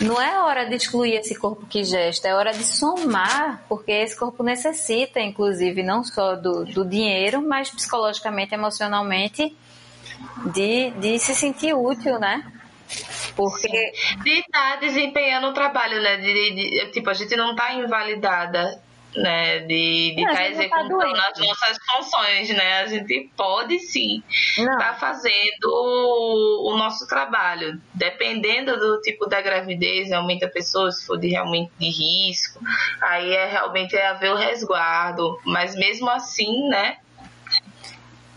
não 0.00 0.20
é 0.20 0.40
hora 0.40 0.66
de 0.66 0.74
excluir 0.76 1.14
esse 1.14 1.34
corpo 1.34 1.66
que 1.66 1.84
gesta, 1.84 2.28
é 2.28 2.34
hora 2.34 2.52
de 2.52 2.64
somar, 2.64 3.62
porque 3.68 3.92
esse 3.92 4.18
corpo 4.18 4.42
necessita, 4.42 5.20
inclusive, 5.20 5.82
não 5.82 6.02
só 6.02 6.36
do, 6.36 6.64
do 6.64 6.84
dinheiro, 6.84 7.42
mas 7.42 7.70
psicologicamente, 7.70 8.54
emocionalmente, 8.54 9.54
de, 10.52 10.90
de 10.92 11.18
se 11.18 11.34
sentir 11.34 11.74
útil, 11.74 12.18
né? 12.18 12.50
Porque. 13.36 13.92
De 14.22 14.30
estar 14.30 14.80
desempenhando 14.80 15.48
o 15.48 15.54
trabalho, 15.54 16.02
né? 16.02 16.16
De, 16.16 16.32
de, 16.32 16.54
de, 16.54 16.92
tipo, 16.92 17.10
a 17.10 17.14
gente 17.14 17.36
não 17.36 17.52
está 17.52 17.72
invalidada 17.74 18.80
né, 19.16 19.60
de 19.60 20.14
estar 20.16 20.34
tá 20.34 20.48
executando 20.48 21.12
tá 21.12 21.28
as 21.32 21.38
nossas 21.38 21.78
funções, 21.84 22.48
né? 22.50 22.80
A 22.80 22.86
gente 22.86 23.30
pode 23.36 23.78
sim 23.80 24.22
estar 24.56 24.76
tá 24.76 24.94
fazendo 24.94 25.64
o, 25.66 26.72
o, 26.72 26.76
nosso 26.76 27.06
trabalho. 27.06 27.80
Dependendo 27.94 28.78
do 28.78 29.00
tipo 29.00 29.26
da 29.26 29.40
gravidez, 29.40 30.08
realmente 30.08 30.44
a 30.44 30.48
pessoa, 30.48 30.90
se 30.92 31.06
for 31.06 31.18
de 31.18 31.28
realmente 31.28 31.72
de 31.78 31.88
risco, 31.88 32.60
aí 33.02 33.32
é 33.32 33.46
realmente 33.46 33.96
é 33.96 34.06
haver 34.06 34.32
o 34.32 34.36
resguardo. 34.36 35.38
Mas 35.44 35.74
mesmo 35.74 36.08
assim, 36.08 36.68
né? 36.68 36.98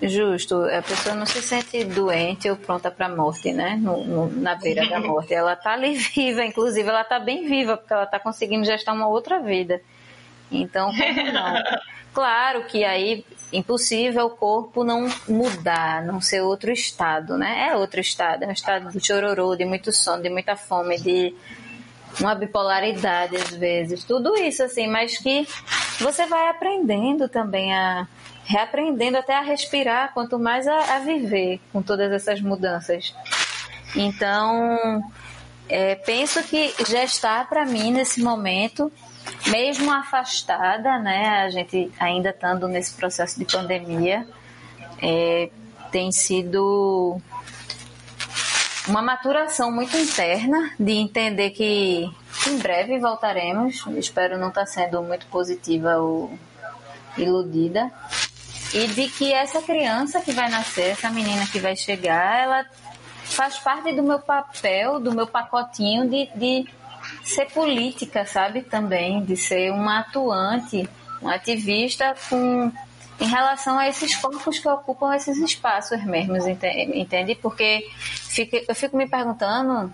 Justo, 0.01 0.65
a 0.65 0.81
pessoa 0.81 1.15
não 1.15 1.25
se 1.25 1.41
sente 1.41 1.83
doente 1.85 2.49
ou 2.49 2.57
pronta 2.57 2.91
para 2.91 3.07
morte, 3.07 3.53
né? 3.53 3.77
No, 3.79 4.03
no, 4.03 4.27
na 4.41 4.55
beira 4.55 4.87
da 4.89 4.99
morte. 5.01 5.33
Ela 5.33 5.53
está 5.53 5.73
ali 5.73 5.95
viva, 5.95 6.43
inclusive 6.43 6.89
ela 6.89 7.01
está 7.01 7.19
bem 7.19 7.47
viva, 7.47 7.77
porque 7.77 7.93
ela 7.93 8.03
está 8.03 8.19
conseguindo 8.19 8.65
gestar 8.65 8.91
uma 8.93 9.07
outra 9.07 9.39
vida. 9.39 9.81
Então, 10.61 10.91
não? 10.91 11.63
Claro 12.13 12.65
que 12.65 12.85
aí 12.85 13.25
impossível 13.51 14.27
o 14.27 14.29
corpo 14.29 14.83
não 14.83 15.09
mudar, 15.27 16.05
não 16.05 16.21
ser 16.21 16.41
outro 16.41 16.71
estado, 16.71 17.39
né? 17.39 17.69
É 17.69 17.75
outro 17.75 17.99
estado, 17.99 18.43
é 18.43 18.47
um 18.47 18.51
estado 18.51 18.91
de 18.91 19.03
chororô, 19.03 19.55
de 19.55 19.65
muito 19.65 19.91
sono, 19.91 20.21
de 20.21 20.29
muita 20.29 20.55
fome, 20.55 20.99
de 20.99 21.33
uma 22.19 22.35
bipolaridade 22.35 23.35
às 23.35 23.49
vezes, 23.49 24.03
tudo 24.03 24.35
isso 24.35 24.61
assim, 24.61 24.87
mas 24.87 25.17
que 25.17 25.47
você 25.99 26.27
vai 26.27 26.49
aprendendo 26.49 27.27
também 27.27 27.73
a 27.73 28.07
reaprendendo 28.45 29.17
até 29.17 29.35
a 29.35 29.41
respirar, 29.41 30.13
quanto 30.13 30.37
mais 30.37 30.67
a, 30.67 30.95
a 30.95 30.99
viver 30.99 31.59
com 31.71 31.81
todas 31.81 32.11
essas 32.11 32.41
mudanças. 32.41 33.15
Então, 33.95 35.01
é, 35.69 35.95
penso 35.95 36.43
que 36.43 36.73
gestar 36.85 37.47
para 37.47 37.65
mim 37.65 37.91
nesse 37.91 38.21
momento 38.21 38.91
mesmo 39.47 39.91
afastada, 39.91 40.99
né, 40.99 41.43
a 41.43 41.49
gente 41.49 41.91
ainda 41.99 42.29
estando 42.29 42.67
nesse 42.67 42.93
processo 42.93 43.37
de 43.39 43.45
pandemia, 43.45 44.27
é, 45.01 45.49
tem 45.91 46.11
sido 46.11 47.21
uma 48.87 49.01
maturação 49.01 49.71
muito 49.71 49.95
interna 49.97 50.71
de 50.79 50.93
entender 50.93 51.51
que 51.51 52.09
em 52.47 52.57
breve 52.57 52.99
voltaremos. 52.99 53.85
Espero 53.97 54.37
não 54.37 54.49
estar 54.49 54.61
tá 54.61 54.67
sendo 54.67 55.01
muito 55.01 55.25
positiva 55.27 55.97
ou 55.97 56.37
iludida. 57.17 57.91
E 58.73 58.87
de 58.87 59.07
que 59.07 59.31
essa 59.31 59.61
criança 59.61 60.19
que 60.19 60.31
vai 60.31 60.49
nascer, 60.49 60.91
essa 60.91 61.09
menina 61.09 61.45
que 61.47 61.59
vai 61.59 61.75
chegar, 61.75 62.43
ela 62.43 62.65
faz 63.23 63.59
parte 63.59 63.93
do 63.93 64.03
meu 64.03 64.19
papel, 64.19 64.99
do 64.99 65.13
meu 65.13 65.27
pacotinho 65.27 66.09
de, 66.09 66.29
de 66.35 66.67
ser 67.23 67.45
política, 67.51 68.25
sabe? 68.25 68.61
Também, 68.61 69.23
de 69.23 69.37
ser 69.37 69.71
uma 69.71 69.99
atuante, 69.99 70.87
um 71.21 71.29
ativista 71.29 72.15
com 72.29 72.71
em 73.19 73.27
relação 73.27 73.77
a 73.77 73.87
esses 73.87 74.15
corpos 74.15 74.59
que 74.59 74.67
ocupam 74.67 75.15
esses 75.15 75.37
espaços 75.37 76.03
mesmos, 76.03 76.45
entende? 76.47 77.35
Porque 77.35 77.87
fico, 77.95 78.57
eu 78.67 78.75
fico 78.75 78.97
me 78.97 79.07
perguntando 79.07 79.93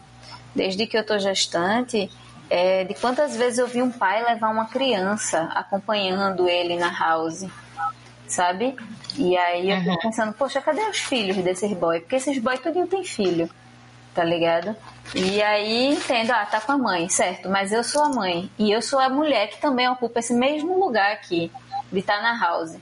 desde 0.55 0.87
que 0.87 0.97
eu 0.97 1.05
tô 1.05 1.19
gestante, 1.19 2.09
é, 2.49 2.83
de 2.83 2.93
quantas 2.95 3.35
vezes 3.35 3.59
eu 3.59 3.67
vi 3.67 3.81
um 3.81 3.91
pai 3.91 4.23
levar 4.23 4.49
uma 4.49 4.65
criança 4.65 5.43
acompanhando 5.53 6.49
ele 6.49 6.77
na 6.77 6.89
house, 6.89 7.45
sabe? 8.27 8.75
E 9.15 9.37
aí 9.37 9.69
eu 9.69 9.81
fico 9.81 10.01
pensando, 10.01 10.33
poxa, 10.33 10.61
cadê 10.61 10.81
os 10.89 10.97
filhos 10.97 11.37
desses 11.37 11.71
boys? 11.73 12.01
Porque 12.01 12.15
esses 12.15 12.39
boys 12.39 12.59
tudinho 12.59 12.87
tem 12.87 13.03
filho, 13.03 13.49
tá 14.15 14.23
ligado? 14.23 14.75
E 15.15 15.41
aí 15.41 15.87
entendo, 15.87 16.31
ah, 16.31 16.45
tá 16.45 16.61
com 16.61 16.71
a 16.71 16.77
mãe, 16.77 17.09
certo, 17.09 17.49
mas 17.49 17.71
eu 17.71 17.83
sou 17.83 18.03
a 18.03 18.09
mãe. 18.09 18.49
E 18.57 18.71
eu 18.71 18.81
sou 18.81 18.99
a 18.99 19.09
mulher 19.09 19.49
que 19.49 19.59
também 19.59 19.89
ocupa 19.89 20.19
esse 20.19 20.33
mesmo 20.33 20.79
lugar 20.79 21.11
aqui, 21.11 21.51
de 21.91 21.99
estar 21.99 22.17
tá 22.17 22.21
na 22.21 22.39
house. 22.39 22.77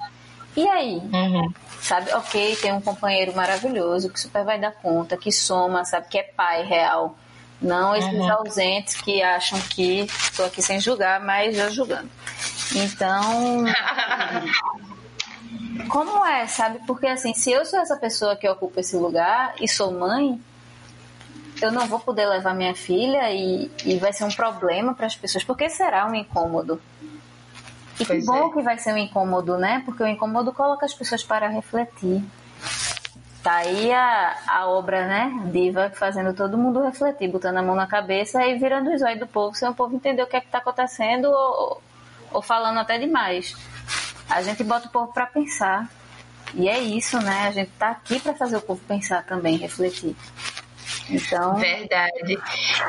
E 0.55 0.67
aí? 0.67 0.95
Uhum. 0.97 1.53
Sabe, 1.79 2.11
ok, 2.13 2.55
tem 2.57 2.73
um 2.73 2.81
companheiro 2.81 3.33
maravilhoso 3.35 4.09
que 4.09 4.19
super 4.19 4.43
vai 4.43 4.59
dar 4.59 4.71
conta, 4.71 5.15
que 5.15 5.31
soma, 5.31 5.85
sabe, 5.85 6.07
que 6.09 6.17
é 6.17 6.23
pai 6.23 6.63
real. 6.63 7.15
Não 7.61 7.95
esses 7.95 8.13
uhum. 8.13 8.31
ausentes 8.31 8.95
que 9.01 9.21
acham 9.21 9.59
que 9.61 10.01
estou 10.01 10.45
aqui 10.45 10.61
sem 10.61 10.79
julgar, 10.79 11.19
mas 11.19 11.55
já 11.55 11.69
julgando. 11.69 12.09
Então, 12.75 13.63
como 15.89 16.25
é, 16.25 16.45
sabe? 16.45 16.79
Porque 16.85 17.07
assim, 17.07 17.33
se 17.33 17.51
eu 17.51 17.65
sou 17.65 17.79
essa 17.79 17.95
pessoa 17.95 18.35
que 18.35 18.47
ocupa 18.47 18.81
esse 18.81 18.95
lugar 18.95 19.55
e 19.59 19.67
sou 19.67 19.91
mãe, 19.91 20.39
eu 21.61 21.71
não 21.71 21.87
vou 21.87 21.99
poder 21.99 22.27
levar 22.27 22.53
minha 22.53 22.75
filha 22.75 23.31
e, 23.31 23.71
e 23.85 23.97
vai 23.97 24.13
ser 24.13 24.23
um 24.23 24.31
problema 24.31 24.93
para 24.93 25.07
as 25.07 25.15
pessoas. 25.15 25.43
Porque 25.43 25.69
será 25.69 26.05
um 26.07 26.15
incômodo? 26.15 26.81
E 27.99 28.05
pois 28.05 28.23
que 28.23 28.25
bom 28.25 28.49
é. 28.49 28.53
que 28.53 28.61
vai 28.61 28.77
ser 28.77 28.93
um 28.93 28.97
incômodo, 28.97 29.57
né? 29.57 29.81
Porque 29.85 30.03
o 30.03 30.07
incômodo 30.07 30.53
coloca 30.53 30.85
as 30.85 30.93
pessoas 30.93 31.23
para 31.23 31.47
refletir. 31.47 32.23
Tá 33.41 33.55
aí 33.57 33.91
a, 33.91 34.35
a 34.47 34.67
obra, 34.67 35.07
né? 35.07 35.49
Diva 35.51 35.89
fazendo 35.89 36.33
todo 36.33 36.57
mundo 36.57 36.83
refletir, 36.83 37.29
botando 37.29 37.57
a 37.57 37.63
mão 37.63 37.75
na 37.75 37.87
cabeça 37.87 38.45
e 38.45 38.57
virando 38.57 38.93
os 38.93 39.01
olhos 39.01 39.19
do 39.19 39.27
povo, 39.27 39.55
sem 39.55 39.67
o 39.67 39.73
povo 39.73 39.95
entender 39.95 40.21
o 40.21 40.27
que 40.27 40.35
é 40.35 40.41
que 40.41 40.47
tá 40.47 40.59
acontecendo 40.59 41.25
ou, 41.25 41.81
ou 42.31 42.41
falando 42.41 42.79
até 42.79 42.99
demais. 42.99 43.55
A 44.29 44.41
gente 44.41 44.63
bota 44.63 44.87
o 44.87 44.91
povo 44.91 45.11
para 45.11 45.25
pensar. 45.25 45.89
E 46.53 46.69
é 46.69 46.79
isso, 46.79 47.19
né? 47.19 47.47
A 47.47 47.51
gente 47.51 47.71
tá 47.71 47.89
aqui 47.89 48.19
para 48.19 48.33
fazer 48.33 48.57
o 48.57 48.61
povo 48.61 48.81
pensar 48.87 49.23
também, 49.23 49.57
refletir. 49.57 50.15
Então. 51.09 51.55
Verdade. 51.55 52.37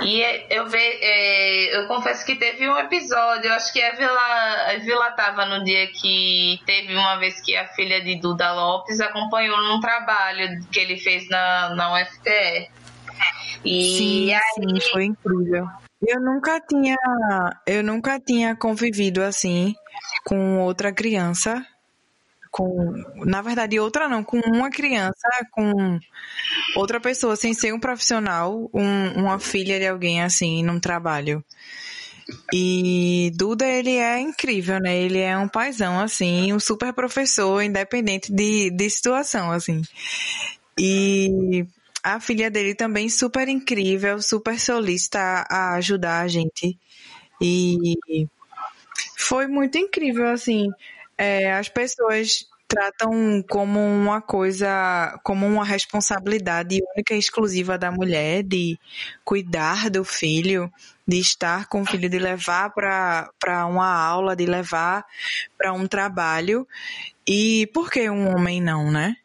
E 0.03 0.23
eu, 0.51 0.67
ve, 0.69 0.79
é, 0.79 1.77
eu 1.77 1.87
confesso 1.87 2.25
que 2.27 2.37
teve 2.37 2.69
um 2.69 2.79
episódio, 2.79 3.49
eu 3.49 3.55
acho 3.55 3.73
que 3.73 3.83
a 3.83 3.95
Vila, 3.95 4.73
a 4.73 4.79
Vila 4.79 5.11
tava 5.13 5.45
no 5.47 5.65
dia 5.65 5.87
que 5.89 6.61
teve 6.67 6.95
uma 6.95 7.17
vez 7.17 7.41
que 7.41 7.57
a 7.57 7.67
filha 7.69 8.03
de 8.03 8.17
Duda 8.17 8.53
Lopes 8.53 9.01
acompanhou 9.01 9.61
num 9.63 9.81
trabalho 9.81 10.61
que 10.71 10.81
ele 10.81 10.97
fez 10.97 11.29
na, 11.29 11.75
na 11.75 11.95
UFTE. 11.95 12.71
E 13.65 13.99
sim, 13.99 14.35
aí... 14.35 14.41
sim, 14.55 14.91
foi 14.91 15.05
incrível. 15.05 15.67
Eu 16.07 16.21
nunca 16.21 16.61
tinha, 16.61 16.97
eu 17.67 17.83
nunca 17.83 18.21
tinha 18.21 18.55
convivido 18.55 19.23
assim 19.23 19.75
com 20.25 20.61
outra 20.61 20.93
criança 20.93 21.65
com, 22.51 22.93
na 23.25 23.43
verdade, 23.43 23.79
outra 23.79 24.09
não, 24.09 24.23
com 24.25 24.39
uma 24.39 24.71
criança, 24.71 25.29
com 25.51 25.99
outra 26.77 27.01
pessoa, 27.01 27.37
sem 27.37 27.55
ser 27.55 27.73
um 27.73 27.81
profissional, 27.81 28.71
um, 28.73 29.23
uma 29.23 29.39
filha 29.39 29.79
de 29.79 29.87
alguém 29.87 30.23
assim, 30.23 30.63
num 30.63 30.81
trabalho. 30.81 31.45
E 32.53 33.33
Duda, 33.35 33.67
ele 33.67 33.97
é 33.97 34.21
incrível, 34.21 34.79
né? 34.79 34.97
Ele 34.97 35.19
é 35.19 35.37
um 35.39 35.49
paizão, 35.49 35.99
assim, 35.99 36.53
um 36.53 36.61
super 36.61 36.93
professor, 36.93 37.63
independente 37.63 38.33
de, 38.33 38.71
de 38.71 38.91
situação, 38.91 39.51
assim. 39.51 39.83
E 40.79 41.67
a 42.03 42.21
filha 42.21 42.51
dele 42.51 42.75
também 42.75 43.09
super 43.09 43.49
incrível, 43.49 44.21
super 44.21 44.61
solista 44.61 45.47
a 45.49 45.75
ajudar 45.75 46.21
a 46.21 46.29
gente. 46.29 46.79
E 47.41 47.97
foi 49.17 49.47
muito 49.47 49.79
incrível, 49.79 50.29
assim 50.29 50.71
é, 51.19 51.53
as 51.53 51.69
pessoas 51.69 52.47
tratam 52.69 53.43
como 53.49 53.81
uma 53.81 54.21
coisa, 54.21 55.19
como 55.25 55.47
uma 55.47 55.65
responsabilidade 55.65 56.81
única 56.95 57.15
e 57.15 57.19
exclusiva 57.19 57.79
da 57.79 57.91
mulher 57.91 58.43
de 58.43 58.79
cuidar 59.25 59.89
do 59.89 60.05
filho, 60.05 60.71
de 61.07 61.19
estar 61.19 61.67
com 61.67 61.81
o 61.81 61.87
filho, 61.87 62.11
de 62.11 62.19
levar 62.19 62.71
para 62.71 63.67
uma 63.67 63.91
aula, 63.91 64.37
de 64.37 64.45
levar 64.45 65.05
para 65.57 65.73
um 65.73 65.87
trabalho. 65.87 66.69
E 67.27 67.67
por 67.73 67.91
que 67.91 68.09
um 68.11 68.29
homem 68.35 68.61
não, 68.61 68.91
né? 68.93 69.17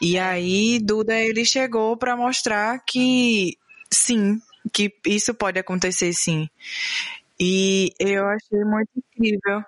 E 0.00 0.18
aí 0.18 0.78
Duda 0.78 1.18
ele 1.18 1.44
chegou 1.44 1.96
para 1.96 2.16
mostrar 2.16 2.78
que 2.86 3.58
sim, 3.90 4.40
que 4.72 4.94
isso 5.04 5.34
pode 5.34 5.58
acontecer 5.58 6.12
sim. 6.12 6.48
E 7.38 7.92
eu 7.98 8.26
achei 8.26 8.64
muito 8.64 8.90
incrível. 8.96 9.64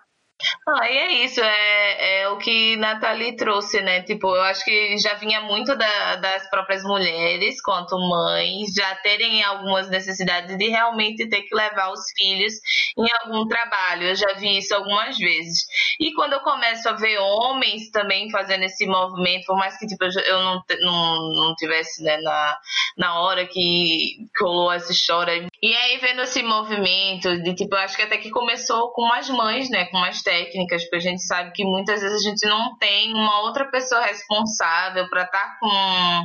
Ah, 0.68 0.88
e 0.88 0.96
é 0.96 1.12
isso, 1.24 1.40
é, 1.40 2.20
é 2.20 2.28
o 2.28 2.38
que 2.38 2.76
Nathalie 2.76 3.34
trouxe, 3.34 3.80
né? 3.80 4.02
Tipo, 4.02 4.36
eu 4.36 4.42
acho 4.42 4.64
que 4.64 4.96
já 4.98 5.14
vinha 5.14 5.40
muito 5.40 5.74
da, 5.76 6.16
das 6.16 6.48
próprias 6.48 6.84
mulheres, 6.84 7.60
quanto 7.60 7.98
mães, 7.98 8.72
já 8.72 8.94
terem 8.96 9.42
algumas 9.42 9.90
necessidades 9.90 10.56
de 10.56 10.68
realmente 10.68 11.28
ter 11.28 11.42
que 11.42 11.54
levar 11.54 11.90
os 11.90 12.00
filhos 12.16 12.52
em 12.96 13.08
algum 13.22 13.48
trabalho. 13.48 14.08
Eu 14.08 14.14
já 14.14 14.32
vi 14.34 14.58
isso 14.58 14.74
algumas 14.74 15.16
vezes. 15.18 15.64
E 15.98 16.12
quando 16.14 16.34
eu 16.34 16.40
começo 16.40 16.88
a 16.88 16.92
ver 16.92 17.18
homens 17.18 17.90
também 17.90 18.30
fazendo 18.30 18.62
esse 18.62 18.86
movimento, 18.86 19.44
por 19.46 19.56
mais 19.56 19.76
que 19.76 19.86
tipo, 19.86 20.04
eu 20.04 20.38
não, 20.40 20.62
não, 20.82 21.32
não 21.34 21.54
tivesse 21.56 22.02
né, 22.04 22.16
na, 22.18 22.56
na 22.96 23.20
hora 23.20 23.44
que 23.44 24.18
colou 24.38 24.70
essa 24.72 24.92
história. 24.92 25.48
E 25.60 25.74
aí 25.74 25.98
vendo 25.98 26.22
esse 26.22 26.40
movimento 26.40 27.42
de 27.42 27.52
tipo, 27.52 27.74
acho 27.74 27.96
que 27.96 28.02
até 28.02 28.16
que 28.16 28.30
começou 28.30 28.92
com 28.92 29.12
as 29.12 29.28
mães, 29.28 29.68
né? 29.68 29.86
Com 29.86 29.98
as 29.98 30.22
técnicas, 30.22 30.84
porque 30.84 30.96
a 30.96 31.00
gente 31.00 31.22
sabe 31.24 31.50
que 31.52 31.64
muitas 31.64 32.00
vezes 32.00 32.24
a 32.24 32.30
gente 32.30 32.46
não 32.46 32.78
tem 32.78 33.12
uma 33.12 33.40
outra 33.40 33.68
pessoa 33.68 34.00
responsável 34.02 35.08
para 35.10 35.24
estar 35.24 35.38
tá 35.38 35.56
com, 35.58 36.22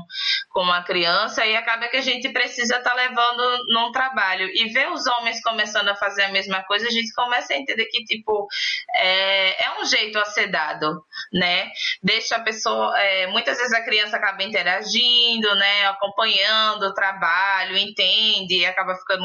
com 0.51 0.61
uma 0.61 0.83
criança 0.83 1.43
e 1.47 1.55
acaba 1.55 1.87
que 1.87 1.97
a 1.97 2.01
gente 2.01 2.29
precisa 2.29 2.77
estar 2.77 2.91
tá 2.91 2.95
levando 2.95 3.65
num 3.69 3.91
trabalho. 3.91 4.47
E 4.53 4.69
ver 4.69 4.91
os 4.91 5.07
homens 5.07 5.41
começando 5.41 5.89
a 5.89 5.95
fazer 5.95 6.25
a 6.25 6.31
mesma 6.31 6.61
coisa, 6.65 6.85
a 6.85 6.91
gente 6.91 7.11
começa 7.13 7.53
a 7.53 7.57
entender 7.57 7.85
que, 7.85 8.03
tipo, 8.03 8.47
é, 8.95 9.65
é 9.65 9.81
um 9.81 9.85
jeito 9.85 10.19
a 10.19 10.25
ser 10.25 10.51
dado, 10.51 11.03
né? 11.33 11.71
Deixa 12.03 12.35
a 12.35 12.39
pessoa. 12.39 12.95
É, 12.99 13.25
muitas 13.27 13.57
vezes 13.57 13.73
a 13.73 13.83
criança 13.83 14.17
acaba 14.17 14.43
interagindo, 14.43 15.55
né? 15.55 15.87
Acompanhando 15.87 16.83
o 16.83 16.93
trabalho, 16.93 17.75
entende, 17.75 18.63
acaba 18.63 18.93
ficando 18.93 19.22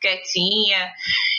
quietinha. 0.00 0.92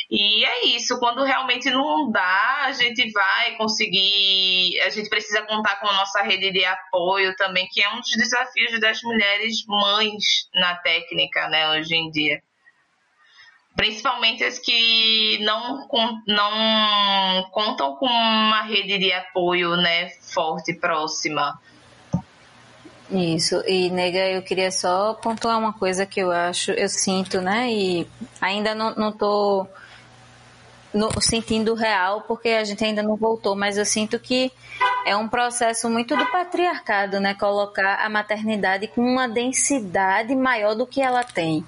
E 0.09 0.45
é 0.45 0.65
isso, 0.67 0.99
quando 0.99 1.23
realmente 1.23 1.69
não 1.71 2.11
dá, 2.11 2.65
a 2.65 2.71
gente 2.71 3.11
vai 3.11 3.55
conseguir, 3.55 4.79
a 4.81 4.89
gente 4.89 5.09
precisa 5.09 5.41
contar 5.41 5.79
com 5.79 5.87
a 5.87 5.93
nossa 5.93 6.21
rede 6.21 6.51
de 6.51 6.63
apoio 6.63 7.35
também, 7.35 7.67
que 7.71 7.81
é 7.81 7.89
um 7.89 7.99
dos 7.99 8.11
desafios 8.11 8.79
das 8.79 9.01
mulheres 9.01 9.65
mães 9.67 10.47
na 10.53 10.75
técnica, 10.75 11.47
né, 11.49 11.71
hoje 11.71 11.95
em 11.95 12.11
dia. 12.11 12.43
Principalmente 13.75 14.43
as 14.43 14.59
que 14.59 15.39
não, 15.39 15.87
não 16.27 17.49
contam 17.49 17.95
com 17.95 18.05
uma 18.05 18.61
rede 18.61 18.99
de 18.99 19.11
apoio, 19.11 19.75
né, 19.75 20.09
forte, 20.31 20.73
próxima. 20.75 21.59
Isso, 23.13 23.63
e 23.67 23.91
nega, 23.91 24.27
eu 24.31 24.41
queria 24.41 24.71
só 24.71 25.13
pontuar 25.13 25.59
uma 25.59 25.71
coisa 25.71 26.03
que 26.03 26.19
eu 26.19 26.31
acho, 26.31 26.71
eu 26.71 26.89
sinto, 26.89 27.41
né, 27.41 27.71
e 27.71 28.07
ainda 28.41 28.73
não, 28.73 28.95
não 28.95 29.11
tô 29.11 29.67
no, 30.93 31.09
sentindo 31.21 31.73
real, 31.73 32.21
porque 32.21 32.49
a 32.49 32.63
gente 32.63 32.83
ainda 32.83 33.01
não 33.01 33.15
voltou, 33.15 33.55
mas 33.55 33.77
eu 33.77 33.85
sinto 33.85 34.19
que 34.19 34.51
é 35.05 35.15
um 35.15 35.27
processo 35.27 35.89
muito 35.89 36.15
do 36.15 36.25
patriarcado, 36.27 37.19
né? 37.19 37.33
Colocar 37.33 38.05
a 38.05 38.09
maternidade 38.09 38.87
com 38.87 39.01
uma 39.01 39.27
densidade 39.27 40.35
maior 40.35 40.75
do 40.75 40.85
que 40.85 41.01
ela 41.01 41.23
tem. 41.23 41.65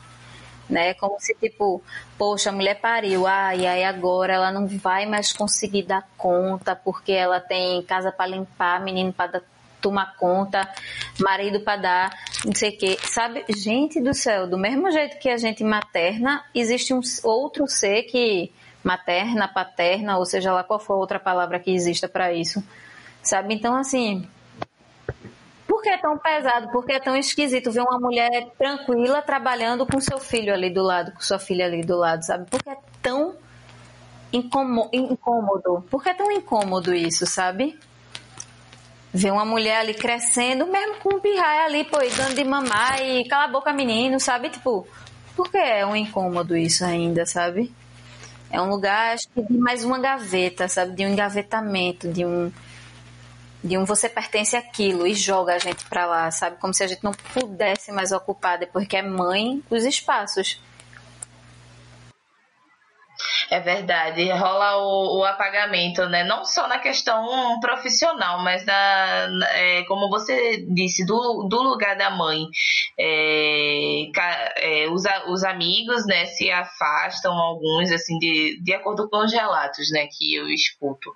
Né? 0.70 0.96
Como 0.96 1.20
se, 1.20 1.36
tipo, 1.36 1.82
poxa, 2.18 2.50
a 2.50 2.54
mulher 2.54 2.80
pariu, 2.80 3.28
ah, 3.28 3.54
e 3.56 3.68
aí 3.68 3.84
agora 3.84 4.34
ela 4.34 4.52
não 4.52 4.66
vai 4.66 5.06
mais 5.06 5.32
conseguir 5.32 5.84
dar 5.84 6.08
conta 6.18 6.76
porque 6.76 7.12
ela 7.12 7.40
tem 7.40 7.84
casa 7.84 8.12
para 8.12 8.28
limpar, 8.28 8.82
menino 8.82 9.14
para 9.14 9.42
tomar 9.86 10.16
conta, 10.18 10.68
marido 11.20 11.60
para 11.60 11.80
dar, 11.80 12.10
não 12.44 12.56
sei 12.56 12.72
o 12.72 12.78
quê. 12.78 12.98
Sabe, 13.04 13.46
gente 13.56 14.02
do 14.02 14.16
céu, 14.16 14.48
do 14.48 14.58
mesmo 14.58 14.90
jeito 14.90 15.20
que 15.20 15.30
a 15.30 15.38
gente 15.38 15.64
materna, 15.64 16.44
existe 16.56 16.92
um 16.92 17.02
outro 17.24 17.68
ser 17.68 18.02
que 18.04 18.52
materna, 18.84 19.48
paterna, 19.48 20.18
ou 20.18 20.26
seja 20.26 20.52
lá 20.52 20.64
qual 20.64 20.80
for 20.80 20.96
outra 20.96 21.20
palavra 21.20 21.60
que 21.60 21.70
exista 21.70 22.10
para 22.10 22.34
isso. 22.34 22.64
Sabe? 23.22 23.54
Então, 23.54 23.76
assim, 23.76 24.28
por 25.68 25.84
que 25.84 25.90
é 25.90 25.98
tão 26.00 26.18
pesado? 26.18 26.72
Por 26.72 26.84
que 26.84 26.94
é 26.94 27.00
tão 27.00 27.16
esquisito 27.16 27.72
ver 27.72 27.82
uma 27.82 28.00
mulher 28.00 28.48
tranquila 28.58 29.22
trabalhando 29.22 29.86
com 29.86 30.02
seu 30.02 30.18
filho 30.18 30.52
ali 30.52 30.72
do 30.74 30.82
lado, 30.82 31.12
com 31.12 31.22
sua 31.22 31.38
filha 31.38 31.68
ali 31.68 31.84
do 31.84 31.96
lado, 31.96 32.24
sabe? 32.24 32.50
Por 32.50 32.64
que 32.64 32.72
é 32.72 32.78
tão 33.04 33.36
incômodo? 34.34 35.86
Por 35.92 36.02
que 36.02 36.10
é 36.10 36.14
tão 36.16 36.32
incômodo 36.32 36.92
isso, 36.92 37.28
sabe? 37.28 37.78
Ver 39.16 39.32
uma 39.32 39.46
mulher 39.46 39.78
ali 39.78 39.94
crescendo, 39.94 40.68
mesmo 40.68 40.96
com 40.96 41.16
um 41.16 41.20
pirraia 41.22 41.66
ali, 41.66 41.86
pô, 41.86 41.98
dando 42.18 42.36
de 42.36 42.44
mamar 42.44 43.02
e 43.02 43.26
cala 43.30 43.46
a 43.46 43.48
boca 43.48 43.72
menino, 43.72 44.20
sabe? 44.20 44.50
Tipo, 44.50 44.86
Porque 45.38 45.58
é 45.58 45.86
um 45.86 45.96
incômodo 45.96 46.56
isso 46.58 46.84
ainda, 46.84 47.26
sabe? 47.26 47.74
É 48.52 48.62
um 48.62 48.70
lugar, 48.70 49.14
acho 49.14 49.28
que 49.30 49.42
de 49.42 49.58
mais 49.58 49.86
uma 49.86 50.00
gaveta, 50.00 50.68
sabe? 50.68 50.96
De 50.96 51.06
um 51.06 51.10
engavetamento, 51.10 52.12
de 52.12 52.26
um. 52.26 52.52
De 53.64 53.78
um 53.78 53.86
você 53.86 54.10
pertence 54.10 54.56
àquilo 54.56 55.08
e 55.08 55.14
joga 55.14 55.56
a 55.56 55.60
gente 55.60 55.86
pra 55.86 56.06
lá, 56.06 56.30
sabe? 56.30 56.58
Como 56.58 56.74
se 56.74 56.84
a 56.84 56.88
gente 56.88 57.04
não 57.04 57.14
pudesse 57.34 57.92
mais 57.94 58.12
ocupar, 58.12 58.60
depois 58.60 58.86
que 58.88 58.98
é 58.98 59.02
mãe, 59.02 59.64
os 59.70 59.86
espaços. 59.86 60.62
É 63.50 63.60
verdade, 63.60 64.30
rola 64.32 64.78
o, 64.78 65.20
o, 65.20 65.24
apagamento, 65.24 66.08
né? 66.10 66.24
Não 66.24 66.44
só 66.46 66.68
na 66.68 66.80
questão 66.80 67.60
profissional, 67.60 68.44
mas 68.44 68.66
na, 68.66 69.28
é, 69.52 69.84
como 69.84 70.10
você 70.10 70.66
disse, 70.74 71.06
do, 71.06 71.48
do 71.50 71.62
lugar 71.62 71.96
da 71.96 72.10
mãe. 72.10 72.46
É, 73.00 74.06
é, 74.58 74.90
os, 74.90 75.04
os 75.28 75.44
amigos, 75.44 76.06
né, 76.08 76.26
se 76.26 76.50
afastam 76.50 77.34
alguns, 77.34 77.92
assim, 77.92 78.18
de, 78.18 78.60
de 78.64 78.74
acordo 78.74 79.10
com 79.10 79.18
os 79.24 79.32
relatos, 79.32 79.92
né, 79.92 80.08
que 80.08 80.36
eu 80.36 80.48
escuto 80.50 81.12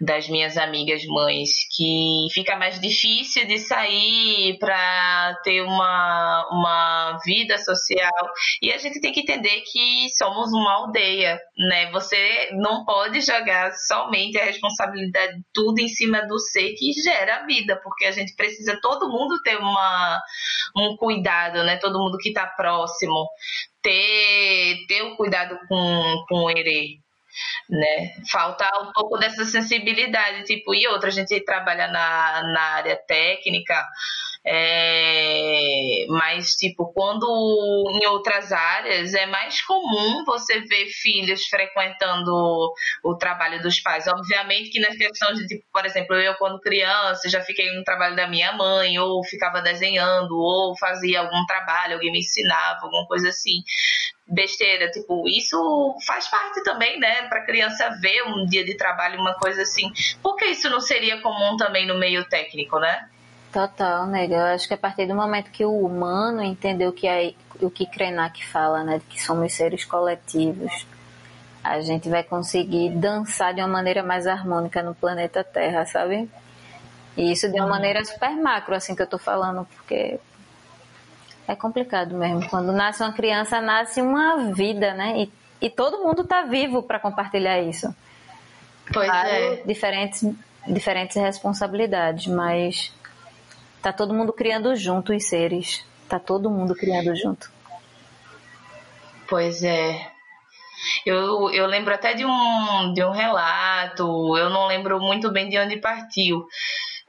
das 0.00 0.28
minhas 0.28 0.56
amigas 0.56 1.04
mães, 1.06 1.50
que 1.74 2.26
fica 2.32 2.56
mais 2.56 2.80
difícil 2.80 3.46
de 3.46 3.58
sair 3.58 4.56
para 4.58 5.34
ter 5.42 5.62
uma, 5.62 6.48
uma 6.50 7.18
vida 7.24 7.58
social. 7.58 8.30
E 8.62 8.72
a 8.72 8.78
gente 8.78 9.00
tem 9.00 9.12
que 9.12 9.20
entender 9.20 9.62
que 9.72 10.08
somos 10.16 10.52
uma 10.52 10.72
aldeia, 10.74 11.38
né? 11.56 11.90
Você 11.90 12.50
não 12.52 12.84
pode 12.84 13.20
jogar 13.20 13.72
somente 13.72 14.38
a 14.38 14.44
responsabilidade 14.44 15.36
de 15.36 15.42
tudo 15.52 15.80
em 15.80 15.88
cima 15.88 16.26
do 16.26 16.38
ser 16.38 16.74
que 16.74 16.92
gera 16.92 17.36
a 17.36 17.46
vida, 17.46 17.80
porque 17.82 18.04
a 18.04 18.12
gente 18.12 18.34
precisa 18.36 18.78
todo 18.80 19.08
mundo 19.08 19.40
ter 19.42 19.56
uma, 19.56 20.20
um 20.76 20.96
cuidado, 20.96 21.64
né? 21.64 21.76
Todo 21.76 21.98
mundo 21.98 22.18
que 22.18 22.28
está 22.28 22.46
próximo 22.46 23.26
ter, 23.82 24.86
ter 24.86 25.02
o 25.02 25.16
cuidado 25.16 25.58
com, 25.68 26.24
com 26.28 26.44
o 26.44 26.50
herê 26.50 26.98
né? 27.68 28.14
Falta 28.30 28.66
um 28.82 28.92
pouco 28.92 29.18
dessa 29.18 29.44
sensibilidade, 29.44 30.44
tipo, 30.44 30.74
e 30.74 30.86
outra, 30.88 31.08
a 31.08 31.12
gente 31.12 31.38
trabalha 31.44 31.86
na, 31.88 32.42
na 32.52 32.60
área 32.76 32.96
técnica, 32.96 33.74
é, 34.44 36.06
mas, 36.08 36.52
tipo, 36.52 36.92
quando 36.92 37.26
em 37.90 38.06
outras 38.06 38.52
áreas 38.52 39.14
é 39.14 39.26
mais 39.26 39.60
comum 39.62 40.24
você 40.24 40.60
ver 40.60 40.86
filhos 40.86 41.46
frequentando 41.46 42.32
o 43.04 43.16
trabalho 43.16 43.60
dos 43.60 43.80
pais. 43.80 44.06
Obviamente 44.06 44.70
que 44.70 44.80
nas 44.80 44.96
questões 44.96 45.38
de, 45.38 45.46
tipo, 45.46 45.64
por 45.72 45.84
exemplo, 45.84 46.16
eu 46.16 46.34
quando 46.36 46.60
criança 46.60 47.28
já 47.28 47.40
fiquei 47.40 47.70
no 47.72 47.84
trabalho 47.84 48.16
da 48.16 48.26
minha 48.26 48.52
mãe, 48.52 48.98
ou 48.98 49.24
ficava 49.24 49.60
desenhando, 49.60 50.32
ou 50.32 50.76
fazia 50.78 51.20
algum 51.20 51.44
trabalho, 51.46 51.94
alguém 51.94 52.12
me 52.12 52.20
ensinava, 52.20 52.80
alguma 52.82 53.06
coisa 53.06 53.28
assim 53.28 53.62
besteira, 54.30 54.90
tipo, 54.90 55.26
isso 55.26 55.96
faz 56.06 56.28
parte 56.28 56.62
também, 56.62 56.98
né, 57.00 57.22
para 57.28 57.46
criança 57.46 57.88
ver 58.00 58.22
um 58.24 58.44
dia 58.44 58.62
de 58.62 58.76
trabalho, 58.76 59.18
uma 59.18 59.34
coisa 59.34 59.62
assim. 59.62 59.90
Por 60.22 60.36
que 60.36 60.44
isso 60.44 60.68
não 60.68 60.80
seria 60.80 61.20
comum 61.22 61.56
também 61.56 61.86
no 61.86 61.98
meio 61.98 62.28
técnico, 62.28 62.78
né? 62.78 63.08
Total, 63.52 64.06
nega. 64.06 64.34
Eu 64.36 64.46
acho 64.54 64.68
que 64.68 64.74
a 64.74 64.78
partir 64.78 65.06
do 65.06 65.14
momento 65.14 65.50
que 65.50 65.64
o 65.64 65.84
humano 65.84 66.42
entendeu 66.42 66.92
que 66.92 67.06
é 67.06 67.32
o 67.60 67.70
que 67.70 67.86
Krenak 67.86 68.44
fala, 68.46 68.84
né, 68.84 68.98
de 68.98 69.04
que 69.04 69.22
somos 69.22 69.52
seres 69.52 69.84
coletivos, 69.84 70.86
a 71.64 71.80
gente 71.80 72.08
vai 72.08 72.22
conseguir 72.22 72.90
dançar 72.90 73.54
de 73.54 73.60
uma 73.60 73.68
maneira 73.68 74.02
mais 74.02 74.26
harmônica 74.26 74.82
no 74.82 74.94
planeta 74.94 75.42
Terra, 75.42 75.84
sabe? 75.86 76.28
E 77.16 77.32
isso 77.32 77.48
de 77.48 77.54
uma 77.54 77.64
uhum. 77.64 77.70
maneira 77.70 78.04
super 78.04 78.30
macro, 78.36 78.74
assim 78.74 78.94
que 78.94 79.02
eu 79.02 79.06
tô 79.06 79.18
falando, 79.18 79.66
porque 79.74 80.20
é 81.48 81.56
complicado 81.56 82.14
mesmo. 82.14 82.48
Quando 82.48 82.70
nasce 82.70 83.02
uma 83.02 83.12
criança, 83.12 83.60
nasce 83.60 84.00
uma 84.00 84.52
vida, 84.52 84.94
né? 84.94 85.22
E, 85.22 85.32
e 85.60 85.70
todo 85.70 86.04
mundo 86.04 86.22
tá 86.24 86.42
vivo 86.42 86.82
para 86.82 87.00
compartilhar 87.00 87.60
isso. 87.60 87.92
Pois 88.92 89.08
claro, 89.08 89.28
é. 89.28 89.56
Diferentes, 89.66 90.24
diferentes 90.68 91.16
responsabilidades, 91.16 92.26
mas 92.26 92.92
tá 93.82 93.92
todo 93.92 94.14
mundo 94.14 94.32
criando 94.32 94.74
junto 94.76 95.14
os 95.14 95.24
seres. 95.24 95.84
Tá 96.08 96.18
todo 96.18 96.50
mundo 96.50 96.74
criando 96.74 97.14
junto. 97.14 97.50
Pois 99.28 99.62
é. 99.62 100.10
Eu, 101.04 101.50
eu 101.50 101.66
lembro 101.66 101.92
até 101.92 102.14
de 102.14 102.24
um, 102.24 102.92
de 102.94 103.04
um 103.04 103.10
relato, 103.10 104.36
eu 104.36 104.48
não 104.48 104.66
lembro 104.66 105.00
muito 105.00 105.30
bem 105.30 105.48
de 105.48 105.58
onde 105.58 105.76
partiu, 105.78 106.46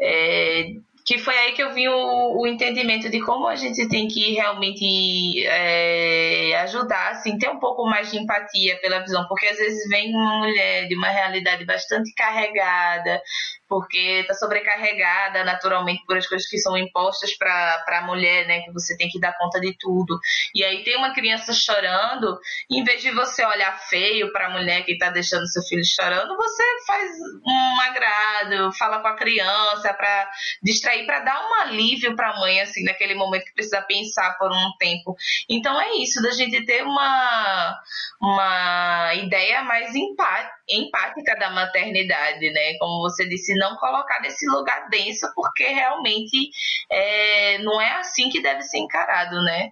é, 0.02 0.72
que 1.06 1.18
foi 1.18 1.38
aí 1.38 1.54
que 1.54 1.64
eu 1.64 1.74
vi 1.74 1.88
o, 1.88 2.42
o 2.42 2.48
entendimento 2.48 3.10
de 3.10 3.22
como 3.22 3.48
a 3.48 3.56
gente 3.56 3.88
tem 3.88 4.08
que 4.08 4.34
realmente 4.34 5.46
é, 5.46 6.56
ajudar, 6.62 7.12
assim, 7.12 7.38
ter 7.38 7.50
um 7.50 7.60
pouco 7.60 7.86
mais 7.86 8.12
de 8.12 8.18
empatia 8.18 8.80
pela 8.82 9.00
visão, 9.00 9.26
porque 9.28 9.48
às 9.48 9.58
vezes 9.58 9.88
vem 9.90 10.14
uma 10.14 10.40
mulher 10.40 10.88
de 10.88 10.96
uma 10.96 11.10
realidade 11.10 11.66
bastante 11.66 12.14
carregada, 12.14 13.22
porque 13.70 14.22
está 14.22 14.34
sobrecarregada 14.34 15.44
naturalmente 15.46 16.04
por 16.06 16.18
as 16.18 16.28
coisas 16.28 16.50
que 16.50 16.58
são 16.58 16.76
impostas 16.76 17.38
para 17.38 17.86
a 17.88 18.02
mulher, 18.02 18.48
né? 18.48 18.62
Que 18.62 18.74
você 18.74 18.98
tem 18.98 19.08
que 19.08 19.20
dar 19.20 19.38
conta 19.38 19.62
de 19.62 19.78
tudo. 19.78 20.20
E 20.56 20.64
aí 20.64 20.84
tem 20.84 20.98
uma 20.98 21.14
criança 21.14 21.54
chorando, 21.54 22.40
em 22.70 22.84
vez 22.84 23.02
de 23.04 23.12
você 23.12 23.46
olhar 23.46 23.80
feio 23.88 24.34
para 24.34 24.48
a 24.48 24.50
mulher 24.50 24.84
que 24.84 24.94
está 24.94 25.12
deixando 25.12 25.48
seu 25.48 25.62
filho 25.64 25.84
chorando, 25.86 26.36
você 26.36 26.64
faz 26.88 27.12
um 27.46 27.82
agrado, 27.82 28.74
fala 28.76 29.00
com 29.00 29.08
a 29.08 29.16
criança 29.16 29.94
para 29.94 30.32
distrair, 30.64 31.06
para 31.06 31.20
dar 31.20 31.48
um 31.48 31.54
alívio 31.62 32.16
para 32.16 32.32
a 32.32 32.40
mãe, 32.40 32.62
assim, 32.62 32.84
naquele 32.84 33.14
momento 33.14 33.46
que 33.46 33.54
precisa 33.54 33.82
pensar 33.82 34.36
por 34.40 34.52
um 34.52 34.72
tempo. 34.80 35.16
Então 35.48 35.80
é 35.80 35.98
isso, 35.98 36.22
da 36.24 36.32
gente 36.32 36.66
ter 36.66 36.84
uma, 36.84 37.80
uma 38.20 39.14
ideia 39.14 39.62
mais 39.64 39.94
empática 39.96 41.36
da 41.38 41.52
maternidade, 41.52 42.50
né? 42.52 42.74
Como 42.80 43.02
você 43.02 43.28
disse, 43.28 43.59
não 43.60 43.76
colocar 43.76 44.22
nesse 44.22 44.48
lugar 44.48 44.90
denso, 44.90 45.28
porque 45.36 45.66
realmente 45.66 46.50
é, 46.90 47.58
não 47.60 47.80
é 47.80 48.00
assim 48.00 48.30
que 48.30 48.42
deve 48.42 48.64
ser 48.64 48.80
encarado, 48.80 49.44
né? 49.44 49.72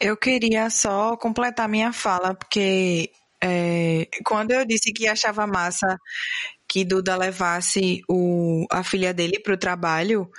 Eu 0.00 0.16
queria 0.16 0.70
só 0.70 1.16
completar 1.16 1.68
minha 1.68 1.92
fala, 1.92 2.34
porque 2.34 3.10
é, 3.42 4.08
quando 4.24 4.52
eu 4.52 4.64
disse 4.64 4.92
que 4.92 5.08
achava 5.08 5.46
massa 5.46 5.98
que 6.66 6.84
Duda 6.84 7.14
levasse 7.16 8.00
o, 8.08 8.66
a 8.70 8.82
filha 8.82 9.12
dele 9.12 9.38
para 9.38 9.54
o 9.54 9.58
trabalho, 9.58 10.30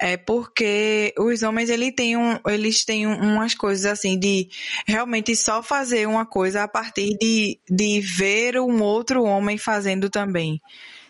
é 0.00 0.16
porque 0.16 1.12
os 1.18 1.42
homens 1.42 1.68
ele 1.68 1.92
tem 1.92 2.16
um, 2.16 2.38
eles 2.46 2.84
têm 2.84 3.06
umas 3.06 3.54
coisas 3.54 3.84
assim 3.84 4.18
de 4.18 4.48
realmente 4.86 5.36
só 5.36 5.62
fazer 5.62 6.08
uma 6.08 6.24
coisa 6.24 6.62
a 6.62 6.68
partir 6.68 7.16
de, 7.20 7.60
de 7.68 8.00
ver 8.00 8.58
um 8.58 8.82
outro 8.82 9.22
homem 9.24 9.58
fazendo 9.58 10.08
também 10.08 10.60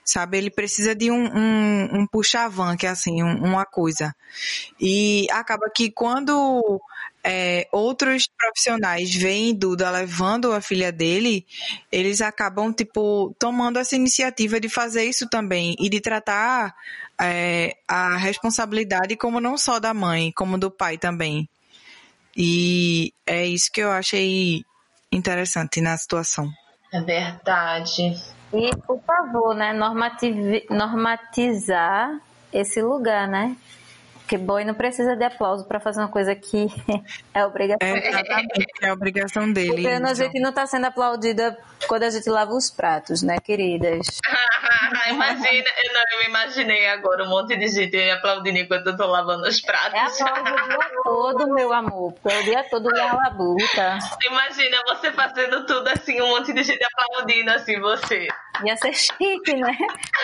sabe? 0.07 0.39
Ele 0.39 0.51
precisa 0.51 0.95
de 0.95 1.11
um, 1.11 1.27
um, 1.27 2.01
um 2.01 2.07
puxavan, 2.07 2.77
que 2.77 2.87
é 2.87 2.91
assim, 2.91 3.23
um, 3.23 3.45
uma 3.45 3.67
coisa. 3.67 4.15
E 4.81 5.27
acaba 5.31 5.69
que 5.69 5.91
quando 5.91 6.81
é, 7.25 7.69
outros 7.73 8.29
profissionais 8.29 9.13
veem 9.13 9.53
Duda 9.53 9.91
levando 9.91 10.53
a 10.53 10.61
filha 10.61 10.93
dele, 10.93 11.45
eles 11.91 12.21
acabam, 12.21 12.73
tipo, 12.73 13.35
tomando 13.39 13.81
essa 13.81 13.97
iniciativa 13.97 14.61
de 14.61 14.69
fazer 14.69 15.05
isso 15.05 15.29
também 15.29 15.75
e 15.79 15.89
de 15.89 16.01
tratar 16.01 16.73
é, 17.21 17.77
a 17.89 18.17
responsabilidade 18.17 19.17
como 19.17 19.41
não 19.41 19.59
só 19.59 19.81
da 19.81 19.93
mãe, 19.93 20.31
como 20.33 20.57
do 20.57 20.71
pai 20.71 20.97
também. 20.97 21.49
E 22.37 23.13
é 23.27 23.45
isso 23.45 23.73
que 23.73 23.81
eu 23.81 23.91
achei 23.91 24.65
interessante 25.11 25.81
na 25.81 25.97
situação. 25.97 26.49
É 26.93 27.01
verdade. 27.01 28.36
E, 28.53 28.71
por 28.87 29.01
favor, 29.03 29.55
né, 29.55 29.73
normatizar 30.71 32.21
esse 32.53 32.81
lugar, 32.81 33.27
né? 33.29 33.57
Porque 34.27 34.39
boy 34.39 34.65
não 34.65 34.75
precisa 34.75 35.15
de 35.15 35.25
aplauso 35.25 35.65
para 35.67 35.79
fazer 35.79 36.01
uma 36.01 36.09
coisa 36.09 36.35
que 36.35 36.67
é 37.33 37.47
obrigação. 37.47 37.87
É, 37.87 38.09
exatamente, 38.09 38.67
é 38.83 38.93
obrigação 38.93 39.53
dele. 39.53 39.83
Porque 39.83 39.87
a 39.87 40.15
gente 40.15 40.41
não 40.41 40.51
está 40.51 40.67
sendo 40.67 40.87
aplaudida 40.87 41.57
quando 41.87 42.03
a 42.03 42.11
gente 42.11 42.29
lava 42.29 42.51
os 42.51 42.69
pratos, 42.69 43.23
né, 43.23 43.39
queridas? 43.39 44.19
Imagina, 45.09 45.69
eu, 45.85 45.95
não, 45.95 46.03
eu 46.13 46.19
me 46.19 46.25
imaginei 46.27 46.89
agora 46.89 47.23
um 47.23 47.29
monte 47.29 47.57
de 47.57 47.69
gente 47.69 47.97
aplaudindo 48.11 48.59
enquanto 48.59 48.89
eu 48.89 48.97
tô 48.97 49.07
lavando 49.07 49.47
os 49.47 49.61
pratos. 49.61 50.21
É 50.21 50.25
aplauso 50.25 50.51
o 50.51 50.69
dia 50.69 50.91
todo, 51.05 51.55
meu 51.55 51.73
amor. 51.73 52.13
Porque 52.15 52.35
é 52.35 52.41
o 52.41 52.43
dia 52.43 52.65
todo 52.69 52.91
na 52.91 53.13
labuta. 53.13 53.99
Imagina 54.27 54.83
você 54.89 55.13
fazendo 55.13 55.65
tudo 55.67 55.87
assim, 55.87 56.21
um 56.21 56.31
monte 56.31 56.53
de 56.53 56.65
gente 56.65 56.85
aplaudindo 56.85 57.53
assim 57.53 57.79
você. 57.79 58.27
Ia 58.65 58.77
ser 58.77 58.93
chique, 58.93 59.55
né? 59.55 59.77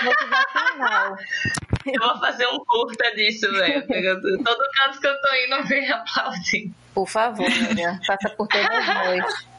Motivacional. 0.03 1.17
Eu 1.87 2.01
vou 2.01 2.19
fazer 2.19 2.47
um 2.47 2.59
curta 2.65 3.15
disso, 3.15 3.51
velho. 3.53 3.87
Todo 3.87 4.63
canto 4.75 5.01
que 5.01 5.07
eu 5.07 5.21
tô 5.21 5.35
indo, 5.35 5.69
vem 5.69 5.91
aplaudindo. 5.91 6.75
Por 6.95 7.09
favor, 7.09 7.47
amiga. 7.47 7.99
Faça 8.07 8.31
por 8.31 8.47
todas 8.49 8.87
nós. 8.87 9.53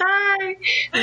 Ai, 0.00 0.56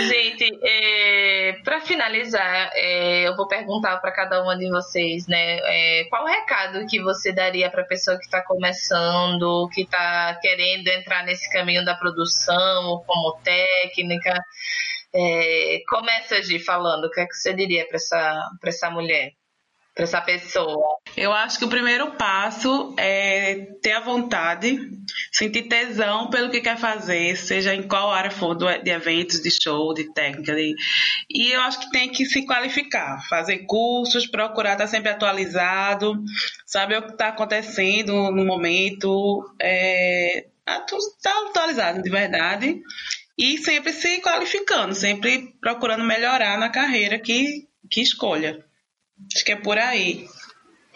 gente, 0.08 0.60
é, 0.62 1.54
para 1.64 1.82
finalizar, 1.82 2.70
é, 2.74 3.28
eu 3.28 3.36
vou 3.36 3.48
perguntar 3.48 3.98
para 3.98 4.12
cada 4.12 4.42
uma 4.44 4.56
de 4.56 4.70
vocês, 4.70 5.28
né? 5.28 5.58
É, 5.64 6.06
qual 6.10 6.24
o 6.24 6.28
recado 6.28 6.86
que 6.88 7.02
você 7.02 7.34
daria 7.34 7.70
para 7.70 7.84
pessoa 7.84 8.18
que 8.18 8.26
está 8.26 8.42
começando, 8.44 9.68
que 9.74 9.82
está 9.82 10.38
querendo 10.42 10.88
entrar 10.90 11.24
nesse 11.24 11.50
caminho 11.52 11.84
da 11.84 11.96
produção, 11.96 13.04
como 13.06 13.40
técnica? 13.44 14.40
É, 15.16 15.82
começa, 15.88 16.42
Gi, 16.42 16.60
falando. 16.60 17.06
O 17.06 17.12
que, 17.12 17.22
é 17.22 17.26
que 17.26 17.36
você 17.36 17.54
diria 17.54 17.88
para 17.88 17.98
essa, 17.98 18.50
essa 18.66 18.90
mulher? 18.90 19.34
para 19.94 20.04
essa 20.04 20.22
pessoa? 20.22 20.98
Eu 21.16 21.32
acho 21.32 21.60
que 21.60 21.66
o 21.66 21.70
primeiro 21.70 22.12
passo 22.14 22.96
é 22.98 23.68
ter 23.82 23.92
a 23.92 24.00
vontade, 24.00 24.80
sentir 25.32 25.64
tesão 25.64 26.30
pelo 26.30 26.50
que 26.50 26.62
quer 26.62 26.78
fazer, 26.78 27.36
seja 27.36 27.76
em 27.76 27.84
qual 27.84 28.12
área 28.12 28.32
for 28.32 28.56
de 28.56 28.90
eventos, 28.90 29.42
de 29.42 29.52
show, 29.52 29.94
de 29.94 30.12
técnica. 30.14 30.56
De... 30.56 30.76
E 31.30 31.52
eu 31.52 31.62
acho 31.62 31.80
que 31.82 31.92
tem 31.92 32.10
que 32.10 32.26
se 32.26 32.46
qualificar, 32.46 33.22
fazer 33.30 33.60
cursos, 33.68 34.26
procurar 34.26 34.74
estar 34.74 34.88
sempre 34.88 35.12
atualizado, 35.12 36.16
saber 36.66 36.98
o 36.98 37.04
que 37.04 37.12
está 37.12 37.28
acontecendo 37.28 38.32
no 38.32 38.46
momento, 38.46 39.44
é... 39.62 40.48
estar 40.66 40.86
tá 41.22 41.50
atualizado 41.50 42.02
de 42.02 42.10
verdade 42.10 42.82
e 43.38 43.58
sempre 43.58 43.92
se 43.92 44.22
qualificando, 44.22 44.94
sempre 44.94 45.56
procurando 45.60 46.04
melhorar 46.04 46.58
na 46.58 46.70
carreira 46.70 47.20
que, 47.20 47.68
que 47.90 48.02
escolha. 48.02 48.64
Acho 49.34 49.46
que 49.46 49.52
é 49.52 49.56
por 49.56 49.78
aí. 49.78 50.28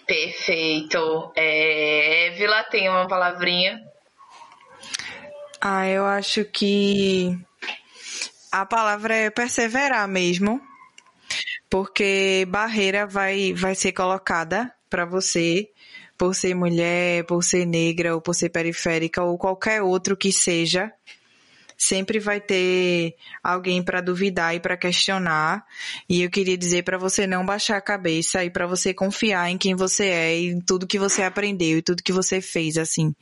Perfeito. 0.05 1.31
É, 1.35 2.33
Vila 2.37 2.63
tem 2.65 2.89
uma 2.89 3.07
palavrinha. 3.07 3.81
Ah, 5.59 5.87
eu 5.87 6.05
acho 6.05 6.45
que 6.45 7.37
a 8.51 8.65
palavra 8.65 9.15
é 9.15 9.29
perseverar 9.29 10.07
mesmo, 10.07 10.61
porque 11.69 12.45
barreira 12.47 13.07
vai, 13.07 13.53
vai 13.53 13.75
ser 13.75 13.91
colocada 13.91 14.71
para 14.89 15.03
você 15.03 15.69
por 16.17 16.33
ser 16.33 16.55
mulher, 16.55 17.25
por 17.25 17.43
ser 17.43 17.65
negra 17.65 18.15
ou 18.15 18.21
por 18.21 18.33
ser 18.33 18.49
periférica 18.49 19.23
ou 19.23 19.37
qualquer 19.37 19.81
outro 19.81 20.17
que 20.17 20.31
seja 20.31 20.91
sempre 21.77 22.19
vai 22.19 22.41
ter 22.41 23.15
alguém 23.43 23.83
para 23.83 24.01
duvidar 24.01 24.55
e 24.55 24.59
para 24.59 24.75
questionar. 24.75 25.63
E 26.09 26.23
eu 26.23 26.29
queria 26.29 26.57
dizer 26.57 26.83
para 26.83 26.97
você 26.97 27.27
não 27.27 27.45
baixar 27.45 27.77
a 27.77 27.81
cabeça 27.81 28.43
e 28.43 28.49
para 28.49 28.65
você 28.65 28.93
confiar 28.93 29.51
em 29.51 29.57
quem 29.57 29.75
você 29.75 30.05
é 30.07 30.39
e 30.39 30.47
em 30.47 30.59
tudo 30.59 30.87
que 30.87 30.97
você 30.97 31.21
aprendeu 31.21 31.77
e 31.77 31.81
tudo 31.81 32.03
que 32.03 32.11
você 32.11 32.41
fez, 32.41 32.77
assim. 32.77 33.13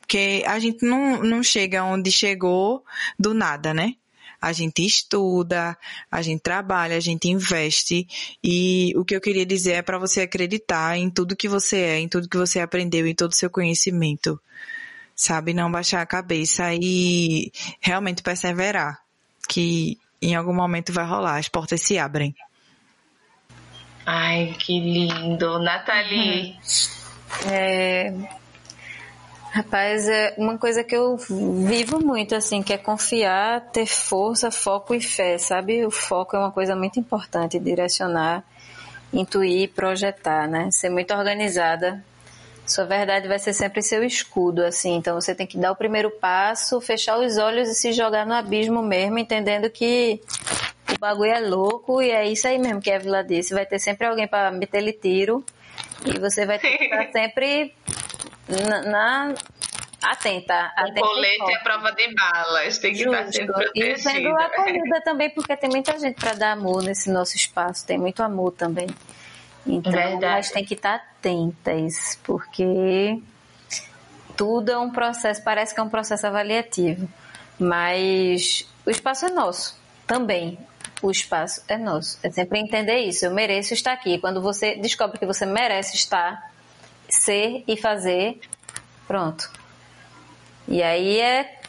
Porque 0.00 0.42
a 0.46 0.58
gente 0.58 0.84
não, 0.84 1.22
não 1.22 1.42
chega 1.42 1.84
onde 1.84 2.10
chegou 2.10 2.84
do 3.18 3.32
nada, 3.32 3.72
né? 3.72 3.94
a 4.42 4.52
gente 4.52 4.84
estuda, 4.84 5.76
a 6.10 6.22
gente 6.22 6.40
trabalha, 6.40 6.96
a 6.96 7.00
gente 7.00 7.28
investe 7.28 8.08
e 8.42 8.90
o 8.96 9.04
que 9.04 9.14
eu 9.14 9.20
queria 9.20 9.44
dizer 9.44 9.72
é 9.72 9.82
para 9.82 9.98
você 9.98 10.22
acreditar 10.22 10.96
em 10.96 11.10
tudo 11.10 11.36
que 11.36 11.46
você 11.46 11.76
é, 11.76 11.98
em 11.98 12.08
tudo 12.08 12.26
que 12.26 12.38
você 12.38 12.58
aprendeu, 12.58 13.06
em 13.06 13.14
todo 13.14 13.32
o 13.32 13.36
seu 13.36 13.50
conhecimento 13.50 14.40
sabe? 15.20 15.52
Não 15.52 15.70
baixar 15.70 16.00
a 16.00 16.06
cabeça 16.06 16.72
e 16.72 17.52
realmente 17.78 18.22
perseverar, 18.22 18.98
que 19.46 19.98
em 20.22 20.34
algum 20.34 20.54
momento 20.54 20.94
vai 20.94 21.06
rolar, 21.06 21.36
as 21.36 21.46
portas 21.46 21.82
se 21.82 21.98
abrem. 21.98 22.34
Ai, 24.06 24.56
que 24.58 24.80
lindo. 24.80 25.58
Nathalie. 25.58 26.58
É... 27.50 28.14
Rapaz, 29.52 30.08
é 30.08 30.34
uma 30.38 30.56
coisa 30.56 30.82
que 30.82 30.96
eu 30.96 31.18
vivo 31.18 32.00
muito, 32.00 32.34
assim, 32.34 32.62
que 32.62 32.72
é 32.72 32.78
confiar, 32.78 33.60
ter 33.72 33.84
força, 33.84 34.50
foco 34.50 34.94
e 34.94 35.02
fé, 35.02 35.36
sabe? 35.36 35.84
O 35.84 35.90
foco 35.90 36.34
é 36.34 36.38
uma 36.38 36.52
coisa 36.52 36.74
muito 36.74 36.98
importante, 36.98 37.58
direcionar, 37.58 38.42
intuir, 39.12 39.70
projetar, 39.74 40.48
né? 40.48 40.70
Ser 40.70 40.88
muito 40.88 41.12
organizada 41.12 42.02
sua 42.70 42.84
verdade 42.84 43.28
vai 43.28 43.38
ser 43.38 43.52
sempre 43.52 43.82
seu 43.82 44.02
escudo, 44.04 44.64
assim. 44.64 44.96
Então 44.96 45.20
você 45.20 45.34
tem 45.34 45.46
que 45.46 45.58
dar 45.58 45.72
o 45.72 45.76
primeiro 45.76 46.10
passo, 46.10 46.80
fechar 46.80 47.18
os 47.18 47.36
olhos 47.36 47.68
e 47.68 47.74
se 47.74 47.92
jogar 47.92 48.24
no 48.24 48.34
abismo 48.34 48.82
mesmo, 48.82 49.18
entendendo 49.18 49.68
que 49.68 50.20
o 50.94 50.98
bagulho 50.98 51.32
é 51.32 51.40
louco 51.40 52.00
e 52.00 52.10
é 52.10 52.26
isso 52.26 52.46
aí 52.46 52.58
mesmo 52.58 52.80
que 52.80 52.90
a 52.90 52.98
Vila 52.98 53.22
disse. 53.24 53.52
Vai 53.52 53.66
ter 53.66 53.78
sempre 53.78 54.06
alguém 54.06 54.28
para 54.28 54.50
meter-lhe 54.50 54.92
tiro 54.92 55.44
e 56.06 56.18
você 56.18 56.46
vai 56.46 56.58
ter 56.58 56.78
que 56.78 56.84
estar 56.84 57.10
sempre 57.12 57.74
na, 58.68 58.82
na 58.82 59.34
atenta. 60.02 60.72
O 60.78 61.00
colete 61.00 61.52
é 61.52 61.58
prova 61.58 61.92
de 61.92 62.14
balas, 62.14 62.78
tem 62.78 62.92
que 62.92 62.98
Justo. 62.98 63.14
estar 63.14 63.32
sempre 63.32 63.52
protegida. 63.52 63.94
E 63.94 63.98
sendo 63.98 64.28
acolhida 64.28 65.00
também, 65.04 65.30
porque 65.30 65.56
tem 65.56 65.70
muita 65.70 65.98
gente 65.98 66.14
para 66.14 66.34
dar 66.34 66.52
amor 66.52 66.82
nesse 66.82 67.10
nosso 67.10 67.36
espaço, 67.36 67.86
tem 67.86 67.98
muito 67.98 68.22
amor 68.22 68.52
também. 68.52 68.86
Então, 69.66 69.92
Verdade. 69.92 70.24
elas 70.24 70.50
têm 70.50 70.64
que 70.64 70.74
estar 70.74 71.09
atentas, 71.20 72.18
porque 72.24 73.20
tudo 74.36 74.72
é 74.72 74.78
um 74.78 74.90
processo, 74.90 75.42
parece 75.44 75.74
que 75.74 75.80
é 75.80 75.82
um 75.82 75.88
processo 75.88 76.26
avaliativo, 76.26 77.08
mas 77.58 78.66
o 78.86 78.90
espaço 78.90 79.26
é 79.26 79.30
nosso 79.30 79.78
também. 80.06 80.58
O 81.02 81.10
espaço 81.10 81.62
é 81.68 81.78
nosso. 81.78 82.18
É 82.22 82.30
sempre 82.30 82.58
entender 82.58 82.98
isso. 82.98 83.24
Eu 83.24 83.30
mereço 83.30 83.72
estar 83.72 83.92
aqui. 83.92 84.18
Quando 84.18 84.42
você 84.42 84.74
descobre 84.74 85.18
que 85.18 85.24
você 85.24 85.46
merece 85.46 85.96
estar, 85.96 86.52
ser 87.08 87.64
e 87.66 87.76
fazer, 87.76 88.40
pronto. 89.06 89.50
E 90.68 90.82
aí 90.82 91.18
é 91.20 91.60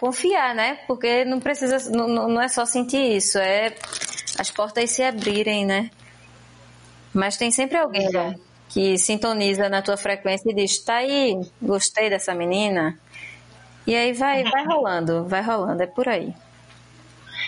confiar, 0.00 0.54
né? 0.54 0.78
Porque 0.86 1.24
não 1.24 1.40
precisa, 1.40 1.90
não, 1.90 2.08
não 2.08 2.40
é 2.40 2.48
só 2.48 2.64
sentir 2.64 3.16
isso, 3.16 3.36
é 3.38 3.74
as 4.38 4.50
portas 4.50 4.90
se 4.90 5.02
abrirem, 5.02 5.66
né? 5.66 5.90
Mas 7.14 7.36
tem 7.36 7.50
sempre 7.50 7.78
alguém 7.78 8.10
né, 8.10 8.34
que 8.68 8.98
sintoniza 8.98 9.68
na 9.68 9.80
tua 9.80 9.96
frequência 9.96 10.50
e 10.50 10.54
diz: 10.54 10.78
tá 10.78 10.96
aí, 10.96 11.40
gostei 11.62 12.10
dessa 12.10 12.34
menina. 12.34 12.98
E 13.86 13.94
aí 13.94 14.12
vai, 14.12 14.42
vai 14.44 14.64
rolando, 14.64 15.24
vai 15.26 15.42
rolando, 15.42 15.82
é 15.82 15.86
por 15.86 16.08
aí. 16.08 16.34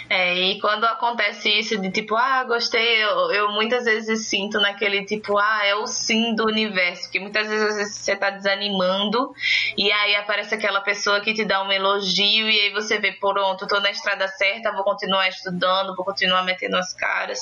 É, 0.09 0.35
e 0.35 0.61
quando 0.61 0.85
acontece 0.85 1.49
isso 1.49 1.79
de 1.79 1.91
tipo, 1.91 2.15
ah, 2.15 2.45
gostei, 2.45 3.03
eu, 3.03 3.33
eu, 3.33 3.53
muitas 3.53 3.85
vezes 3.85 4.29
sinto 4.29 4.61
naquele 4.61 5.05
tipo, 5.05 5.37
ah, 5.37 5.61
é 5.65 5.75
o 5.75 5.87
sim 5.87 6.35
do 6.35 6.45
universo, 6.47 7.11
que 7.11 7.19
muitas 7.19 7.49
vezes 7.49 7.97
você 7.97 8.15
tá 8.15 8.31
desanimando 8.31 9.33
e 9.77 9.91
aí 9.91 10.15
aparece 10.15 10.55
aquela 10.55 10.81
pessoa 10.81 11.21
que 11.21 11.35
te 11.35 11.45
dá 11.45 11.63
um 11.63 11.73
elogio 11.73 12.49
e 12.49 12.61
aí 12.61 12.71
você 12.71 12.99
vê, 12.99 13.13
pronto, 13.13 13.67
tô 13.67 13.81
na 13.81 13.91
estrada 13.91 14.29
certa, 14.29 14.71
vou 14.73 14.85
continuar 14.85 15.29
estudando, 15.29 15.97
vou 15.97 16.05
continuar 16.05 16.43
metendo 16.45 16.77
as 16.77 16.95
caras. 16.95 17.41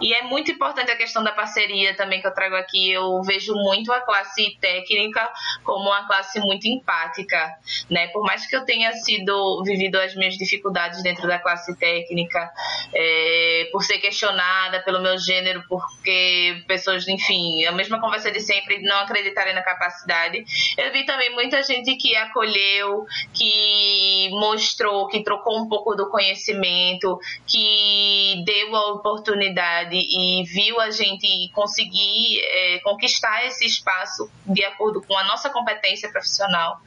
E 0.00 0.12
é 0.12 0.22
muito 0.22 0.50
importante 0.50 0.90
a 0.90 0.96
questão 0.96 1.22
da 1.22 1.32
parceria 1.32 1.94
também 1.94 2.20
que 2.20 2.26
eu 2.26 2.34
trago 2.34 2.56
aqui. 2.56 2.90
Eu 2.90 3.22
vejo 3.22 3.54
muito 3.54 3.92
a 3.92 4.00
classe 4.00 4.56
técnica 4.60 5.30
como 5.62 5.88
uma 5.88 6.06
classe 6.06 6.40
muito 6.40 6.66
empática, 6.66 7.56
né? 7.88 8.08
Por 8.08 8.24
mais 8.24 8.46
que 8.46 8.56
eu 8.56 8.64
tenha 8.64 8.92
sido 8.94 9.62
vivido 9.64 9.96
as 9.96 10.14
minhas 10.16 10.34
dificuldades 10.34 11.02
dentro 11.02 11.28
da 11.28 11.38
classe 11.38 11.76
técnica, 11.78 11.99
técnica, 12.00 12.50
é, 12.94 13.68
por 13.72 13.82
ser 13.82 13.98
questionada 13.98 14.80
pelo 14.80 15.00
meu 15.00 15.18
gênero, 15.18 15.62
porque 15.68 16.62
pessoas, 16.66 17.06
enfim, 17.08 17.64
a 17.64 17.72
mesma 17.72 18.00
conversa 18.00 18.30
de 18.30 18.40
sempre, 18.40 18.80
não 18.82 19.00
acreditarem 19.00 19.54
na 19.54 19.62
capacidade. 19.62 20.44
Eu 20.76 20.92
vi 20.92 21.04
também 21.04 21.32
muita 21.34 21.62
gente 21.62 21.94
que 21.96 22.16
acolheu, 22.16 23.04
que 23.34 24.28
mostrou, 24.32 25.06
que 25.08 25.22
trocou 25.22 25.58
um 25.58 25.68
pouco 25.68 25.94
do 25.94 26.08
conhecimento, 26.10 27.18
que 27.46 28.42
deu 28.44 28.74
a 28.74 28.92
oportunidade 28.92 29.96
e 29.96 30.42
viu 30.44 30.80
a 30.80 30.90
gente 30.90 31.50
conseguir 31.52 32.40
é, 32.42 32.78
conquistar 32.80 33.46
esse 33.46 33.66
espaço 33.66 34.30
de 34.46 34.64
acordo 34.64 35.02
com 35.02 35.16
a 35.16 35.24
nossa 35.24 35.50
competência 35.50 36.10
profissional, 36.10 36.80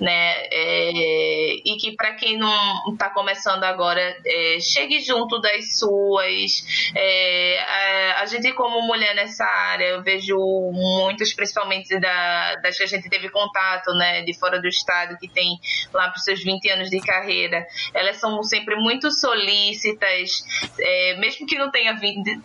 né? 0.00 0.34
É, 0.50 1.54
e 1.64 1.76
que 1.78 1.92
para 1.92 2.14
quem 2.14 2.38
não 2.38 2.92
está 2.92 3.10
começando 3.10 3.64
agora, 3.64 4.00
é, 4.24 4.51
chegue 4.60 5.00
junto 5.00 5.40
das 5.40 5.78
suas. 5.78 6.64
É, 6.96 7.58
a, 7.58 8.22
a, 8.22 8.26
gente, 8.26 8.52
como 8.52 8.82
mulher 8.82 9.14
nessa 9.14 9.44
área, 9.44 9.84
eu 9.84 10.02
vejo 10.02 10.36
muitas, 10.72 11.32
principalmente 11.32 11.98
da, 11.98 12.56
das 12.56 12.76
que 12.76 12.84
a 12.84 12.86
gente 12.86 13.08
teve 13.08 13.28
contato, 13.30 13.92
né, 13.94 14.22
de 14.22 14.34
fora 14.38 14.60
do 14.60 14.68
estado, 14.68 15.16
que 15.18 15.28
tem 15.28 15.58
lá 15.92 16.08
para 16.08 16.18
os 16.18 16.24
seus 16.24 16.42
20 16.42 16.68
anos 16.70 16.90
de 16.90 17.00
carreira, 17.00 17.66
elas 17.94 18.16
são 18.16 18.42
sempre 18.42 18.76
muito 18.76 19.10
solícitas, 19.10 20.44
é, 20.78 21.16
mesmo 21.16 21.46
que 21.46 21.58
não 21.58 21.70
tenha 21.70 21.94
vindo 21.94 22.42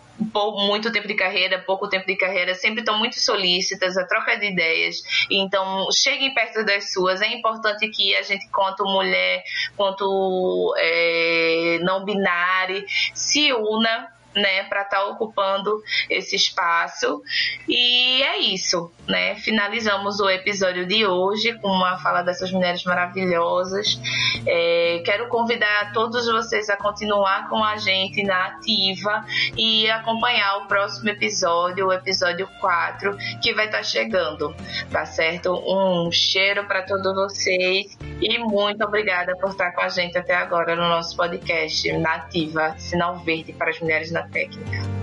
muito 0.66 0.90
tempo 0.92 1.06
de 1.06 1.14
carreira, 1.14 1.58
pouco 1.60 1.88
tempo 1.88 2.06
de 2.06 2.16
carreira, 2.16 2.54
sempre 2.54 2.80
estão 2.80 2.98
muito 2.98 3.18
solícitas, 3.18 3.96
a 3.96 4.06
troca 4.06 4.36
de 4.36 4.46
ideias. 4.46 4.96
Então, 5.30 5.88
cheguem 5.92 6.34
perto 6.34 6.64
das 6.64 6.92
suas. 6.92 7.20
É 7.22 7.28
importante 7.28 7.88
que 7.88 8.14
a 8.16 8.22
gente, 8.22 8.48
quanto 8.50 8.84
mulher, 8.84 9.42
quanto 9.76 10.74
é, 10.76 11.78
não 11.82 11.97
binário, 12.04 12.84
se 13.12 13.52
una 13.52 14.17
né, 14.38 14.64
para 14.64 14.82
estar 14.82 14.98
tá 14.98 15.06
ocupando 15.06 15.82
esse 16.08 16.36
espaço. 16.36 17.22
E 17.68 18.22
é 18.22 18.38
isso, 18.38 18.90
né? 19.06 19.34
Finalizamos 19.36 20.20
o 20.20 20.28
episódio 20.28 20.86
de 20.86 21.06
hoje 21.06 21.58
com 21.58 21.68
uma 21.68 21.98
fala 21.98 22.22
dessas 22.22 22.50
mulheres 22.52 22.84
maravilhosas. 22.84 24.00
É, 24.46 25.02
quero 25.04 25.28
convidar 25.28 25.92
todos 25.92 26.26
vocês 26.26 26.68
a 26.70 26.76
continuar 26.76 27.48
com 27.48 27.62
a 27.62 27.76
gente 27.76 28.22
na 28.22 28.46
ativa 28.46 29.24
e 29.56 29.90
acompanhar 29.90 30.58
o 30.58 30.66
próximo 30.66 31.10
episódio, 31.10 31.86
o 31.86 31.92
episódio 31.92 32.48
4, 32.60 33.16
que 33.42 33.52
vai 33.54 33.66
estar 33.66 33.78
tá 33.78 33.84
chegando, 33.84 34.54
tá 34.90 35.04
certo? 35.04 35.52
Um 35.52 36.10
cheiro 36.10 36.66
para 36.66 36.82
todos 36.82 37.14
vocês 37.14 37.96
e 38.20 38.38
muito 38.38 38.84
obrigada 38.84 39.36
por 39.40 39.50
estar 39.50 39.72
com 39.72 39.82
a 39.82 39.88
gente 39.88 40.16
até 40.16 40.34
agora 40.34 40.74
no 40.76 40.88
nosso 40.88 41.16
podcast 41.16 41.90
Nativa 41.98 42.74
Sinal 42.78 43.18
Verde 43.18 43.52
para 43.52 43.70
as 43.70 43.80
Mulheres 43.80 44.10
na 44.10 44.27
Técnica. 44.32 44.97